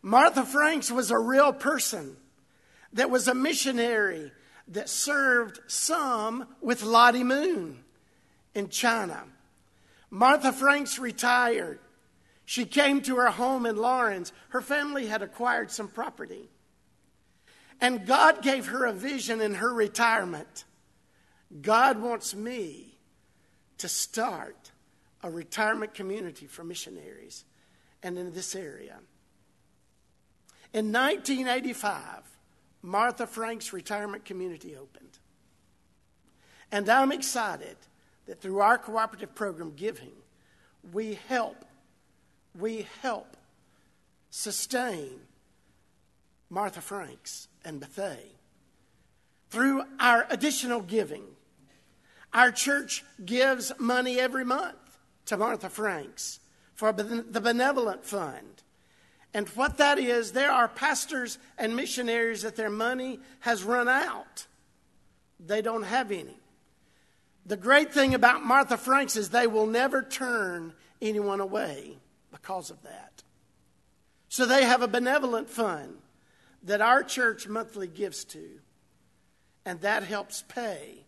Martha 0.00 0.44
Franks 0.44 0.90
was 0.90 1.10
a 1.10 1.18
real 1.18 1.52
person 1.52 2.16
that 2.94 3.10
was 3.10 3.28
a 3.28 3.34
missionary 3.34 4.32
that 4.68 4.88
served 4.88 5.60
some 5.66 6.46
with 6.62 6.82
Lottie 6.82 7.24
Moon 7.24 7.84
in 8.54 8.70
China. 8.70 9.24
Martha 10.10 10.52
Franks 10.52 10.98
retired. 10.98 11.80
She 12.48 12.64
came 12.64 13.02
to 13.02 13.16
her 13.16 13.28
home 13.28 13.66
in 13.66 13.76
Laurens. 13.76 14.32
Her 14.48 14.62
family 14.62 15.06
had 15.06 15.20
acquired 15.20 15.70
some 15.70 15.86
property. 15.86 16.48
And 17.78 18.06
God 18.06 18.40
gave 18.40 18.68
her 18.68 18.86
a 18.86 18.92
vision 18.94 19.42
in 19.42 19.56
her 19.56 19.70
retirement. 19.70 20.64
God 21.60 22.00
wants 22.00 22.34
me 22.34 22.98
to 23.76 23.86
start 23.86 24.72
a 25.22 25.30
retirement 25.30 25.92
community 25.92 26.46
for 26.46 26.64
missionaries 26.64 27.44
and 28.02 28.16
in 28.16 28.32
this 28.32 28.54
area. 28.54 28.96
In 30.72 30.90
1985, 30.90 32.22
Martha 32.80 33.26
Frank's 33.26 33.74
retirement 33.74 34.24
community 34.24 34.74
opened. 34.74 35.18
And 36.72 36.88
I'm 36.88 37.12
excited 37.12 37.76
that 38.24 38.40
through 38.40 38.60
our 38.60 38.78
cooperative 38.78 39.34
program, 39.34 39.74
Giving, 39.76 40.12
we 40.94 41.18
help, 41.28 41.66
we 42.54 42.86
help 43.02 43.36
sustain 44.30 45.20
Martha 46.50 46.80
Franks 46.80 47.48
and 47.64 47.80
Bethea. 47.80 48.16
Through 49.50 49.84
our 49.98 50.26
additional 50.30 50.80
giving, 50.80 51.24
our 52.32 52.50
church 52.50 53.04
gives 53.24 53.72
money 53.78 54.20
every 54.20 54.44
month 54.44 54.98
to 55.26 55.36
Martha 55.36 55.68
Franks 55.68 56.40
for 56.74 56.92
the 56.92 57.40
Benevolent 57.40 58.04
Fund. 58.04 58.62
And 59.34 59.48
what 59.50 59.78
that 59.78 59.98
is, 59.98 60.32
there 60.32 60.50
are 60.50 60.68
pastors 60.68 61.38
and 61.58 61.76
missionaries 61.76 62.42
that 62.42 62.56
their 62.56 62.70
money 62.70 63.20
has 63.40 63.62
run 63.62 63.88
out. 63.88 64.46
They 65.38 65.62
don't 65.62 65.82
have 65.82 66.10
any. 66.10 66.38
The 67.46 67.56
great 67.56 67.92
thing 67.92 68.14
about 68.14 68.44
Martha 68.44 68.76
Franks 68.76 69.16
is 69.16 69.30
they 69.30 69.46
will 69.46 69.66
never 69.66 70.02
turn 70.02 70.72
anyone 71.00 71.40
away 71.40 71.98
because 72.30 72.70
of 72.70 72.82
that. 72.82 73.22
So 74.28 74.46
they 74.46 74.64
have 74.64 74.82
a 74.82 74.88
benevolent 74.88 75.48
fund 75.48 75.96
that 76.62 76.80
our 76.80 77.02
church 77.02 77.48
monthly 77.48 77.88
gives 77.88 78.24
to, 78.24 78.60
and 79.64 79.80
that 79.80 80.02
helps 80.02 80.42
pay 80.48 81.06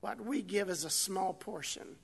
what 0.00 0.24
we 0.24 0.42
give 0.42 0.68
as 0.68 0.84
a 0.84 0.90
small 0.90 1.32
portion. 1.32 1.96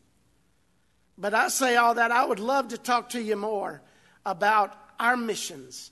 But 1.18 1.34
I 1.34 1.48
say 1.48 1.76
all 1.76 1.94
that, 1.94 2.10
I 2.10 2.24
would 2.24 2.40
love 2.40 2.68
to 2.68 2.78
talk 2.78 3.10
to 3.10 3.22
you 3.22 3.36
more 3.36 3.82
about 4.24 4.74
our 4.98 5.16
missions 5.16 5.90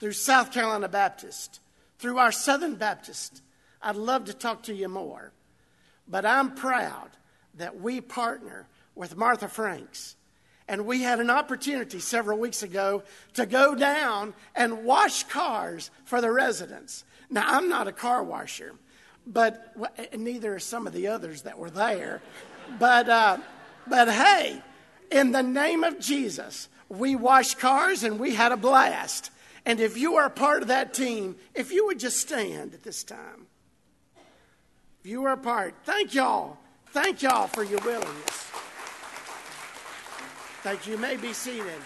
through 0.00 0.12
South 0.12 0.52
Carolina 0.52 0.88
Baptist, 0.88 1.60
through 1.98 2.18
our 2.18 2.32
Southern 2.32 2.74
Baptist. 2.74 3.42
I'd 3.80 3.96
love 3.96 4.24
to 4.26 4.34
talk 4.34 4.64
to 4.64 4.74
you 4.74 4.88
more. 4.88 5.32
But 6.08 6.26
I'm 6.26 6.54
proud 6.54 7.10
that 7.54 7.80
we 7.80 8.00
partner 8.00 8.66
with 8.94 9.16
Martha 9.16 9.48
Franks. 9.48 10.15
And 10.68 10.84
we 10.84 11.02
had 11.02 11.20
an 11.20 11.30
opportunity 11.30 12.00
several 12.00 12.38
weeks 12.38 12.62
ago 12.62 13.02
to 13.34 13.46
go 13.46 13.74
down 13.74 14.34
and 14.54 14.84
wash 14.84 15.22
cars 15.24 15.90
for 16.04 16.20
the 16.20 16.32
residents. 16.32 17.04
Now, 17.30 17.44
I'm 17.46 17.68
not 17.68 17.86
a 17.86 17.92
car 17.92 18.22
washer, 18.22 18.74
but 19.26 19.76
neither 20.16 20.54
are 20.54 20.60
some 20.60 20.86
of 20.86 20.92
the 20.92 21.08
others 21.08 21.42
that 21.42 21.58
were 21.58 21.70
there. 21.70 22.20
But, 22.78 23.08
uh, 23.08 23.38
but 23.86 24.08
hey, 24.08 24.60
in 25.10 25.32
the 25.32 25.42
name 25.42 25.84
of 25.84 26.00
Jesus, 26.00 26.68
we 26.88 27.14
washed 27.14 27.58
cars 27.58 28.02
and 28.02 28.18
we 28.18 28.34
had 28.34 28.52
a 28.52 28.56
blast. 28.56 29.30
And 29.64 29.80
if 29.80 29.96
you 29.96 30.16
are 30.16 30.30
part 30.30 30.62
of 30.62 30.68
that 30.68 30.94
team, 30.94 31.36
if 31.54 31.72
you 31.72 31.86
would 31.86 31.98
just 31.98 32.18
stand 32.18 32.74
at 32.74 32.82
this 32.82 33.02
time. 33.04 33.46
If 35.00 35.10
you 35.10 35.24
are 35.24 35.32
a 35.32 35.36
part, 35.36 35.74
thank 35.84 36.14
y'all. 36.14 36.56
Thank 36.88 37.22
y'all 37.22 37.46
for 37.46 37.62
your 37.62 37.80
willingness. 37.80 38.45
Thank 40.66 40.84
you. 40.88 40.94
you 40.94 40.98
may 40.98 41.16
be 41.16 41.32
seated. 41.32 41.80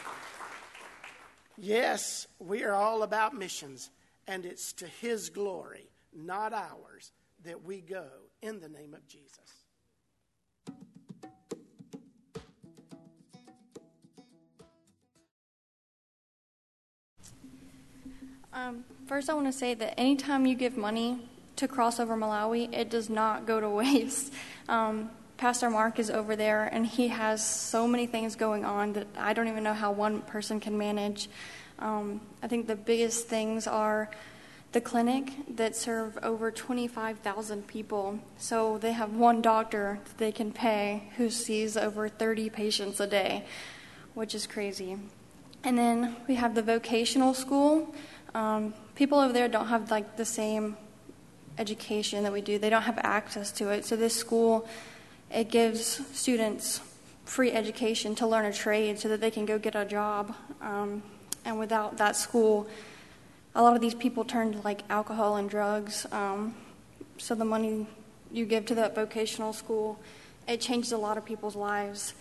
Yes, 1.59 2.27
we 2.39 2.65
are 2.65 2.73
all 2.73 3.03
about 3.03 3.35
missions, 3.35 3.91
and 4.27 4.47
it's 4.47 4.73
to 4.73 4.87
His 4.87 5.29
glory, 5.29 5.91
not 6.17 6.55
ours, 6.55 7.13
that 7.45 7.63
we 7.63 7.83
go 7.83 8.07
in 8.41 8.59
the 8.59 8.71
name 8.71 8.95
of 8.95 9.07
Jesus. 9.07 9.37
Um, 18.55 18.85
first, 19.05 19.29
I 19.29 19.35
want 19.35 19.47
to 19.47 19.53
say 19.53 19.75
that 19.75 20.01
anytime 20.01 20.47
you 20.47 20.55
give 20.55 20.79
money 20.79 21.29
to 21.57 21.69
Crossover 21.69 22.17
Malawi, 22.19 22.73
it 22.73 22.89
does 22.89 23.11
not 23.11 23.47
go 23.47 23.61
to 23.61 23.69
waste. 23.69 24.33
Um, 24.71 25.11
Pastor 25.41 25.71
Mark 25.71 25.99
is 25.99 26.11
over 26.11 26.37
there, 26.37 26.69
and 26.71 26.85
he 26.85 27.09
has 27.09 27.43
so 27.43 27.89
many 27.89 28.07
things 28.07 28.37
going 28.37 28.67
on 28.67 28.93
that 28.93 29.07
I 29.17 29.33
don't 29.33 29.49
even 29.49 29.65
know 29.65 29.73
how 29.73 29.91
one 29.91 30.21
person 30.21 30.61
can 30.61 30.77
manage. 30.77 31.31
Um, 31.79 32.21
I 32.43 32.47
think 32.47 32.67
the 32.67 32.77
biggest 32.77 33.27
things 33.27 33.67
are 33.67 34.11
the 34.73 34.83
clinic 34.83 35.33
that 35.57 35.75
serve 35.75 36.19
over 36.23 36.51
25,000 36.51 37.67
people. 37.67 38.21
So 38.37 38.77
they 38.77 38.93
have 38.93 39.15
one 39.15 39.41
doctor 39.41 40.01
that 40.05 40.19
they 40.19 40.31
can 40.31 40.53
pay 40.53 41.05
who 41.17 41.31
sees 41.31 41.75
over 41.75 42.07
30 42.07 42.51
patients 42.51 43.01
a 43.01 43.07
day, 43.07 43.47
which 44.13 44.35
is 44.35 44.47
crazy. 44.47 44.99
And 45.65 45.79
then 45.79 46.17
we 46.29 46.35
have 46.35 46.55
the 46.55 46.63
vocational 46.63 47.33
school. 47.33 47.95
Um, 48.35 48.75
people 48.95 49.19
over 49.19 49.33
there 49.33 49.49
don't 49.49 49.69
have 49.69 49.91
like 49.91 50.19
the 50.19 50.27
same 50.27 50.77
education 51.57 52.25
that 52.25 52.33
we 52.33 52.43
do. 52.43 52.59
They 52.59 52.69
don't 52.69 52.83
have 52.83 52.99
access 52.99 53.51
to 53.53 53.71
it. 53.71 53.87
So 53.87 53.97
this 53.97 54.15
school 54.15 54.69
it 55.31 55.51
gives 55.51 56.01
students 56.17 56.81
free 57.25 57.53
education 57.53 58.15
to 58.17 58.27
learn 58.27 58.45
a 58.45 58.53
trade 58.53 58.99
so 58.99 59.09
that 59.09 59.21
they 59.21 59.31
can 59.31 59.47
go 59.47 59.59
get 59.59 59.77
a 59.77 59.85
job. 59.85 60.35
Um, 60.61 61.03
and 61.45 61.59
without 61.59 61.97
that 61.99 62.17
school, 62.17 62.67
a 63.55 63.63
lot 63.63 63.75
of 63.75 63.81
these 63.81 63.95
people 63.95 64.25
turn 64.25 64.53
to 64.53 64.61
like 64.63 64.83
alcohol 64.91 65.37
and 65.37 65.49
drugs. 65.49 66.07
Um, 66.13 66.55
so 67.19 67.35
the 67.35 67.45
money 67.45 67.87
you 68.33 68.47
give 68.47 68.67
to 68.67 68.75
that 68.77 68.95
vocational 68.95 69.53
school, 69.53 69.99
it 70.49 70.61
changes 70.61 70.93
a 70.93 70.99
lot 70.99 71.19
of 71.19 71.25
people's 71.25 71.57
lives. 71.57 72.15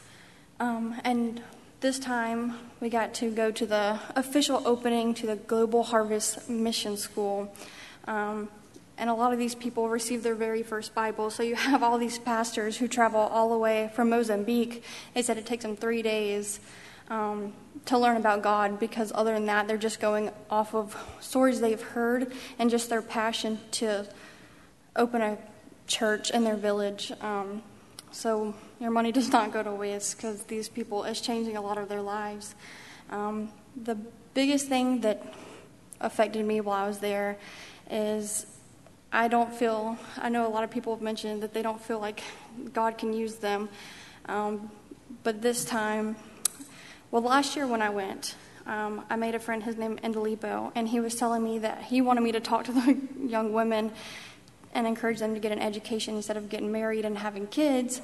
Um, 0.60 0.95
and 1.03 1.41
this 1.82 1.97
time 1.97 2.55
we 2.80 2.89
got 2.89 3.14
to 3.16 3.32
go 3.32 3.51
to 3.51 3.66
the 3.66 3.99
official 4.16 4.62
opening 4.66 5.14
to 5.16 5.26
the 5.26 5.36
Global 5.36 5.84
Harvest 5.84 6.49
Mission 6.49 6.97
School. 6.97 7.53
Um, 8.05 8.49
and 9.00 9.10
a 9.10 9.14
lot 9.14 9.32
of 9.32 9.39
these 9.39 9.56
people 9.56 9.88
receive 9.89 10.24
their 10.24 10.36
very 10.36 10.62
first 10.62 10.93
Bible. 10.93 11.30
So 11.32 11.41
you 11.41 11.56
have 11.56 11.82
all 11.82 11.97
these 11.97 12.20
pastors 12.20 12.78
who 12.78 12.88
travel 12.88 13.22
all 13.22 13.50
the 13.50 13.58
way 13.58 13.89
from 13.95 14.10
Mozambique. 14.10 14.84
They 15.14 15.22
said 15.22 15.38
it 15.38 15.45
takes 15.45 15.64
them 15.64 15.76
three 15.76 16.02
days 16.02 16.60
um, 17.10 17.54
to 17.86 17.97
learn 17.97 18.18
about 18.18 18.43
God 18.43 18.80
because 18.80 19.12
other 19.16 19.34
than 19.34 19.45
that, 19.45 19.68
they're 19.68 19.78
just 19.78 20.00
going 20.00 20.32
off 20.50 20.76
of 20.76 20.95
stories 21.22 21.62
they've 21.62 21.82
heard 21.82 22.32
and 22.60 22.70
just 22.70 22.89
their 22.89 23.02
passion 23.02 23.60
to 23.72 24.06
open 24.95 25.22
a 25.22 25.38
church 25.88 26.30
in 26.30 26.43
their 26.43 26.58
village. 26.58 27.12
Um, 27.22 27.64
so 28.12 28.54
your 28.80 28.91
money 28.91 29.12
does 29.12 29.32
not 29.32 29.54
go 29.54 29.64
to 29.64 29.72
waste 29.72 30.18
because 30.18 30.43
these 30.43 30.68
people 30.68 31.06
is 31.06 31.22
changing 31.22 31.56
a 31.56 31.62
lot 31.62 31.78
of 31.78 31.88
their 31.89 32.02
lives. 32.02 32.54
Um, 33.10 33.50
the 33.76 33.95
biggest 34.34 34.68
thing 34.68 35.02
that 35.02 35.34
affected 36.02 36.45
me 36.45 36.60
while 36.62 36.84
I 36.84 36.88
was 36.88 37.00
there 37.00 37.38
is 37.89 38.45
I 39.12 39.28
don't 39.28 39.53
feel. 39.53 39.97
I 40.18 40.30
know 40.30 40.47
a 40.47 40.49
lot 40.49 40.64
of 40.64 40.70
people 40.70 40.93
have 40.93 41.01
mentioned 41.01 41.43
that 41.43 41.53
they 41.53 41.62
don't 41.62 41.82
feel 41.82 41.99
like 41.99 42.22
God 42.74 42.97
can 42.97 43.14
use 43.14 43.36
them, 43.36 43.70
um, 44.28 44.72
but 45.24 45.41
this 45.41 45.66
time 45.66 46.16
well, 47.12 47.24
last 47.24 47.55
year 47.55 47.66
when 47.66 47.82
I 47.82 47.89
went, 47.89 48.36
um, 48.68 49.03
I 49.10 49.16
made 49.16 49.34
a 49.34 49.39
friend, 49.39 49.64
his 49.64 49.78
name 49.78 49.93
is 49.93 49.99
Endelipo, 50.01 50.72
and 50.76 50.88
he 50.88 50.99
was 50.99 51.16
telling 51.16 51.43
me 51.43 51.57
that 51.57 51.82
he 51.82 52.01
wanted 52.01 52.22
me 52.22 52.32
to 52.34 52.39
talk 52.39 52.66
to 52.66 52.72
the 52.72 52.99
young 53.20 53.51
women 53.51 53.91
and 54.76 54.86
encourage 54.86 55.18
them 55.18 55.34
to 55.34 55.39
get 55.39 55.51
an 55.51 55.57
education 55.57 56.16
instead 56.16 56.38
of 56.38 56.49
getting 56.49 56.72
married 56.72 57.05
and 57.05 57.18
having 57.18 57.47
kids. 57.47 57.99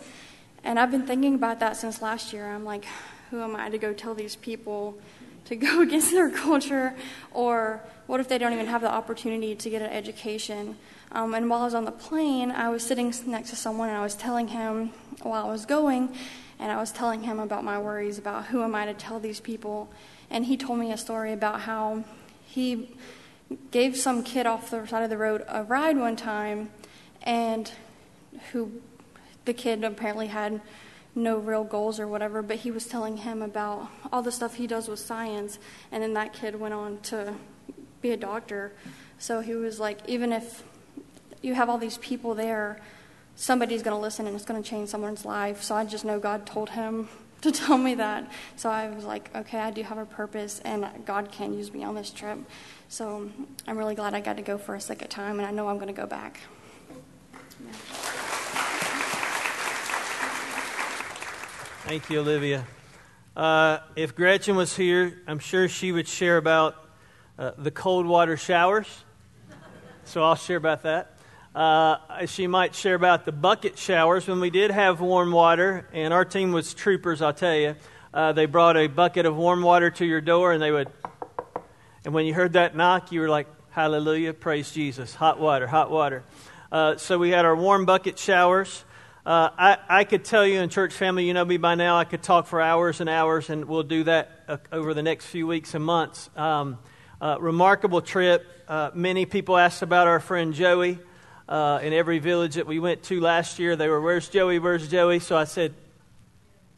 And 0.64 0.80
I've 0.80 0.90
been 0.90 1.06
thinking 1.06 1.36
about 1.36 1.60
that 1.60 1.78
since 1.78 2.02
last 2.02 2.34
year. 2.34 2.48
I'm 2.48 2.66
like, 2.66 2.86
who 3.30 3.44
am 3.44 3.56
I 3.56 3.70
to 3.70 3.78
go 3.78 3.94
tell 3.94 4.16
these 4.16 4.36
people 4.36 4.98
to 5.46 5.56
go 5.56 5.82
against 5.84 6.10
their 6.10 6.32
culture? 6.32 6.96
Or 7.32 7.84
what 8.08 8.20
if 8.20 8.28
they 8.28 8.40
don't 8.40 8.54
even 8.54 8.66
have 8.66 8.82
the 8.82 8.92
opportunity 8.92 9.54
to 9.54 9.70
get 9.70 9.84
an 9.84 9.92
education? 9.92 10.80
Um, 11.12 11.34
and 11.34 11.50
while 11.50 11.62
I 11.62 11.66
was 11.66 11.74
on 11.74 11.86
the 11.86 11.92
plane, 11.92 12.52
I 12.52 12.70
was 12.70 12.84
sitting 12.84 13.14
next 13.26 13.52
to 13.52 13.56
someone 13.56 13.90
and 13.90 13.98
I 13.98 14.02
was 14.02 14.16
telling 14.16 14.50
him 14.50 14.92
while 15.22 15.46
I 15.46 15.52
was 15.52 15.66
going, 15.66 16.14
and 16.60 16.72
I 16.72 16.78
was 16.78 16.92
telling 16.92 17.24
him 17.24 17.40
about 17.40 17.64
my 17.64 17.80
worries 17.80 18.18
about 18.18 18.48
who 18.48 18.64
am 18.64 18.76
I 18.76 18.86
to 18.86 18.94
tell 18.94 19.20
these 19.20 19.40
people. 19.40 19.90
And 20.30 20.46
he 20.46 20.58
told 20.58 20.80
me 20.80 20.92
a 20.92 20.98
story 20.98 21.32
about 21.32 21.62
how 21.62 22.04
he 22.46 22.96
gave 23.72 23.96
some 23.96 24.24
kid 24.24 24.46
off 24.46 24.72
the 24.72 24.86
side 24.88 25.04
of 25.04 25.10
the 25.10 25.18
road 25.18 25.46
a 25.48 25.64
ride 25.64 25.98
one 25.98 26.16
time, 26.16 26.70
and 27.22 27.72
who 28.52 28.82
the 29.46 29.54
kid 29.54 29.84
apparently 29.84 30.28
had 30.28 30.62
no 31.14 31.38
real 31.38 31.64
goals 31.64 32.00
or 32.00 32.08
whatever, 32.08 32.42
but 32.42 32.58
he 32.58 32.72
was 32.72 32.88
telling 32.88 33.18
him 33.18 33.42
about 33.42 33.88
all 34.12 34.22
the 34.22 34.32
stuff 34.32 34.56
he 34.56 34.68
does 34.68 34.88
with 34.88 35.00
science, 35.00 35.60
and 35.92 36.04
then 36.04 36.14
that 36.14 36.34
kid 36.34 36.60
went 36.60 36.74
on 36.74 37.00
to 37.00 37.34
be 38.02 38.12
a 38.12 38.18
doctor. 38.18 38.74
So 39.18 39.40
he 39.40 39.54
was 39.54 39.80
like, 39.80 40.00
even 40.08 40.34
if 40.34 40.64
you 41.46 41.54
have 41.54 41.70
all 41.70 41.78
these 41.78 41.98
people 42.00 42.36
there 42.36 42.80
somebody's 43.36 43.84
going 43.84 43.96
to 43.96 44.02
listen 44.02 44.28
and 44.28 44.36
it's 44.36 44.46
going 44.46 44.62
to 44.62 44.68
change 44.68 44.90
someone's 44.90 45.26
life. 45.26 45.62
So 45.62 45.76
I 45.76 45.86
just 45.86 46.06
know 46.06 46.20
God 46.20 46.46
told 46.46 46.70
him 46.70 47.10
to 47.42 47.52
tell 47.52 47.78
me 47.78 47.96
that. 47.96 48.32
So 48.56 48.70
I 48.70 48.90
was 48.90 49.04
like, 49.04 49.30
okay, 49.36 49.60
I 49.60 49.72
do 49.72 49.84
have 49.84 49.98
a 49.98 50.06
purpose 50.06 50.60
and 50.64 50.88
God 51.06 51.32
can 51.32 51.54
use 51.54 51.72
me 51.72 51.84
on 51.84 51.96
this 51.96 52.10
trip. 52.12 52.40
So 52.88 53.30
I'm 53.68 53.78
really 53.78 53.96
glad 53.96 54.14
I 54.14 54.22
got 54.22 54.38
to 54.38 54.42
go 54.42 54.58
for 54.58 54.76
a 54.76 54.82
second 54.82 55.10
time 55.10 55.40
and 55.40 55.48
I 55.48 55.52
know 55.52 55.68
I'm 55.68 55.78
going 55.78 55.88
to 55.88 55.94
go 55.94 56.08
back. 56.08 56.40
Yeah. 57.64 57.72
Thank 61.84 62.10
you, 62.10 62.22
Olivia. 62.22 62.66
Uh, 63.36 63.80
if 63.96 64.16
Gretchen 64.16 64.56
was 64.56 64.76
here, 64.76 65.22
I'm 65.28 65.40
sure 65.40 65.68
she 65.68 65.92
would 65.92 66.08
share 66.08 66.38
about 66.38 66.90
uh, 67.38 67.52
the 67.58 67.70
cold 67.70 68.08
water 68.08 68.38
showers. 68.38 68.88
So 70.06 70.24
I'll 70.24 70.36
share 70.36 70.58
about 70.58 70.84
that. 70.84 71.15
Uh, 71.56 72.26
she 72.26 72.48
might 72.48 72.76
share 72.76 72.96
about 72.96 73.24
the 73.24 73.32
bucket 73.32 73.78
showers 73.80 74.28
when 74.28 74.42
we 74.42 74.50
did 74.50 74.72
have 74.72 75.00
warm 75.00 75.32
water, 75.32 75.88
and 75.94 76.14
our 76.14 76.26
team 76.26 76.52
was 76.52 76.74
troopers, 76.74 77.22
I'll 77.22 77.34
tell 77.34 77.56
you. 77.56 77.78
Uh, 78.14 78.34
they 78.34 78.46
brought 78.46 78.76
a 78.76 78.88
bucket 78.88 79.26
of 79.26 79.38
warm 79.38 79.62
water 79.62 79.90
to 79.90 80.06
your 80.06 80.20
door, 80.20 80.52
and 80.52 80.62
they 80.62 80.70
would, 80.70 80.90
and 82.04 82.14
when 82.14 82.26
you 82.26 82.34
heard 82.34 82.54
that 82.54 82.76
knock, 82.76 83.14
you 83.14 83.22
were 83.22 83.30
like, 83.30 83.48
Hallelujah, 83.70 84.34
praise 84.34 84.72
Jesus. 84.72 85.16
Hot 85.16 85.40
water, 85.40 85.66
hot 85.66 85.90
water. 85.90 86.24
Uh, 86.74 86.98
so 86.98 87.18
we 87.18 87.30
had 87.30 87.46
our 87.46 87.56
warm 87.56 87.86
bucket 87.86 88.20
showers. 88.20 88.84
Uh, 89.26 89.50
I, 89.58 89.78
I 89.88 90.04
could 90.04 90.26
tell 90.26 90.46
you 90.46 90.60
in 90.60 90.68
church 90.68 90.94
family, 90.94 91.26
you 91.26 91.34
know 91.34 91.46
me 91.46 91.56
by 91.56 91.76
now, 91.76 91.98
I 91.98 92.04
could 92.04 92.22
talk 92.22 92.48
for 92.48 92.60
hours 92.60 93.00
and 93.00 93.10
hours, 93.10 93.50
and 93.50 93.64
we'll 93.64 93.84
do 93.84 94.04
that 94.04 94.44
uh, 94.50 94.58
over 94.74 94.94
the 94.94 95.04
next 95.04 95.28
few 95.28 95.48
weeks 95.48 95.74
and 95.74 95.86
months. 95.86 96.30
Um, 96.36 96.80
uh, 97.22 97.38
remarkable 97.40 98.02
trip. 98.02 98.46
many 98.94 99.26
people 99.26 99.56
asked 99.56 99.84
about 99.84 100.08
our 100.08 100.20
friend 100.20 100.54
Joey 100.54 101.00
uh, 101.48 101.80
in 101.82 101.94
every 101.94 102.20
village 102.20 102.56
that 102.56 102.68
we 102.68 102.80
went 102.80 103.04
to 103.04 103.20
last 103.20 103.60
year. 103.60 103.76
They 103.76 103.88
were, 103.88 104.02
Where's 104.02 104.30
Joey? 104.30 104.60
Where's 104.60 104.88
Joey? 104.88 105.20
So 105.20 105.38
I 105.38 105.46
said, 105.46 105.74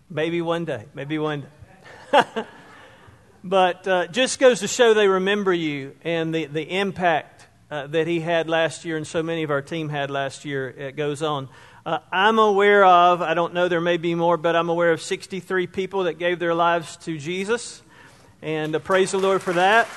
Maybe 0.10 0.42
one 0.42 0.66
day. 0.66 0.86
Maybe 0.94 1.20
one 1.20 1.46
day. 2.12 2.24
but 3.44 3.88
uh, 3.88 4.08
just 4.08 4.40
goes 4.40 4.62
to 4.62 4.68
show 4.68 4.94
they 4.94 5.08
remember 5.08 5.54
you 5.54 5.96
and 6.04 6.34
the, 6.34 6.46
the 6.46 6.64
impact 6.64 7.48
uh, 7.70 7.88
that 7.88 8.08
he 8.08 8.22
had 8.22 8.48
last 8.50 8.86
year 8.86 8.96
and 8.96 9.06
so 9.06 9.22
many 9.22 9.44
of 9.44 9.52
our 9.52 9.62
team 9.62 9.90
had 9.90 10.10
last 10.10 10.46
year. 10.46 10.70
It 10.70 10.96
goes 10.96 11.22
on. 11.22 11.50
Uh, 11.86 12.00
I'm 12.12 12.40
aware 12.40 12.86
of, 12.86 13.22
I 13.22 13.34
don't 13.34 13.54
know, 13.54 13.68
there 13.68 13.82
may 13.82 13.98
be 13.98 14.16
more, 14.16 14.38
but 14.38 14.56
I'm 14.56 14.70
aware 14.70 14.92
of 14.92 15.02
63 15.02 15.68
people 15.68 16.04
that 16.04 16.18
gave 16.18 16.40
their 16.40 16.54
lives 16.54 16.98
to 16.98 17.18
Jesus. 17.18 17.82
And 18.42 18.76
uh, 18.76 18.80
praise 18.80 19.12
the 19.12 19.20
Lord 19.20 19.42
for 19.42 19.54
that. 19.54 19.88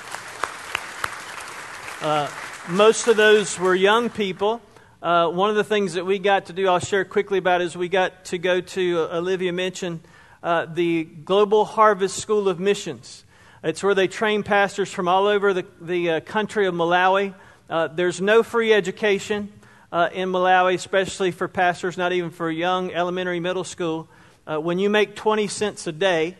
Most 2.69 3.07
of 3.07 3.17
those 3.17 3.57
were 3.57 3.73
young 3.73 4.11
people. 4.11 4.61
Uh, 5.01 5.27
one 5.29 5.49
of 5.49 5.55
the 5.55 5.63
things 5.63 5.95
that 5.95 6.05
we 6.05 6.19
got 6.19 6.45
to 6.45 6.53
do, 6.53 6.67
I'll 6.67 6.77
share 6.77 7.03
quickly 7.03 7.39
about, 7.39 7.59
is 7.59 7.75
we 7.75 7.89
got 7.89 8.25
to 8.25 8.37
go 8.37 8.61
to, 8.61 8.99
uh, 8.99 9.17
Olivia 9.17 9.51
mentioned, 9.51 10.01
uh, 10.43 10.67
the 10.71 11.05
Global 11.05 11.65
Harvest 11.65 12.17
School 12.17 12.47
of 12.47 12.59
Missions. 12.59 13.23
It's 13.63 13.81
where 13.81 13.95
they 13.95 14.07
train 14.07 14.43
pastors 14.43 14.91
from 14.91 15.07
all 15.07 15.25
over 15.25 15.55
the, 15.55 15.65
the 15.81 16.11
uh, 16.11 16.19
country 16.19 16.67
of 16.67 16.75
Malawi. 16.75 17.33
Uh, 17.67 17.87
there's 17.87 18.21
no 18.21 18.43
free 18.43 18.71
education 18.73 19.51
uh, 19.91 20.09
in 20.13 20.29
Malawi, 20.29 20.75
especially 20.75 21.31
for 21.31 21.47
pastors, 21.47 21.97
not 21.97 22.13
even 22.13 22.29
for 22.29 22.51
young 22.51 22.91
elementary, 22.93 23.39
middle 23.39 23.63
school. 23.63 24.07
when 24.45 24.77
you 24.77 24.89
make 24.89 25.15
20 25.15 25.47
cents 25.47 25.87
a 25.87 25.91
day, 25.91 26.37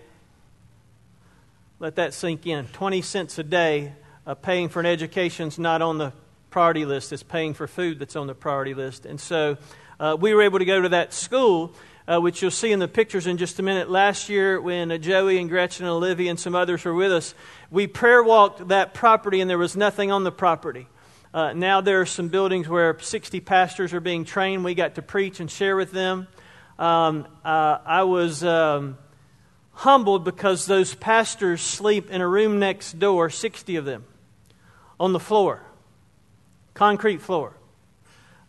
let 1.79 1.95
that 1.95 2.13
sink 2.13 2.45
in 2.45 2.67
20 2.67 3.01
cents 3.01 3.39
a 3.39 3.43
day 3.43 3.93
uh, 4.25 4.35
paying 4.35 4.69
for 4.69 4.79
an 4.79 4.85
education 4.85 5.47
is 5.47 5.57
not 5.57 5.81
on 5.81 5.97
the 5.97 6.13
priority 6.49 6.85
list. 6.85 7.11
It's 7.13 7.23
paying 7.23 7.53
for 7.53 7.67
food 7.67 7.99
that's 7.99 8.15
on 8.15 8.27
the 8.27 8.35
priority 8.35 8.73
list. 8.73 9.05
And 9.05 9.19
so 9.19 9.57
uh, 9.99 10.17
we 10.19 10.33
were 10.33 10.43
able 10.43 10.59
to 10.59 10.65
go 10.65 10.81
to 10.81 10.89
that 10.89 11.13
school, 11.13 11.73
uh, 12.07 12.19
which 12.19 12.41
you'll 12.41 12.51
see 12.51 12.71
in 12.71 12.79
the 12.79 12.87
pictures 12.87 13.25
in 13.25 13.37
just 13.37 13.57
a 13.59 13.63
minute. 13.63 13.89
Last 13.89 14.29
year, 14.29 14.59
when 14.59 14.91
uh, 14.91 14.97
Joey 14.97 15.37
and 15.37 15.49
Gretchen 15.49 15.85
and 15.85 15.93
Olivia 15.93 16.29
and 16.29 16.39
some 16.39 16.55
others 16.55 16.85
were 16.85 16.93
with 16.93 17.11
us, 17.11 17.33
we 17.71 17.87
prayer 17.87 18.21
walked 18.21 18.67
that 18.67 18.93
property 18.93 19.41
and 19.41 19.49
there 19.49 19.57
was 19.57 19.75
nothing 19.75 20.11
on 20.11 20.23
the 20.23 20.31
property. 20.31 20.87
Uh, 21.33 21.53
now 21.53 21.79
there 21.79 22.01
are 22.01 22.05
some 22.05 22.27
buildings 22.27 22.67
where 22.67 22.99
60 22.99 23.39
pastors 23.39 23.93
are 23.93 24.01
being 24.01 24.25
trained. 24.25 24.65
We 24.65 24.75
got 24.75 24.95
to 24.95 25.01
preach 25.01 25.39
and 25.39 25.49
share 25.49 25.77
with 25.77 25.91
them. 25.91 26.27
Um, 26.77 27.27
uh, 27.43 27.77
I 27.85 28.03
was. 28.03 28.43
Um, 28.43 28.97
humbled 29.73 30.23
because 30.23 30.67
those 30.67 30.93
pastors 30.93 31.59
sleep 31.59 32.11
in 32.11 32.21
a 32.21 32.27
room 32.27 32.59
next 32.59 32.99
door, 32.99 33.31
60 33.31 33.77
of 33.77 33.85
them 33.85 34.03
on 35.01 35.13
the 35.13 35.19
floor, 35.19 35.63
concrete 36.75 37.23
floor. 37.23 37.55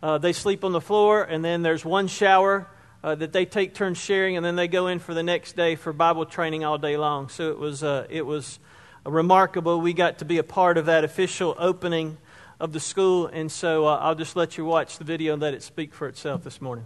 Uh, 0.03 0.19
they 0.19 0.35
sleep 0.35 0.65
on 0.65 0.73
the 0.73 0.83
floor, 0.83 1.23
and 1.23 1.43
then 1.43 1.63
there's 1.63 1.83
one 1.83 2.07
shower 2.09 2.69
uh, 3.03 3.15
that 3.15 3.33
they 3.33 3.47
take 3.47 3.73
turns 3.73 3.97
sharing, 3.97 4.37
and 4.37 4.45
then 4.45 4.55
they 4.55 4.69
go 4.69 4.87
in 4.87 4.99
for 4.99 5.15
the 5.15 5.23
next 5.23 5.57
day 5.57 5.77
for 5.77 5.95
Bible 5.95 6.27
training 6.27 6.63
all 6.63 6.77
day 6.77 6.99
long. 6.99 7.31
So 7.31 7.51
it 7.51 7.59
was, 7.59 7.83
uh, 7.83 8.07
it 8.11 8.27
was 8.27 8.59
remarkable. 9.07 9.81
We 9.81 9.95
got 9.95 10.19
to 10.19 10.27
be 10.27 10.37
a 10.37 10.43
part 10.43 10.77
of 10.77 10.85
that 10.87 11.05
official 11.05 11.57
opening 11.59 12.19
of 12.61 12.75
the 12.75 12.81
school, 12.81 13.29
and 13.29 13.51
so 13.51 13.87
uh, 13.87 13.97
I'll 13.97 14.15
just 14.15 14.37
let 14.37 14.59
you 14.59 14.67
watch 14.67 14.99
the 14.99 15.05
video 15.05 15.33
and 15.33 15.41
let 15.41 15.55
it 15.55 15.63
speak 15.63 15.95
for 15.95 16.07
itself 16.07 16.45
this 16.45 16.61
morning. 16.61 16.85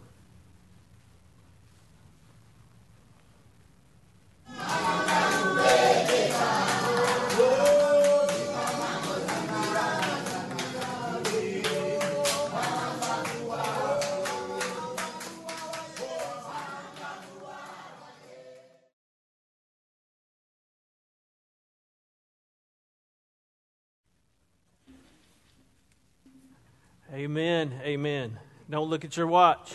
Amen. 27.17 27.73
Amen. 27.83 28.39
Don't 28.69 28.91
look 28.91 29.03
at 29.03 29.17
your 29.17 29.27
watch. 29.27 29.73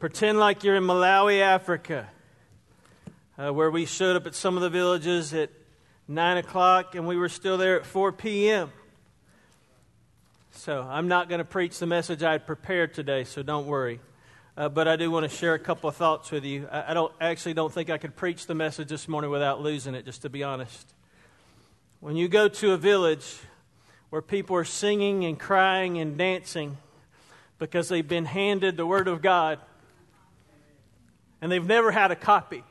Pretend 0.00 0.40
like 0.40 0.64
you're 0.64 0.74
in 0.74 0.82
Malawi, 0.82 1.42
Africa, 1.42 2.08
uh, 3.38 3.52
where 3.52 3.70
we 3.70 3.86
showed 3.86 4.16
up 4.16 4.26
at 4.26 4.34
some 4.34 4.56
of 4.56 4.62
the 4.64 4.68
villages 4.68 5.32
at 5.32 5.50
9 6.08 6.38
o'clock 6.38 6.96
and 6.96 7.06
we 7.06 7.16
were 7.16 7.28
still 7.28 7.56
there 7.56 7.78
at 7.78 7.86
4 7.86 8.10
p.m. 8.10 8.72
So 10.50 10.82
I'm 10.82 11.06
not 11.06 11.28
going 11.28 11.38
to 11.38 11.44
preach 11.44 11.78
the 11.78 11.86
message 11.86 12.24
I 12.24 12.32
had 12.32 12.48
prepared 12.48 12.94
today, 12.94 13.22
so 13.22 13.44
don't 13.44 13.68
worry. 13.68 14.00
Uh, 14.56 14.68
but 14.68 14.88
I 14.88 14.96
do 14.96 15.12
want 15.12 15.30
to 15.30 15.36
share 15.36 15.54
a 15.54 15.58
couple 15.60 15.88
of 15.88 15.94
thoughts 15.94 16.32
with 16.32 16.44
you. 16.44 16.66
I, 16.68 16.90
I 16.90 16.94
don't 16.94 17.12
actually 17.20 17.54
don't 17.54 17.72
think 17.72 17.90
I 17.90 17.98
could 17.98 18.16
preach 18.16 18.48
the 18.48 18.56
message 18.56 18.88
this 18.88 19.06
morning 19.06 19.30
without 19.30 19.62
losing 19.62 19.94
it, 19.94 20.04
just 20.04 20.22
to 20.22 20.28
be 20.28 20.42
honest. 20.42 20.94
When 22.00 22.16
you 22.16 22.26
go 22.26 22.48
to 22.48 22.72
a 22.72 22.76
village, 22.76 23.36
where 24.10 24.22
people 24.22 24.56
are 24.56 24.64
singing 24.64 25.24
and 25.24 25.38
crying 25.38 25.98
and 25.98 26.16
dancing 26.16 26.76
because 27.58 27.88
they've 27.88 28.08
been 28.08 28.24
handed 28.24 28.76
the 28.76 28.86
Word 28.86 29.08
of 29.08 29.20
God 29.20 29.58
and 31.40 31.52
they've 31.52 31.66
never 31.66 31.90
had 31.90 32.10
a 32.10 32.16
copy. 32.16 32.64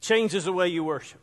Changes 0.00 0.44
the 0.44 0.52
way 0.52 0.68
you 0.68 0.84
worship. 0.84 1.20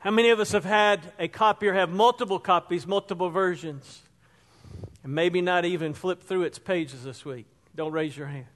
How 0.00 0.10
many 0.10 0.30
of 0.30 0.40
us 0.40 0.50
have 0.52 0.64
had 0.64 1.00
a 1.18 1.28
copy 1.28 1.68
or 1.68 1.74
have 1.74 1.90
multiple 1.90 2.40
copies, 2.40 2.86
multiple 2.86 3.30
versions, 3.30 4.02
and 5.04 5.14
maybe 5.14 5.40
not 5.40 5.64
even 5.64 5.94
flip 5.94 6.24
through 6.24 6.42
its 6.42 6.58
pages 6.58 7.04
this 7.04 7.24
week? 7.24 7.46
Don't 7.76 7.92
raise 7.92 8.16
your 8.16 8.26
hand 8.26 8.46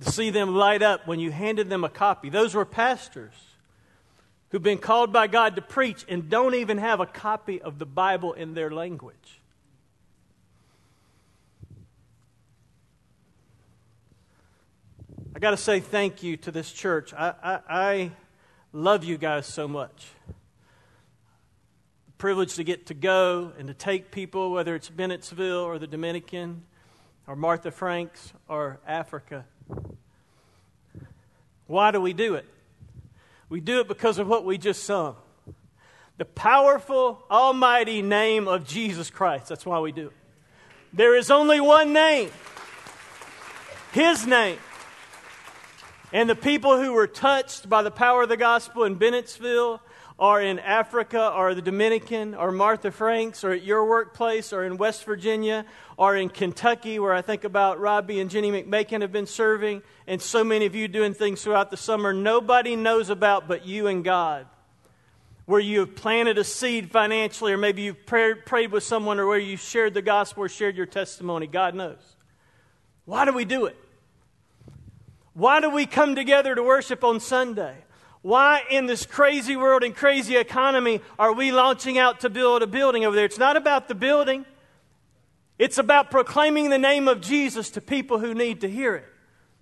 to 0.00 0.10
see 0.10 0.30
them 0.30 0.54
light 0.54 0.82
up 0.82 1.06
when 1.06 1.20
you 1.20 1.30
handed 1.30 1.68
them 1.68 1.84
a 1.84 1.88
copy. 1.88 2.30
Those 2.30 2.54
were 2.54 2.64
pastors 2.64 3.34
who've 4.50 4.62
been 4.62 4.78
called 4.78 5.12
by 5.12 5.26
God 5.26 5.56
to 5.56 5.62
preach 5.62 6.04
and 6.08 6.28
don't 6.28 6.54
even 6.54 6.78
have 6.78 7.00
a 7.00 7.06
copy 7.06 7.60
of 7.60 7.78
the 7.78 7.86
Bible 7.86 8.32
in 8.32 8.54
their 8.54 8.70
language. 8.70 9.40
I 15.34 15.38
got 15.38 15.52
to 15.52 15.56
say 15.56 15.80
thank 15.80 16.22
you 16.22 16.36
to 16.38 16.50
this 16.50 16.70
church. 16.70 17.14
I, 17.14 17.34
I, 17.42 17.60
I, 17.68 18.10
love 18.74 19.04
you 19.04 19.18
guys 19.18 19.46
so 19.46 19.66
much. 19.68 20.08
The 22.06 22.12
privilege 22.18 22.54
to 22.54 22.64
get 22.64 22.86
to 22.86 22.94
go 22.94 23.52
and 23.58 23.68
to 23.68 23.74
take 23.74 24.10
people, 24.10 24.50
whether 24.50 24.74
it's 24.74 24.88
Bennettsville 24.90 25.64
or 25.64 25.78
the 25.78 25.86
Dominican 25.86 26.62
or 27.26 27.36
Martha 27.36 27.70
Franks 27.70 28.32
or 28.48 28.80
Africa, 28.86 29.46
why 31.66 31.90
do 31.90 32.00
we 32.00 32.12
do 32.12 32.34
it? 32.34 32.46
We 33.48 33.60
do 33.60 33.80
it 33.80 33.88
because 33.88 34.18
of 34.18 34.28
what 34.28 34.44
we 34.44 34.58
just 34.58 34.84
sung. 34.84 35.16
The 36.18 36.24
powerful, 36.24 37.22
almighty 37.30 38.02
name 38.02 38.48
of 38.48 38.66
Jesus 38.66 39.10
Christ. 39.10 39.48
That's 39.48 39.64
why 39.66 39.78
we 39.80 39.92
do 39.92 40.08
it. 40.08 40.12
There 40.92 41.16
is 41.16 41.30
only 41.30 41.60
one 41.60 41.92
name 41.92 42.30
His 43.92 44.26
name. 44.26 44.58
And 46.12 46.28
the 46.28 46.36
people 46.36 46.78
who 46.78 46.92
were 46.92 47.06
touched 47.06 47.68
by 47.68 47.82
the 47.82 47.90
power 47.90 48.24
of 48.24 48.28
the 48.28 48.36
gospel 48.36 48.84
in 48.84 48.98
Bennettsville 48.98 49.80
or 50.18 50.40
in 50.42 50.58
Africa 50.58 51.32
or 51.34 51.54
the 51.54 51.62
Dominican 51.62 52.34
or 52.34 52.52
Martha 52.52 52.90
Franks 52.90 53.44
or 53.44 53.52
at 53.52 53.62
your 53.62 53.88
workplace 53.88 54.52
or 54.52 54.64
in 54.64 54.76
West 54.76 55.04
Virginia 55.04 55.64
or 56.02 56.16
in 56.16 56.28
Kentucky, 56.28 56.98
where 56.98 57.12
I 57.14 57.22
think 57.22 57.44
about 57.44 57.78
Robbie 57.78 58.18
and 58.18 58.28
Jenny 58.28 58.50
McMakin 58.50 59.02
have 59.02 59.12
been 59.12 59.28
serving, 59.28 59.82
and 60.08 60.20
so 60.20 60.42
many 60.42 60.66
of 60.66 60.74
you 60.74 60.88
doing 60.88 61.14
things 61.14 61.40
throughout 61.44 61.70
the 61.70 61.76
summer 61.76 62.12
nobody 62.12 62.74
knows 62.74 63.08
about 63.08 63.46
but 63.46 63.64
you 63.66 63.86
and 63.86 64.02
God. 64.02 64.48
Where 65.46 65.60
you 65.60 65.78
have 65.78 65.94
planted 65.94 66.38
a 66.38 66.42
seed 66.42 66.90
financially, 66.90 67.52
or 67.52 67.56
maybe 67.56 67.82
you've 67.82 68.04
prayed, 68.04 68.44
prayed 68.44 68.72
with 68.72 68.82
someone, 68.82 69.20
or 69.20 69.28
where 69.28 69.38
you 69.38 69.56
shared 69.56 69.94
the 69.94 70.02
gospel 70.02 70.42
or 70.42 70.48
shared 70.48 70.76
your 70.76 70.86
testimony. 70.86 71.46
God 71.46 71.76
knows. 71.76 72.16
Why 73.04 73.24
do 73.24 73.32
we 73.32 73.44
do 73.44 73.66
it? 73.66 73.76
Why 75.34 75.60
do 75.60 75.70
we 75.70 75.86
come 75.86 76.16
together 76.16 76.56
to 76.56 76.64
worship 76.64 77.04
on 77.04 77.20
Sunday? 77.20 77.76
Why, 78.22 78.62
in 78.68 78.86
this 78.86 79.06
crazy 79.06 79.54
world 79.54 79.84
and 79.84 79.94
crazy 79.94 80.36
economy, 80.36 81.00
are 81.16 81.32
we 81.32 81.52
launching 81.52 81.96
out 81.96 82.18
to 82.20 82.28
build 82.28 82.64
a 82.64 82.66
building 82.66 83.04
over 83.04 83.14
there? 83.14 83.24
It's 83.24 83.38
not 83.38 83.56
about 83.56 83.86
the 83.86 83.94
building, 83.94 84.46
it's 85.62 85.78
about 85.78 86.10
proclaiming 86.10 86.70
the 86.70 86.78
name 86.78 87.06
of 87.06 87.20
Jesus 87.20 87.70
to 87.70 87.80
people 87.80 88.18
who 88.18 88.34
need 88.34 88.62
to 88.62 88.68
hear 88.68 88.96
it. 88.96 89.04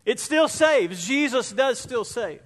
It 0.07 0.18
still 0.18 0.48
saves. 0.48 1.07
Jesus 1.07 1.53
does 1.53 1.78
still 1.78 2.05
save. 2.05 2.40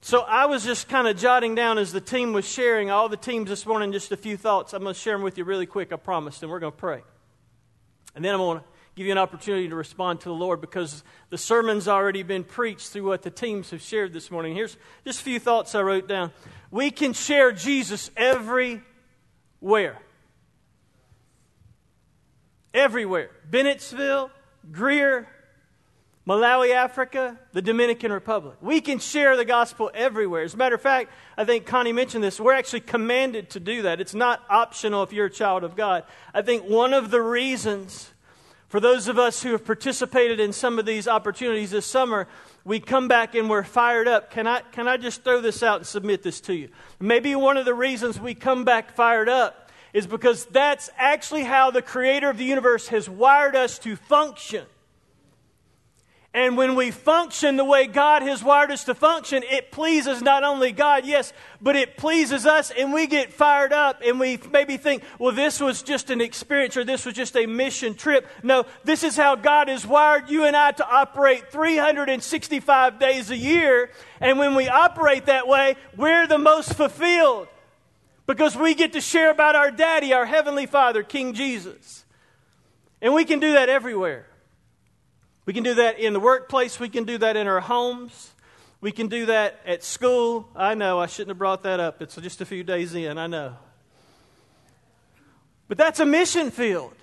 So 0.00 0.22
I 0.22 0.46
was 0.46 0.64
just 0.64 0.88
kind 0.88 1.06
of 1.06 1.16
jotting 1.16 1.54
down 1.54 1.78
as 1.78 1.92
the 1.92 2.00
team 2.00 2.32
was 2.32 2.44
sharing, 2.44 2.90
all 2.90 3.08
the 3.08 3.16
teams 3.16 3.48
this 3.48 3.64
morning, 3.64 3.92
just 3.92 4.10
a 4.10 4.16
few 4.16 4.36
thoughts. 4.36 4.72
I'm 4.72 4.82
going 4.82 4.92
to 4.94 5.00
share 5.00 5.14
them 5.14 5.22
with 5.22 5.38
you 5.38 5.44
really 5.44 5.64
quick, 5.64 5.92
I 5.92 5.96
promised, 5.96 6.42
and 6.42 6.50
we're 6.50 6.58
going 6.58 6.72
to 6.72 6.76
pray. 6.76 7.02
And 8.16 8.24
then 8.24 8.34
I'm 8.34 8.40
going 8.40 8.58
to 8.58 8.64
give 8.96 9.06
you 9.06 9.12
an 9.12 9.18
opportunity 9.18 9.68
to 9.68 9.76
respond 9.76 10.22
to 10.22 10.28
the 10.28 10.34
Lord 10.34 10.60
because 10.60 11.04
the 11.30 11.38
sermon's 11.38 11.86
already 11.86 12.24
been 12.24 12.42
preached 12.42 12.88
through 12.88 13.06
what 13.06 13.22
the 13.22 13.30
teams 13.30 13.70
have 13.70 13.80
shared 13.80 14.12
this 14.12 14.28
morning. 14.28 14.56
Here's 14.56 14.76
just 15.04 15.20
a 15.20 15.22
few 15.22 15.38
thoughts 15.38 15.76
I 15.76 15.82
wrote 15.82 16.08
down. 16.08 16.32
We 16.72 16.90
can 16.90 17.12
share 17.12 17.52
Jesus 17.52 18.10
everywhere. 18.16 18.82
Everywhere. 22.74 23.30
Bennettsville, 23.50 24.30
Greer, 24.70 25.28
Malawi, 26.26 26.74
Africa, 26.74 27.38
the 27.52 27.62
Dominican 27.62 28.12
Republic. 28.12 28.56
We 28.60 28.80
can 28.80 28.98
share 28.98 29.36
the 29.36 29.44
gospel 29.44 29.90
everywhere. 29.92 30.42
As 30.42 30.54
a 30.54 30.56
matter 30.56 30.76
of 30.76 30.80
fact, 30.80 31.10
I 31.36 31.44
think 31.44 31.66
Connie 31.66 31.92
mentioned 31.92 32.22
this. 32.22 32.38
We're 32.38 32.54
actually 32.54 32.80
commanded 32.80 33.50
to 33.50 33.60
do 33.60 33.82
that. 33.82 34.00
It's 34.00 34.14
not 34.14 34.40
optional 34.48 35.02
if 35.02 35.12
you're 35.12 35.26
a 35.26 35.30
child 35.30 35.64
of 35.64 35.74
God. 35.74 36.04
I 36.32 36.42
think 36.42 36.64
one 36.64 36.94
of 36.94 37.10
the 37.10 37.20
reasons 37.20 38.12
for 38.72 38.80
those 38.80 39.06
of 39.06 39.18
us 39.18 39.42
who 39.42 39.52
have 39.52 39.66
participated 39.66 40.40
in 40.40 40.50
some 40.54 40.78
of 40.78 40.86
these 40.86 41.06
opportunities 41.06 41.72
this 41.72 41.84
summer, 41.84 42.26
we 42.64 42.80
come 42.80 43.06
back 43.06 43.34
and 43.34 43.50
we're 43.50 43.64
fired 43.64 44.08
up. 44.08 44.30
Can 44.30 44.46
I, 44.46 44.62
can 44.72 44.88
I 44.88 44.96
just 44.96 45.22
throw 45.22 45.42
this 45.42 45.62
out 45.62 45.80
and 45.80 45.86
submit 45.86 46.22
this 46.22 46.40
to 46.42 46.54
you? 46.54 46.70
Maybe 46.98 47.34
one 47.34 47.58
of 47.58 47.66
the 47.66 47.74
reasons 47.74 48.18
we 48.18 48.34
come 48.34 48.64
back 48.64 48.94
fired 48.94 49.28
up 49.28 49.61
is 49.92 50.06
because 50.06 50.46
that's 50.46 50.90
actually 50.96 51.44
how 51.44 51.70
the 51.70 51.82
creator 51.82 52.30
of 52.30 52.38
the 52.38 52.44
universe 52.44 52.88
has 52.88 53.08
wired 53.08 53.54
us 53.54 53.78
to 53.80 53.96
function. 53.96 54.64
And 56.34 56.56
when 56.56 56.76
we 56.76 56.90
function 56.90 57.58
the 57.58 57.64
way 57.64 57.86
God 57.86 58.22
has 58.22 58.42
wired 58.42 58.70
us 58.70 58.84
to 58.84 58.94
function, 58.94 59.42
it 59.42 59.70
pleases 59.70 60.22
not 60.22 60.44
only 60.44 60.72
God, 60.72 61.04
yes, 61.04 61.30
but 61.60 61.76
it 61.76 61.98
pleases 61.98 62.46
us, 62.46 62.70
and 62.70 62.90
we 62.90 63.06
get 63.06 63.34
fired 63.34 63.74
up 63.74 64.00
and 64.02 64.18
we 64.18 64.38
maybe 64.50 64.78
think, 64.78 65.02
well, 65.18 65.32
this 65.32 65.60
was 65.60 65.82
just 65.82 66.08
an 66.08 66.22
experience 66.22 66.74
or 66.78 66.84
this 66.84 67.04
was 67.04 67.14
just 67.14 67.36
a 67.36 67.44
mission 67.44 67.94
trip. 67.94 68.26
No, 68.42 68.64
this 68.82 69.04
is 69.04 69.14
how 69.14 69.36
God 69.36 69.68
has 69.68 69.86
wired 69.86 70.30
you 70.30 70.44
and 70.44 70.56
I 70.56 70.70
to 70.72 70.88
operate 70.88 71.52
365 71.52 72.98
days 72.98 73.30
a 73.30 73.36
year. 73.36 73.90
And 74.18 74.38
when 74.38 74.54
we 74.54 74.70
operate 74.70 75.26
that 75.26 75.46
way, 75.46 75.76
we're 75.98 76.26
the 76.26 76.38
most 76.38 76.72
fulfilled 76.72 77.48
because 78.32 78.56
we 78.56 78.74
get 78.74 78.94
to 78.94 79.00
share 79.02 79.30
about 79.30 79.54
our 79.56 79.70
daddy, 79.70 80.14
our 80.14 80.24
heavenly 80.24 80.64
father, 80.64 81.02
King 81.02 81.34
Jesus. 81.34 82.06
And 83.02 83.12
we 83.12 83.26
can 83.26 83.40
do 83.40 83.52
that 83.52 83.68
everywhere. 83.68 84.26
We 85.44 85.52
can 85.52 85.62
do 85.62 85.74
that 85.74 85.98
in 85.98 86.14
the 86.14 86.20
workplace. 86.20 86.80
We 86.80 86.88
can 86.88 87.04
do 87.04 87.18
that 87.18 87.36
in 87.36 87.46
our 87.46 87.60
homes. 87.60 88.30
We 88.80 88.90
can 88.90 89.08
do 89.08 89.26
that 89.26 89.60
at 89.66 89.84
school. 89.84 90.48
I 90.56 90.72
know 90.72 90.98
I 90.98 91.08
shouldn't 91.08 91.28
have 91.28 91.38
brought 91.38 91.62
that 91.64 91.78
up. 91.78 92.00
It's 92.00 92.16
just 92.16 92.40
a 92.40 92.46
few 92.46 92.64
days 92.64 92.94
in, 92.94 93.18
I 93.18 93.26
know. 93.26 93.54
But 95.68 95.76
that's 95.76 96.00
a 96.00 96.06
mission 96.06 96.50
field. 96.50 96.94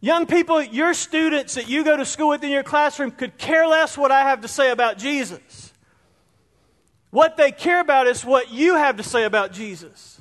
Young 0.00 0.26
people, 0.26 0.62
your 0.62 0.94
students 0.94 1.54
that 1.54 1.68
you 1.68 1.82
go 1.82 1.96
to 1.96 2.04
school 2.04 2.28
with 2.28 2.44
in 2.44 2.50
your 2.50 2.62
classroom 2.62 3.10
could 3.10 3.36
care 3.36 3.66
less 3.66 3.98
what 3.98 4.12
I 4.12 4.20
have 4.20 4.42
to 4.42 4.48
say 4.48 4.70
about 4.70 4.96
Jesus. 4.96 5.69
What 7.10 7.36
they 7.36 7.50
care 7.50 7.80
about 7.80 8.06
is 8.06 8.24
what 8.24 8.52
you 8.52 8.76
have 8.76 8.96
to 8.96 9.02
say 9.02 9.24
about 9.24 9.52
Jesus. 9.52 10.20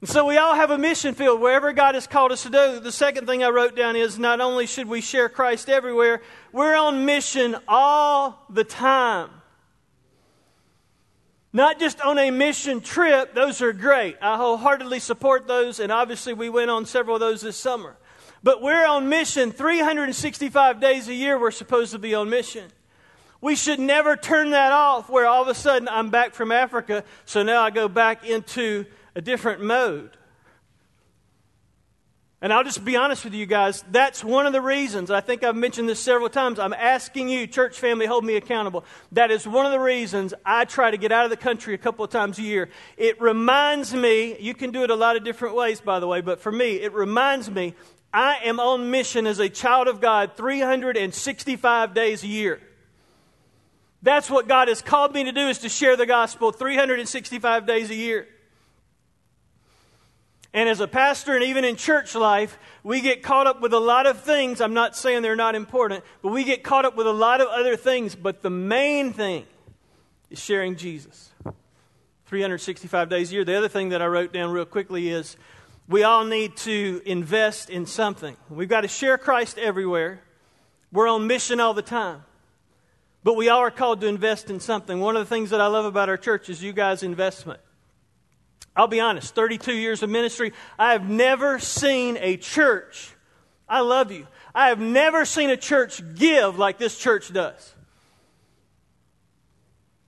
And 0.00 0.08
so 0.08 0.24
we 0.26 0.36
all 0.36 0.54
have 0.54 0.70
a 0.70 0.78
mission 0.78 1.14
field 1.14 1.40
wherever 1.40 1.72
God 1.72 1.96
has 1.96 2.06
called 2.06 2.30
us 2.30 2.44
to 2.44 2.50
do. 2.50 2.78
The 2.78 2.92
second 2.92 3.26
thing 3.26 3.42
I 3.42 3.48
wrote 3.48 3.74
down 3.74 3.96
is 3.96 4.16
not 4.16 4.40
only 4.40 4.66
should 4.66 4.86
we 4.86 5.00
share 5.00 5.28
Christ 5.28 5.68
everywhere, 5.68 6.22
we're 6.52 6.76
on 6.76 7.04
mission 7.04 7.56
all 7.66 8.46
the 8.48 8.62
time. 8.62 9.30
Not 11.52 11.80
just 11.80 12.00
on 12.00 12.18
a 12.18 12.30
mission 12.30 12.80
trip, 12.80 13.34
those 13.34 13.60
are 13.60 13.72
great. 13.72 14.16
I 14.22 14.36
wholeheartedly 14.36 15.00
support 15.00 15.48
those, 15.48 15.80
and 15.80 15.90
obviously 15.90 16.32
we 16.32 16.48
went 16.48 16.70
on 16.70 16.86
several 16.86 17.16
of 17.16 17.20
those 17.20 17.40
this 17.40 17.56
summer. 17.56 17.96
But 18.44 18.62
we're 18.62 18.86
on 18.86 19.08
mission 19.08 19.50
365 19.50 20.80
days 20.80 21.08
a 21.08 21.14
year, 21.14 21.40
we're 21.40 21.50
supposed 21.50 21.90
to 21.92 21.98
be 21.98 22.14
on 22.14 22.30
mission. 22.30 22.70
We 23.40 23.54
should 23.54 23.78
never 23.78 24.16
turn 24.16 24.50
that 24.50 24.72
off 24.72 25.08
where 25.08 25.26
all 25.26 25.42
of 25.42 25.48
a 25.48 25.54
sudden 25.54 25.88
I'm 25.88 26.10
back 26.10 26.34
from 26.34 26.50
Africa, 26.50 27.04
so 27.24 27.42
now 27.42 27.62
I 27.62 27.70
go 27.70 27.88
back 27.88 28.24
into 28.26 28.84
a 29.14 29.20
different 29.20 29.62
mode. 29.62 30.10
And 32.40 32.52
I'll 32.52 32.62
just 32.62 32.84
be 32.84 32.94
honest 32.94 33.24
with 33.24 33.34
you 33.34 33.46
guys, 33.46 33.84
that's 33.90 34.22
one 34.22 34.46
of 34.46 34.52
the 34.52 34.60
reasons, 34.60 35.10
I 35.10 35.20
think 35.20 35.42
I've 35.42 35.56
mentioned 35.56 35.88
this 35.88 35.98
several 35.98 36.28
times, 36.28 36.60
I'm 36.60 36.72
asking 36.72 37.28
you, 37.28 37.48
church 37.48 37.80
family, 37.80 38.06
hold 38.06 38.24
me 38.24 38.36
accountable. 38.36 38.84
That 39.10 39.32
is 39.32 39.46
one 39.46 39.66
of 39.66 39.72
the 39.72 39.80
reasons 39.80 40.34
I 40.44 40.64
try 40.64 40.92
to 40.92 40.96
get 40.96 41.10
out 41.10 41.24
of 41.24 41.30
the 41.30 41.36
country 41.36 41.74
a 41.74 41.78
couple 41.78 42.04
of 42.04 42.12
times 42.12 42.38
a 42.38 42.42
year. 42.42 42.70
It 42.96 43.20
reminds 43.20 43.92
me, 43.92 44.38
you 44.38 44.54
can 44.54 44.70
do 44.70 44.84
it 44.84 44.90
a 44.90 44.94
lot 44.94 45.16
of 45.16 45.24
different 45.24 45.56
ways, 45.56 45.80
by 45.80 45.98
the 45.98 46.06
way, 46.06 46.20
but 46.20 46.40
for 46.40 46.52
me, 46.52 46.76
it 46.76 46.92
reminds 46.92 47.50
me 47.50 47.74
I 48.12 48.38
am 48.44 48.60
on 48.60 48.90
mission 48.90 49.26
as 49.26 49.40
a 49.40 49.48
child 49.48 49.88
of 49.88 50.00
God 50.00 50.36
365 50.36 51.92
days 51.92 52.22
a 52.22 52.28
year. 52.28 52.60
That's 54.02 54.30
what 54.30 54.46
God 54.46 54.68
has 54.68 54.80
called 54.80 55.12
me 55.12 55.24
to 55.24 55.32
do 55.32 55.48
is 55.48 55.58
to 55.58 55.68
share 55.68 55.96
the 55.96 56.06
gospel 56.06 56.52
365 56.52 57.66
days 57.66 57.90
a 57.90 57.94
year. 57.94 58.28
And 60.54 60.68
as 60.68 60.80
a 60.80 60.88
pastor 60.88 61.34
and 61.34 61.44
even 61.44 61.64
in 61.64 61.76
church 61.76 62.14
life, 62.14 62.58
we 62.82 63.00
get 63.00 63.22
caught 63.22 63.46
up 63.46 63.60
with 63.60 63.72
a 63.74 63.78
lot 63.78 64.06
of 64.06 64.22
things. 64.22 64.60
I'm 64.60 64.72
not 64.72 64.96
saying 64.96 65.22
they're 65.22 65.36
not 65.36 65.54
important, 65.54 66.04
but 66.22 66.32
we 66.32 66.44
get 66.44 66.62
caught 66.62 66.84
up 66.84 66.96
with 66.96 67.06
a 67.06 67.12
lot 67.12 67.40
of 67.40 67.48
other 67.48 67.76
things. 67.76 68.14
But 68.14 68.42
the 68.42 68.50
main 68.50 69.12
thing 69.12 69.44
is 70.30 70.40
sharing 70.40 70.76
Jesus. 70.76 71.30
365 72.26 73.08
days 73.08 73.30
a 73.30 73.34
year. 73.34 73.44
The 73.44 73.56
other 73.56 73.68
thing 73.68 73.90
that 73.90 74.02
I 74.02 74.06
wrote 74.06 74.32
down 74.32 74.50
real 74.50 74.64
quickly 74.64 75.08
is 75.08 75.36
we 75.88 76.02
all 76.02 76.24
need 76.24 76.56
to 76.58 77.02
invest 77.04 77.70
in 77.70 77.86
something. 77.86 78.36
We've 78.50 78.68
got 78.68 78.82
to 78.82 78.88
share 78.88 79.16
Christ 79.16 79.58
everywhere. 79.58 80.20
We're 80.92 81.08
on 81.08 81.26
mission 81.26 81.60
all 81.60 81.74
the 81.74 81.82
time. 81.82 82.22
But 83.24 83.34
we 83.34 83.48
all 83.48 83.60
are 83.60 83.70
called 83.70 84.00
to 84.02 84.06
invest 84.06 84.50
in 84.50 84.60
something. 84.60 85.00
One 85.00 85.16
of 85.16 85.20
the 85.20 85.34
things 85.34 85.50
that 85.50 85.60
I 85.60 85.66
love 85.66 85.84
about 85.84 86.08
our 86.08 86.16
church 86.16 86.48
is 86.48 86.62
you 86.62 86.72
guys' 86.72 87.02
investment. 87.02 87.60
I'll 88.76 88.86
be 88.86 89.00
honest, 89.00 89.34
32 89.34 89.74
years 89.74 90.04
of 90.04 90.10
ministry, 90.10 90.52
I 90.78 90.92
have 90.92 91.08
never 91.08 91.58
seen 91.58 92.16
a 92.20 92.36
church, 92.36 93.10
I 93.68 93.80
love 93.80 94.12
you, 94.12 94.28
I 94.54 94.68
have 94.68 94.78
never 94.78 95.24
seen 95.24 95.50
a 95.50 95.56
church 95.56 96.00
give 96.14 96.58
like 96.58 96.78
this 96.78 96.96
church 96.96 97.32
does. 97.32 97.74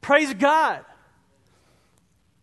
Praise 0.01 0.33
God. 0.35 0.85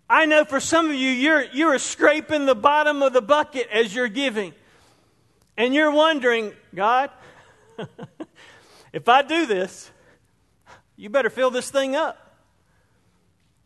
I 0.10 0.26
know 0.26 0.46
for 0.46 0.60
some 0.60 0.90
of 0.90 0.96
you, 0.96 1.10
you're, 1.10 1.44
you're 1.54 1.80
scraping 1.80 2.46
the 2.46 2.56
bottom 2.56 3.02
of 3.02 3.14
the 3.14 3.22
bucket 3.22 3.68
as 3.72 3.94
you're 3.94 4.08
giving. 4.08 4.54
And 5.58 5.74
you're 5.74 5.92
wondering, 5.92 6.54
God, 6.74 7.10
if 8.94 9.10
I 9.10 9.22
do 9.22 9.46
this, 9.46 9.92
you 10.98 11.10
better 11.10 11.30
fill 11.30 11.52
this 11.52 11.70
thing 11.70 11.96
up. 11.96 12.18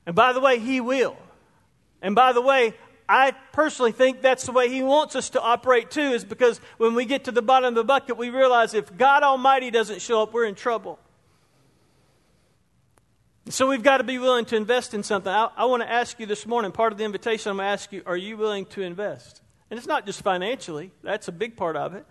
And 0.05 0.15
by 0.15 0.33
the 0.33 0.39
way, 0.39 0.59
He 0.59 0.81
will. 0.81 1.17
And 2.01 2.13
by 2.13 2.33
the 2.33 2.41
way, 2.41 2.73
I 3.07 3.31
personally 3.53 3.91
think 3.91 4.21
that's 4.21 4.45
the 4.45 4.51
way 4.51 4.69
He 4.69 4.83
wants 4.83 5.15
us 5.15 5.31
to 5.31 5.41
operate 5.41 5.89
too, 5.89 6.01
is 6.01 6.23
because 6.23 6.59
when 6.77 6.93
we 6.93 7.05
get 7.05 7.23
to 7.25 7.31
the 7.31 7.41
bottom 7.41 7.69
of 7.69 7.75
the 7.75 7.83
bucket, 7.83 8.17
we 8.17 8.29
realize 8.29 8.73
if 8.73 8.95
God 8.97 9.23
Almighty 9.23 9.71
doesn't 9.71 10.01
show 10.01 10.21
up, 10.21 10.33
we're 10.33 10.45
in 10.45 10.55
trouble. 10.55 10.99
So 13.49 13.67
we've 13.67 13.83
got 13.83 13.97
to 13.97 14.03
be 14.03 14.19
willing 14.19 14.45
to 14.45 14.55
invest 14.55 14.93
in 14.93 15.03
something. 15.03 15.31
I, 15.31 15.49
I 15.57 15.65
want 15.65 15.83
to 15.83 15.91
ask 15.91 16.19
you 16.19 16.25
this 16.25 16.45
morning, 16.45 16.71
part 16.71 16.91
of 16.91 16.97
the 16.97 17.05
invitation, 17.05 17.49
I'm 17.49 17.57
going 17.57 17.65
to 17.65 17.71
ask 17.71 17.91
you, 17.91 18.03
are 18.05 18.17
you 18.17 18.37
willing 18.37 18.65
to 18.67 18.81
invest? 18.81 19.41
And 19.69 19.77
it's 19.77 19.87
not 19.87 20.05
just 20.05 20.21
financially, 20.21 20.91
that's 21.01 21.27
a 21.27 21.31
big 21.31 21.55
part 21.55 21.75
of 21.75 21.95
it. 21.95 22.05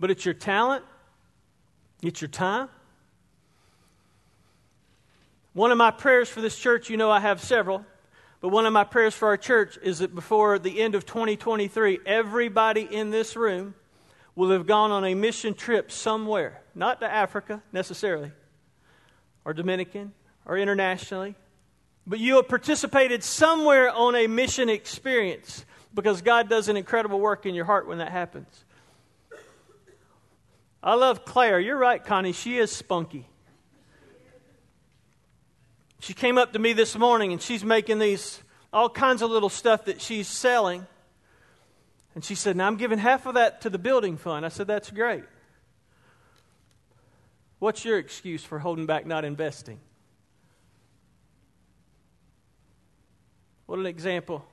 But 0.00 0.10
it's 0.10 0.24
your 0.24 0.34
talent, 0.34 0.84
it's 2.02 2.20
your 2.20 2.28
time. 2.28 2.68
One 5.58 5.72
of 5.72 5.76
my 5.76 5.90
prayers 5.90 6.28
for 6.28 6.40
this 6.40 6.56
church, 6.56 6.88
you 6.88 6.96
know 6.96 7.10
I 7.10 7.18
have 7.18 7.42
several, 7.42 7.84
but 8.40 8.50
one 8.50 8.64
of 8.64 8.72
my 8.72 8.84
prayers 8.84 9.14
for 9.14 9.26
our 9.26 9.36
church 9.36 9.76
is 9.82 9.98
that 9.98 10.14
before 10.14 10.56
the 10.60 10.80
end 10.80 10.94
of 10.94 11.04
2023, 11.04 11.98
everybody 12.06 12.82
in 12.82 13.10
this 13.10 13.34
room 13.34 13.74
will 14.36 14.52
have 14.52 14.68
gone 14.68 14.92
on 14.92 15.04
a 15.04 15.14
mission 15.14 15.54
trip 15.54 15.90
somewhere, 15.90 16.62
not 16.76 17.00
to 17.00 17.12
Africa 17.12 17.60
necessarily, 17.72 18.30
or 19.44 19.52
Dominican, 19.52 20.12
or 20.46 20.56
internationally, 20.56 21.34
but 22.06 22.20
you 22.20 22.36
have 22.36 22.46
participated 22.46 23.24
somewhere 23.24 23.90
on 23.90 24.14
a 24.14 24.28
mission 24.28 24.68
experience 24.68 25.64
because 25.92 26.22
God 26.22 26.48
does 26.48 26.68
an 26.68 26.76
incredible 26.76 27.18
work 27.18 27.46
in 27.46 27.56
your 27.56 27.64
heart 27.64 27.88
when 27.88 27.98
that 27.98 28.12
happens. 28.12 28.64
I 30.84 30.94
love 30.94 31.24
Claire. 31.24 31.58
You're 31.58 31.76
right, 31.76 32.04
Connie. 32.04 32.30
She 32.30 32.58
is 32.58 32.70
spunky. 32.70 33.26
She 36.00 36.14
came 36.14 36.38
up 36.38 36.52
to 36.52 36.58
me 36.58 36.72
this 36.72 36.96
morning 36.96 37.32
and 37.32 37.42
she's 37.42 37.64
making 37.64 37.98
these 37.98 38.42
all 38.72 38.88
kinds 38.88 39.22
of 39.22 39.30
little 39.30 39.48
stuff 39.48 39.86
that 39.86 40.00
she's 40.00 40.28
selling. 40.28 40.86
And 42.14 42.24
she 42.24 42.34
said, 42.34 42.56
Now 42.56 42.66
I'm 42.66 42.76
giving 42.76 42.98
half 42.98 43.26
of 43.26 43.34
that 43.34 43.62
to 43.62 43.70
the 43.70 43.78
building 43.78 44.16
fund. 44.16 44.46
I 44.46 44.48
said, 44.48 44.66
That's 44.66 44.90
great. 44.90 45.24
What's 47.58 47.84
your 47.84 47.98
excuse 47.98 48.44
for 48.44 48.58
holding 48.58 48.86
back 48.86 49.06
not 49.06 49.24
investing? 49.24 49.80
What 53.66 53.78
an 53.78 53.86
example. 53.86 54.44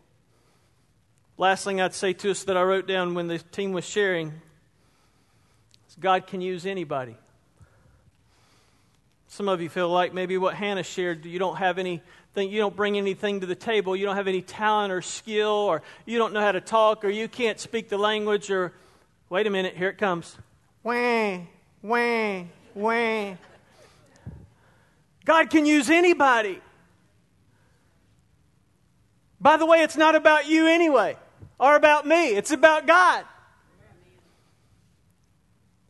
Last 1.37 1.63
thing 1.63 1.79
I'd 1.79 1.93
say 1.93 2.13
to 2.13 2.31
us 2.31 2.43
that 2.45 2.57
I 2.57 2.63
wrote 2.63 2.87
down 2.87 3.13
when 3.13 3.27
the 3.27 3.39
team 3.39 3.71
was 3.71 3.85
sharing 3.85 4.33
is 5.87 5.95
God 5.99 6.27
can 6.27 6.41
use 6.41 6.65
anybody. 6.65 7.15
Some 9.35 9.49
of 9.49 9.59
you 9.59 9.67
feel 9.67 9.89
like 9.89 10.13
maybe 10.13 10.37
what 10.37 10.55
Hannah 10.55 10.81
shared, 10.81 11.25
you 11.25 11.39
don't 11.39 11.57
have 11.57 11.77
anything, 11.77 12.49
you 12.49 12.57
don't 12.57 12.73
bring 12.73 12.97
anything 12.97 13.41
to 13.41 13.45
the 13.45 13.53
table, 13.53 13.93
you 13.93 14.05
don't 14.05 14.15
have 14.15 14.29
any 14.29 14.41
talent 14.41 14.93
or 14.93 15.01
skill, 15.01 15.49
or 15.49 15.81
you 16.05 16.17
don't 16.17 16.31
know 16.31 16.39
how 16.39 16.53
to 16.53 16.61
talk, 16.61 17.03
or 17.03 17.09
you 17.09 17.27
can't 17.27 17.59
speak 17.59 17.89
the 17.89 17.97
language, 17.97 18.49
or 18.49 18.71
wait 19.29 19.45
a 19.45 19.49
minute, 19.49 19.75
here 19.75 19.89
it 19.89 19.97
comes. 19.97 20.37
Wah, 20.83 21.39
wah, 21.81 22.43
wah. 22.75 23.33
God 25.25 25.49
can 25.49 25.65
use 25.65 25.89
anybody. 25.89 26.61
By 29.41 29.57
the 29.57 29.65
way, 29.65 29.81
it's 29.81 29.97
not 29.97 30.15
about 30.15 30.47
you 30.47 30.65
anyway, 30.67 31.17
or 31.59 31.75
about 31.75 32.07
me, 32.07 32.29
it's 32.29 32.51
about 32.51 32.87
God. 32.87 33.25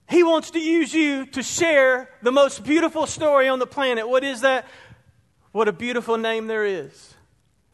He 0.08 0.24
wants 0.24 0.51
to 0.51 0.60
use 0.60 0.93
you 0.93 1.26
to 1.28 1.41
share 1.41 2.10
the 2.22 2.32
most 2.32 2.64
beautiful 2.64 3.08
story 3.08 3.47
on 3.47 3.60
the 3.60 3.68
planet. 3.68 4.08
What 4.08 4.24
is 4.24 4.41
that? 4.41 4.68
What 5.51 5.68
a 5.68 5.74
beautiful 5.74 6.18
name 6.18 6.47
there 6.47 6.66
is. 6.66 7.16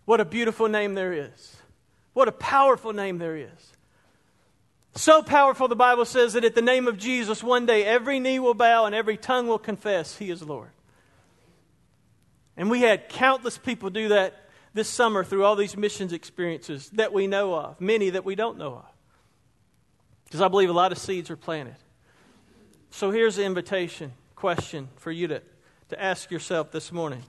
What 0.05 0.21
a 0.21 0.25
beautiful 0.25 0.67
name 0.67 0.93
there 0.93 1.13
is. 1.13 1.57
What 2.13 2.27
a 2.27 2.31
powerful 2.31 2.93
name 2.93 3.17
there 3.17 3.35
is. 3.35 3.73
So 4.95 5.23
powerful, 5.23 5.67
the 5.67 5.75
Bible 5.75 6.05
says 6.05 6.33
that 6.33 6.43
at 6.43 6.55
the 6.55 6.61
name 6.61 6.87
of 6.87 6.97
Jesus, 6.97 7.43
one 7.43 7.65
day 7.65 7.85
every 7.85 8.19
knee 8.19 8.39
will 8.39 8.53
bow 8.53 8.85
and 8.85 8.93
every 8.93 9.17
tongue 9.17 9.47
will 9.47 9.59
confess 9.59 10.17
He 10.17 10.29
is 10.29 10.41
Lord. 10.41 10.71
And 12.57 12.69
we 12.69 12.81
had 12.81 13.09
countless 13.09 13.57
people 13.57 13.89
do 13.89 14.09
that 14.09 14.49
this 14.73 14.89
summer 14.89 15.23
through 15.23 15.45
all 15.45 15.55
these 15.55 15.75
missions 15.75 16.13
experiences 16.13 16.89
that 16.91 17.13
we 17.13 17.27
know 17.27 17.53
of, 17.55 17.79
many 17.79 18.09
that 18.11 18.25
we 18.25 18.35
don't 18.35 18.57
know 18.57 18.75
of. 18.75 18.85
Because 20.25 20.41
I 20.41 20.47
believe 20.47 20.69
a 20.69 20.73
lot 20.73 20.91
of 20.91 20.97
seeds 20.97 21.29
are 21.29 21.37
planted. 21.37 21.75
So 22.93 23.09
here's 23.09 23.37
the 23.37 23.45
invitation 23.45 24.11
question 24.35 24.89
for 24.97 25.11
you 25.11 25.27
to, 25.27 25.41
to 25.89 26.01
ask 26.01 26.29
yourself 26.29 26.71
this 26.71 26.91
morning 26.91 27.23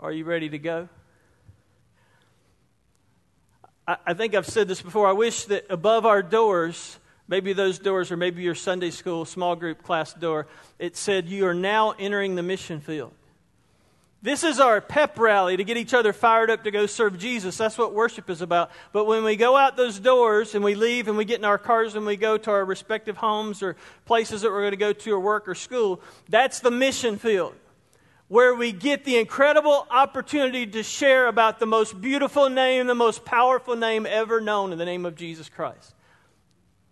Are 0.00 0.10
you 0.10 0.24
ready 0.24 0.48
to 0.48 0.58
go? 0.58 0.88
I, 3.86 3.96
I 4.06 4.14
think 4.14 4.34
I've 4.34 4.46
said 4.46 4.66
this 4.66 4.80
before. 4.80 5.06
I 5.06 5.12
wish 5.12 5.44
that 5.44 5.66
above 5.68 6.06
our 6.06 6.22
doors, 6.22 6.98
maybe 7.28 7.52
those 7.52 7.78
doors 7.78 8.10
or 8.10 8.16
maybe 8.16 8.42
your 8.42 8.54
Sunday 8.54 8.90
school 8.90 9.26
small 9.26 9.56
group 9.56 9.82
class 9.82 10.14
door, 10.14 10.46
it 10.78 10.96
said, 10.96 11.28
You 11.28 11.46
are 11.46 11.54
now 11.54 11.94
entering 11.98 12.34
the 12.34 12.42
mission 12.42 12.80
field. 12.80 13.12
This 14.22 14.44
is 14.44 14.60
our 14.60 14.82
pep 14.82 15.18
rally 15.18 15.56
to 15.56 15.64
get 15.64 15.78
each 15.78 15.94
other 15.94 16.12
fired 16.12 16.50
up 16.50 16.64
to 16.64 16.70
go 16.70 16.84
serve 16.84 17.18
Jesus. 17.18 17.56
That's 17.56 17.78
what 17.78 17.94
worship 17.94 18.28
is 18.28 18.42
about. 18.42 18.70
But 18.92 19.06
when 19.06 19.24
we 19.24 19.34
go 19.36 19.56
out 19.56 19.78
those 19.78 19.98
doors 19.98 20.54
and 20.54 20.62
we 20.62 20.74
leave 20.74 21.08
and 21.08 21.16
we 21.16 21.24
get 21.24 21.38
in 21.38 21.44
our 21.46 21.56
cars 21.56 21.94
and 21.94 22.04
we 22.04 22.16
go 22.16 22.36
to 22.36 22.50
our 22.50 22.64
respective 22.64 23.16
homes 23.16 23.62
or 23.62 23.76
places 24.04 24.42
that 24.42 24.50
we're 24.50 24.60
going 24.60 24.72
to 24.72 24.76
go 24.76 24.92
to 24.92 25.12
or 25.12 25.20
work 25.20 25.48
or 25.48 25.54
school, 25.54 26.02
that's 26.28 26.60
the 26.60 26.70
mission 26.70 27.16
field 27.16 27.54
where 28.28 28.54
we 28.54 28.70
get 28.70 29.04
the 29.04 29.18
incredible 29.18 29.86
opportunity 29.90 30.64
to 30.66 30.82
share 30.84 31.26
about 31.26 31.58
the 31.58 31.66
most 31.66 32.00
beautiful 32.00 32.48
name, 32.48 32.86
the 32.86 32.94
most 32.94 33.24
powerful 33.24 33.74
name 33.74 34.06
ever 34.06 34.40
known 34.40 34.70
in 34.70 34.78
the 34.78 34.84
name 34.84 35.04
of 35.04 35.16
Jesus 35.16 35.48
Christ. 35.48 35.94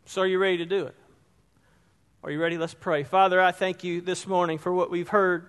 So, 0.07 0.23
are 0.23 0.27
you 0.27 0.39
ready 0.39 0.57
to 0.57 0.67
do 0.67 0.87
it? 0.87 0.97
Are 2.25 2.31
you 2.31 2.41
ready? 2.41 2.59
Let's 2.59 2.75
pray. 2.75 3.05
Father, 3.05 3.41
I 3.41 3.53
thank 3.53 3.85
you 3.85 4.01
this 4.01 4.27
morning 4.27 4.59
for 4.59 4.73
what 4.73 4.91
we've 4.91 5.09
heard. 5.09 5.47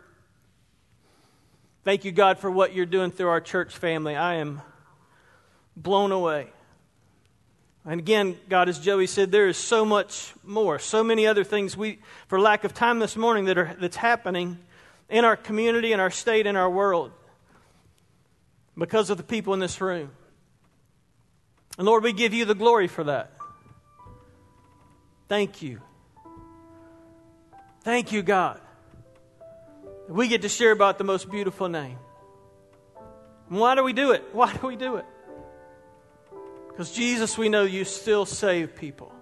Thank 1.83 2.03
you, 2.03 2.11
God, 2.11 2.39
for 2.39 2.51
what 2.51 2.73
you're 2.73 2.85
doing 2.85 3.09
through 3.09 3.29
our 3.29 3.39
church 3.39 3.77
family. 3.77 4.15
I 4.15 4.35
am 4.35 4.61
blown 5.77 6.11
away. 6.11 6.47
And 7.85 7.99
again, 7.99 8.37
God, 8.49 8.67
as 8.67 8.79
Joey 8.79 9.07
said, 9.07 9.31
there 9.31 9.47
is 9.47 9.57
so 9.57 9.85
much 9.85 10.33
more, 10.43 10.77
so 10.77 11.03
many 11.03 11.25
other 11.25 11.45
things 11.45 11.77
we, 11.77 11.99
for 12.27 12.39
lack 12.39 12.65
of 12.65 12.73
time 12.73 12.99
this 12.99 13.15
morning, 13.15 13.45
that 13.45 13.57
are 13.57 13.75
that's 13.79 13.95
happening 13.95 14.59
in 15.09 15.23
our 15.23 15.37
community, 15.37 15.93
in 15.93 15.99
our 15.99 16.11
state, 16.11 16.45
in 16.45 16.55
our 16.55 16.69
world, 16.69 17.11
because 18.77 19.09
of 19.09 19.17
the 19.17 19.23
people 19.23 19.53
in 19.53 19.59
this 19.59 19.79
room. 19.79 20.11
And 21.77 21.87
Lord, 21.87 22.03
we 22.03 22.11
give 22.11 22.33
you 22.33 22.43
the 22.43 22.55
glory 22.55 22.87
for 22.87 23.05
that. 23.05 23.31
Thank 25.29 25.61
you. 25.61 25.81
Thank 27.81 28.11
you, 28.11 28.21
God. 28.21 28.59
We 30.09 30.27
get 30.27 30.41
to 30.41 30.49
share 30.49 30.71
about 30.71 30.97
the 30.97 31.03
most 31.03 31.29
beautiful 31.29 31.69
name. 31.69 31.99
why 33.47 33.75
do 33.75 33.83
we 33.83 33.93
do 33.93 34.11
it? 34.11 34.23
Why 34.33 34.51
do 34.51 34.65
we 34.65 34.75
do 34.75 34.95
it? 34.95 35.05
Because 36.67 36.91
Jesus, 36.91 37.37
we 37.37 37.47
know 37.47 37.63
you 37.63 37.85
still 37.85 38.25
save 38.25 38.75
people. 38.75 39.13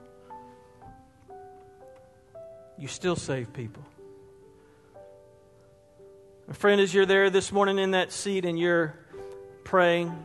You 2.77 2.87
still 2.87 3.17
save 3.17 3.51
people. 3.51 3.83
My 6.47 6.53
friend, 6.53 6.79
as 6.79 6.93
you're 6.93 7.05
there 7.05 7.29
this 7.29 7.51
morning 7.51 7.79
in 7.79 7.91
that 7.91 8.13
seat 8.13 8.45
and 8.45 8.57
you're 8.57 8.97
praying, 9.65 10.15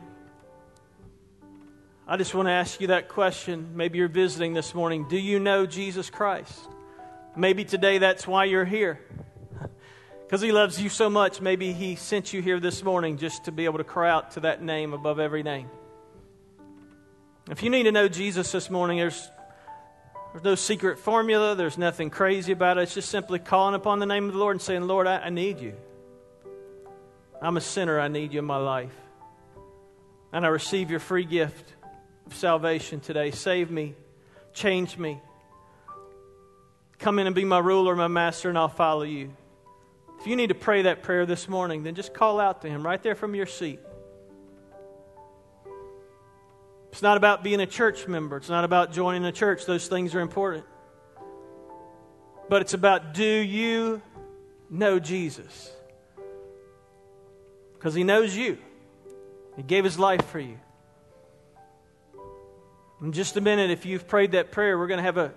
I 2.06 2.16
just 2.16 2.36
want 2.36 2.46
to 2.46 2.52
ask 2.52 2.80
you 2.80 2.88
that 2.88 3.08
question. 3.08 3.70
Maybe 3.74 3.98
you're 3.98 4.06
visiting 4.06 4.52
this 4.52 4.76
morning. 4.76 5.08
Do 5.08 5.18
you 5.18 5.40
know 5.40 5.66
Jesus 5.66 6.08
Christ? 6.08 6.56
Maybe 7.34 7.64
today 7.64 7.98
that's 7.98 8.28
why 8.28 8.44
you're 8.44 8.64
here. 8.64 9.00
Because 10.32 10.40
he 10.40 10.50
loves 10.50 10.80
you 10.80 10.88
so 10.88 11.10
much, 11.10 11.42
maybe 11.42 11.74
he 11.74 11.94
sent 11.94 12.32
you 12.32 12.40
here 12.40 12.58
this 12.58 12.82
morning 12.82 13.18
just 13.18 13.44
to 13.44 13.52
be 13.52 13.66
able 13.66 13.76
to 13.76 13.84
cry 13.84 14.08
out 14.08 14.30
to 14.30 14.40
that 14.40 14.62
name 14.62 14.94
above 14.94 15.20
every 15.20 15.42
name. 15.42 15.68
If 17.50 17.62
you 17.62 17.68
need 17.68 17.82
to 17.82 17.92
know 17.92 18.08
Jesus 18.08 18.50
this 18.50 18.70
morning, 18.70 18.96
there's, 18.96 19.30
there's 20.32 20.42
no 20.42 20.54
secret 20.54 20.98
formula, 20.98 21.54
there's 21.54 21.76
nothing 21.76 22.08
crazy 22.08 22.52
about 22.52 22.78
it. 22.78 22.84
It's 22.84 22.94
just 22.94 23.10
simply 23.10 23.40
calling 23.40 23.74
upon 23.74 23.98
the 23.98 24.06
name 24.06 24.24
of 24.24 24.32
the 24.32 24.38
Lord 24.38 24.54
and 24.56 24.62
saying, 24.62 24.86
Lord, 24.86 25.06
I, 25.06 25.18
I 25.18 25.28
need 25.28 25.60
you. 25.60 25.74
I'm 27.42 27.58
a 27.58 27.60
sinner. 27.60 28.00
I 28.00 28.08
need 28.08 28.32
you 28.32 28.38
in 28.38 28.46
my 28.46 28.56
life. 28.56 28.96
And 30.32 30.46
I 30.46 30.48
receive 30.48 30.90
your 30.90 31.00
free 31.00 31.26
gift 31.26 31.74
of 32.24 32.34
salvation 32.34 33.00
today. 33.00 33.32
Save 33.32 33.70
me, 33.70 33.96
change 34.54 34.96
me. 34.96 35.20
Come 37.00 37.18
in 37.18 37.26
and 37.26 37.36
be 37.36 37.44
my 37.44 37.58
ruler, 37.58 37.94
my 37.94 38.08
master, 38.08 38.48
and 38.48 38.56
I'll 38.56 38.70
follow 38.70 39.02
you. 39.02 39.36
If 40.22 40.26
you 40.26 40.36
need 40.36 40.48
to 40.48 40.54
pray 40.54 40.82
that 40.82 41.02
prayer 41.02 41.26
this 41.26 41.48
morning, 41.48 41.82
then 41.82 41.94
just 41.94 42.14
call 42.14 42.40
out 42.40 42.62
to 42.62 42.68
Him 42.68 42.82
right 42.82 43.02
there 43.02 43.14
from 43.14 43.34
your 43.34 43.44
seat. 43.44 43.80
It's 46.92 47.02
not 47.02 47.18
about 47.18 47.44
being 47.44 47.60
a 47.60 47.66
church 47.66 48.08
member, 48.08 48.38
it's 48.38 48.48
not 48.48 48.64
about 48.64 48.92
joining 48.92 49.24
a 49.26 49.32
church. 49.32 49.66
Those 49.66 49.88
things 49.88 50.14
are 50.14 50.20
important. 50.20 50.64
But 52.48 52.62
it's 52.62 52.72
about 52.72 53.12
do 53.12 53.24
you 53.24 54.00
know 54.70 54.98
Jesus? 54.98 55.72
because 57.82 57.94
He 57.94 58.04
knows 58.04 58.36
you. 58.36 58.58
He 59.56 59.64
gave 59.64 59.82
His 59.82 59.98
life 59.98 60.24
for 60.26 60.38
you. 60.38 60.56
In 63.02 63.10
just 63.10 63.36
a 63.36 63.40
minute, 63.40 63.72
if 63.72 63.84
you've 63.84 64.06
prayed 64.06 64.32
that 64.32 64.52
prayer, 64.52 64.78
we're 64.78 64.86
going 64.86 64.98
to 64.98 65.02
have 65.02 65.18
a 65.18 65.32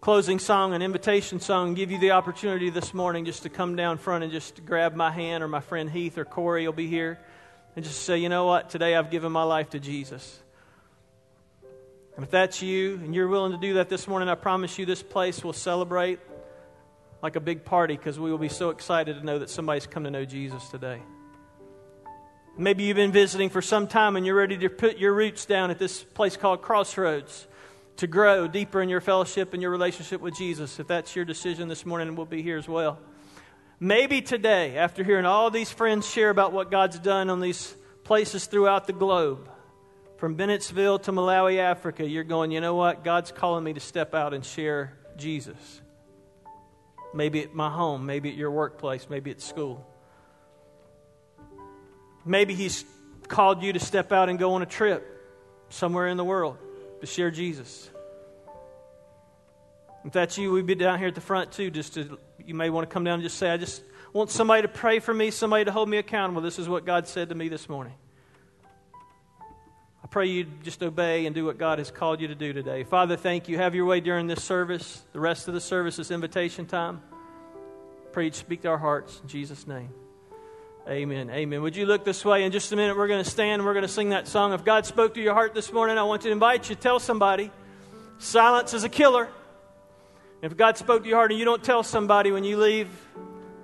closing 0.00 0.38
song, 0.38 0.74
an 0.74 0.82
invitation 0.82 1.40
song, 1.40 1.74
give 1.74 1.90
you 1.90 1.98
the 1.98 2.12
opportunity 2.12 2.70
this 2.70 2.94
morning 2.94 3.24
just 3.24 3.42
to 3.42 3.48
come 3.48 3.74
down 3.74 3.98
front 3.98 4.22
and 4.22 4.32
just 4.32 4.64
grab 4.64 4.94
my 4.94 5.10
hand, 5.10 5.42
or 5.42 5.48
my 5.48 5.60
friend 5.60 5.90
Heath 5.90 6.18
or 6.18 6.24
Corey 6.24 6.66
will 6.66 6.72
be 6.72 6.86
here, 6.86 7.18
and 7.74 7.84
just 7.84 8.02
say, 8.02 8.18
you 8.18 8.28
know 8.28 8.46
what, 8.46 8.70
today 8.70 8.94
I've 8.94 9.10
given 9.10 9.32
my 9.32 9.42
life 9.42 9.70
to 9.70 9.80
Jesus. 9.80 10.40
And 12.16 12.24
if 12.24 12.30
that's 12.30 12.62
you 12.62 12.94
and 12.96 13.14
you're 13.14 13.28
willing 13.28 13.52
to 13.52 13.58
do 13.58 13.74
that 13.74 13.88
this 13.88 14.08
morning, 14.08 14.28
I 14.28 14.34
promise 14.34 14.78
you 14.78 14.86
this 14.86 15.02
place 15.02 15.44
will 15.44 15.52
celebrate 15.52 16.18
like 17.22 17.36
a 17.36 17.40
big 17.40 17.64
party 17.64 17.96
because 17.96 18.18
we 18.18 18.30
will 18.30 18.38
be 18.38 18.48
so 18.48 18.70
excited 18.70 19.18
to 19.18 19.24
know 19.24 19.38
that 19.40 19.50
somebody's 19.50 19.86
come 19.86 20.04
to 20.04 20.10
know 20.10 20.24
Jesus 20.24 20.68
today. 20.68 21.00
Maybe 22.56 22.84
you've 22.84 22.96
been 22.96 23.12
visiting 23.12 23.50
for 23.50 23.62
some 23.62 23.86
time 23.86 24.16
and 24.16 24.26
you're 24.26 24.34
ready 24.34 24.58
to 24.58 24.68
put 24.68 24.98
your 24.98 25.14
roots 25.14 25.44
down 25.44 25.70
at 25.70 25.78
this 25.78 26.02
place 26.02 26.36
called 26.36 26.60
Crossroads 26.60 27.46
to 27.98 28.06
grow 28.06 28.46
deeper 28.46 28.80
in 28.80 28.88
your 28.88 29.00
fellowship 29.00 29.52
and 29.52 29.60
your 29.60 29.72
relationship 29.72 30.20
with 30.20 30.36
Jesus. 30.36 30.78
If 30.78 30.86
that's 30.86 31.14
your 31.16 31.24
decision 31.24 31.68
this 31.68 31.84
morning, 31.84 32.14
we'll 32.14 32.26
be 32.26 32.42
here 32.42 32.56
as 32.56 32.68
well. 32.68 32.98
Maybe 33.80 34.22
today, 34.22 34.76
after 34.76 35.02
hearing 35.02 35.26
all 35.26 35.50
these 35.50 35.70
friends 35.70 36.08
share 36.08 36.30
about 36.30 36.52
what 36.52 36.70
God's 36.70 36.98
done 37.00 37.28
on 37.28 37.40
these 37.40 37.74
places 38.04 38.46
throughout 38.46 38.86
the 38.86 38.92
globe, 38.92 39.50
from 40.16 40.36
Bennettsville 40.36 41.02
to 41.04 41.12
Malawi, 41.12 41.58
Africa, 41.58 42.08
you're 42.08 42.24
going, 42.24 42.52
you 42.52 42.60
know 42.60 42.76
what? 42.76 43.02
God's 43.02 43.32
calling 43.32 43.64
me 43.64 43.72
to 43.72 43.80
step 43.80 44.14
out 44.14 44.32
and 44.32 44.44
share 44.44 44.96
Jesus. 45.16 45.80
Maybe 47.12 47.42
at 47.42 47.52
my 47.52 47.70
home, 47.70 48.06
maybe 48.06 48.28
at 48.28 48.36
your 48.36 48.52
workplace, 48.52 49.08
maybe 49.10 49.32
at 49.32 49.40
school. 49.40 49.84
Maybe 52.24 52.54
He's 52.54 52.84
called 53.26 53.64
you 53.64 53.72
to 53.72 53.80
step 53.80 54.12
out 54.12 54.28
and 54.28 54.38
go 54.38 54.54
on 54.54 54.62
a 54.62 54.66
trip 54.66 55.04
somewhere 55.68 56.06
in 56.06 56.16
the 56.16 56.24
world 56.24 56.58
to 57.00 57.06
share 57.06 57.30
Jesus. 57.30 57.90
If 60.04 60.12
that's 60.12 60.38
you, 60.38 60.52
we'd 60.52 60.66
be 60.66 60.74
down 60.74 60.98
here 60.98 61.08
at 61.08 61.14
the 61.14 61.20
front 61.20 61.52
too. 61.52 61.70
Just 61.70 61.94
to, 61.94 62.18
you 62.44 62.54
may 62.54 62.70
want 62.70 62.88
to 62.88 62.92
come 62.92 63.04
down 63.04 63.14
and 63.14 63.22
just 63.22 63.38
say, 63.38 63.50
I 63.50 63.56
just 63.56 63.82
want 64.12 64.30
somebody 64.30 64.62
to 64.62 64.68
pray 64.68 65.00
for 65.00 65.12
me, 65.12 65.30
somebody 65.30 65.64
to 65.64 65.72
hold 65.72 65.88
me 65.88 65.98
accountable. 65.98 66.40
This 66.40 66.58
is 66.58 66.68
what 66.68 66.86
God 66.86 67.06
said 67.06 67.28
to 67.28 67.34
me 67.34 67.48
this 67.48 67.68
morning. 67.68 67.94
I 70.02 70.06
pray 70.06 70.26
you 70.26 70.46
just 70.62 70.82
obey 70.82 71.26
and 71.26 71.34
do 71.34 71.44
what 71.44 71.58
God 71.58 71.78
has 71.78 71.90
called 71.90 72.20
you 72.20 72.28
to 72.28 72.34
do 72.34 72.52
today. 72.52 72.84
Father, 72.84 73.16
thank 73.16 73.48
you. 73.48 73.58
Have 73.58 73.74
your 73.74 73.84
way 73.84 74.00
during 74.00 74.26
this 74.26 74.42
service, 74.42 75.02
the 75.12 75.20
rest 75.20 75.48
of 75.48 75.54
the 75.54 75.60
service, 75.60 75.96
this 75.96 76.10
invitation 76.10 76.64
time. 76.64 77.02
Pray 78.12 78.26
you 78.26 78.32
speak 78.32 78.62
to 78.62 78.68
our 78.68 78.78
hearts 78.78 79.20
in 79.22 79.28
Jesus' 79.28 79.66
name. 79.66 79.90
Amen. 80.88 81.28
Amen. 81.28 81.60
Would 81.60 81.76
you 81.76 81.84
look 81.84 82.06
this 82.06 82.24
way? 82.24 82.44
In 82.44 82.52
just 82.52 82.72
a 82.72 82.76
minute, 82.76 82.96
we're 82.96 83.08
going 83.08 83.22
to 83.22 83.30
stand 83.30 83.60
and 83.60 83.66
we're 83.66 83.74
going 83.74 83.84
to 83.84 83.92
sing 83.92 84.08
that 84.10 84.26
song. 84.26 84.54
If 84.54 84.64
God 84.64 84.86
spoke 84.86 85.14
to 85.14 85.20
your 85.20 85.34
heart 85.34 85.52
this 85.52 85.70
morning, 85.70 85.98
I 85.98 86.04
want 86.04 86.22
to 86.22 86.30
invite 86.30 86.70
you 86.70 86.76
to 86.76 86.80
tell 86.80 86.98
somebody 86.98 87.50
silence 88.16 88.72
is 88.72 88.84
a 88.84 88.88
killer. 88.88 89.28
If 90.40 90.56
God 90.56 90.78
spoke 90.78 91.02
to 91.02 91.08
your 91.08 91.18
heart 91.18 91.30
and 91.30 91.38
you 91.38 91.44
don't 91.44 91.62
tell 91.62 91.82
somebody 91.82 92.32
when 92.32 92.42
you 92.42 92.56
leave, 92.56 92.88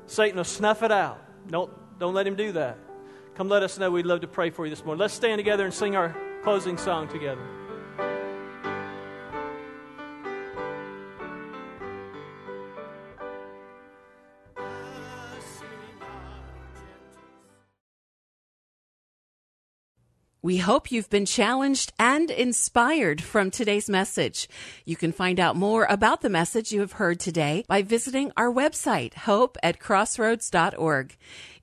Satan 0.07 0.37
will 0.37 0.45
snuff 0.45 0.83
it 0.83 0.93
out. 0.93 1.19
Don't, 1.49 1.71
don't 1.99 2.13
let 2.13 2.27
him 2.27 2.37
do 2.37 2.53
that. 2.53 2.77
Come 3.37 3.49
let 3.49 3.63
us 3.63 3.79
know. 3.79 3.91
We'd 3.91 4.05
love 4.05 4.21
to 4.21 4.29
pray 4.29 4.51
for 4.51 4.67
you 4.67 4.71
this 4.71 4.85
morning. 4.85 5.01
Let's 5.01 5.15
stand 5.15 5.39
together 5.39 5.65
and 5.65 5.73
sing 5.73 5.97
our 5.97 6.15
closing 6.43 6.77
song 6.77 7.09
together. 7.09 7.64
We 20.45 20.59
hope 20.59 20.93
you've 20.93 21.09
been 21.09 21.25
challenged 21.25 21.95
and 21.99 22.31
inspired 22.31 23.23
from 23.23 23.51
today's 23.51 23.89
message. 23.89 24.47
You 24.85 24.95
can 24.95 25.11
find 25.11 25.41
out 25.41 25.57
more 25.57 25.87
about 25.89 26.21
the 26.21 26.29
message 26.29 26.71
you 26.71 26.81
have 26.81 26.93
heard 26.93 27.19
today 27.19 27.65
by 27.67 27.81
visiting 27.81 28.31
our 28.37 28.53
website, 28.53 29.15
hope 29.15 29.57
at 29.63 29.81
crossroads.org. 29.81 31.17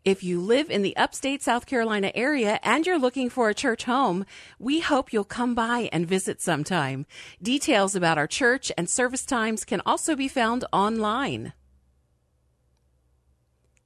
If 0.03 0.23
you 0.23 0.41
live 0.41 0.71
in 0.71 0.82
the 0.82 0.97
upstate 0.97 1.43
South 1.43 1.67
Carolina 1.67 2.11
area 2.15 2.59
and 2.63 2.88
you're 2.88 2.97
looking 2.97 3.29
for 3.29 3.49
a 3.49 3.53
church 3.53 3.84
home, 3.84 4.25
we 4.57 4.79
hope 4.79 5.13
you'll 5.13 5.25
come 5.25 5.53
by 5.53 5.88
and 5.93 6.07
visit 6.07 6.41
sometime. 6.41 7.05
Details 7.39 7.95
about 7.95 8.17
our 8.17 8.25
church 8.25 8.71
and 8.79 8.89
service 8.89 9.27
times 9.27 9.63
can 9.63 9.84
also 9.86 10.15
be 10.15 10.27
found 10.27 10.65
online. 10.73 11.53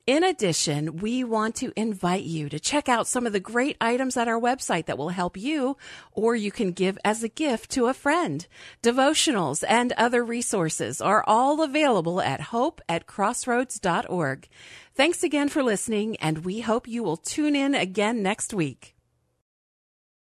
In 0.08 0.24
addition, 0.24 0.98
we 0.98 1.24
want 1.24 1.56
to 1.56 1.74
invite 1.76 2.26
you 2.26 2.48
to 2.50 2.60
check 2.60 2.88
out 2.88 3.08
some 3.08 3.26
of 3.26 3.34
the 3.34 3.40
great 3.40 3.76
items 3.82 4.16
at 4.16 4.28
our 4.28 4.40
website 4.40 4.86
that 4.86 5.00
will 5.00 5.10
help 5.10 5.36
you, 5.36 5.78
or 6.12 6.36
you 6.36 6.52
can 6.52 6.74
give 6.74 7.00
as 7.04 7.24
a 7.24 7.28
gift 7.28 7.72
to 7.72 7.88
a 7.88 7.94
friend. 7.96 8.46
Devotionals 8.84 9.64
and 9.68 9.94
other 9.94 10.24
resources 10.24 11.02
are 11.02 11.24
all 11.26 11.64
available 11.64 12.22
at 12.22 12.40
hope 12.40 12.82
at 12.88 13.08
crossroads.org. 13.08 14.48
Thanks 14.94 15.24
again 15.24 15.50
for 15.50 15.64
listening, 15.64 16.18
and 16.18 16.46
we 16.46 16.62
hope 16.62 16.88
you 16.88 17.02
will 17.02 17.18
tune 17.18 17.56
in 17.56 17.74
again 17.74 18.22
next 18.22 18.54
week. 18.54 18.95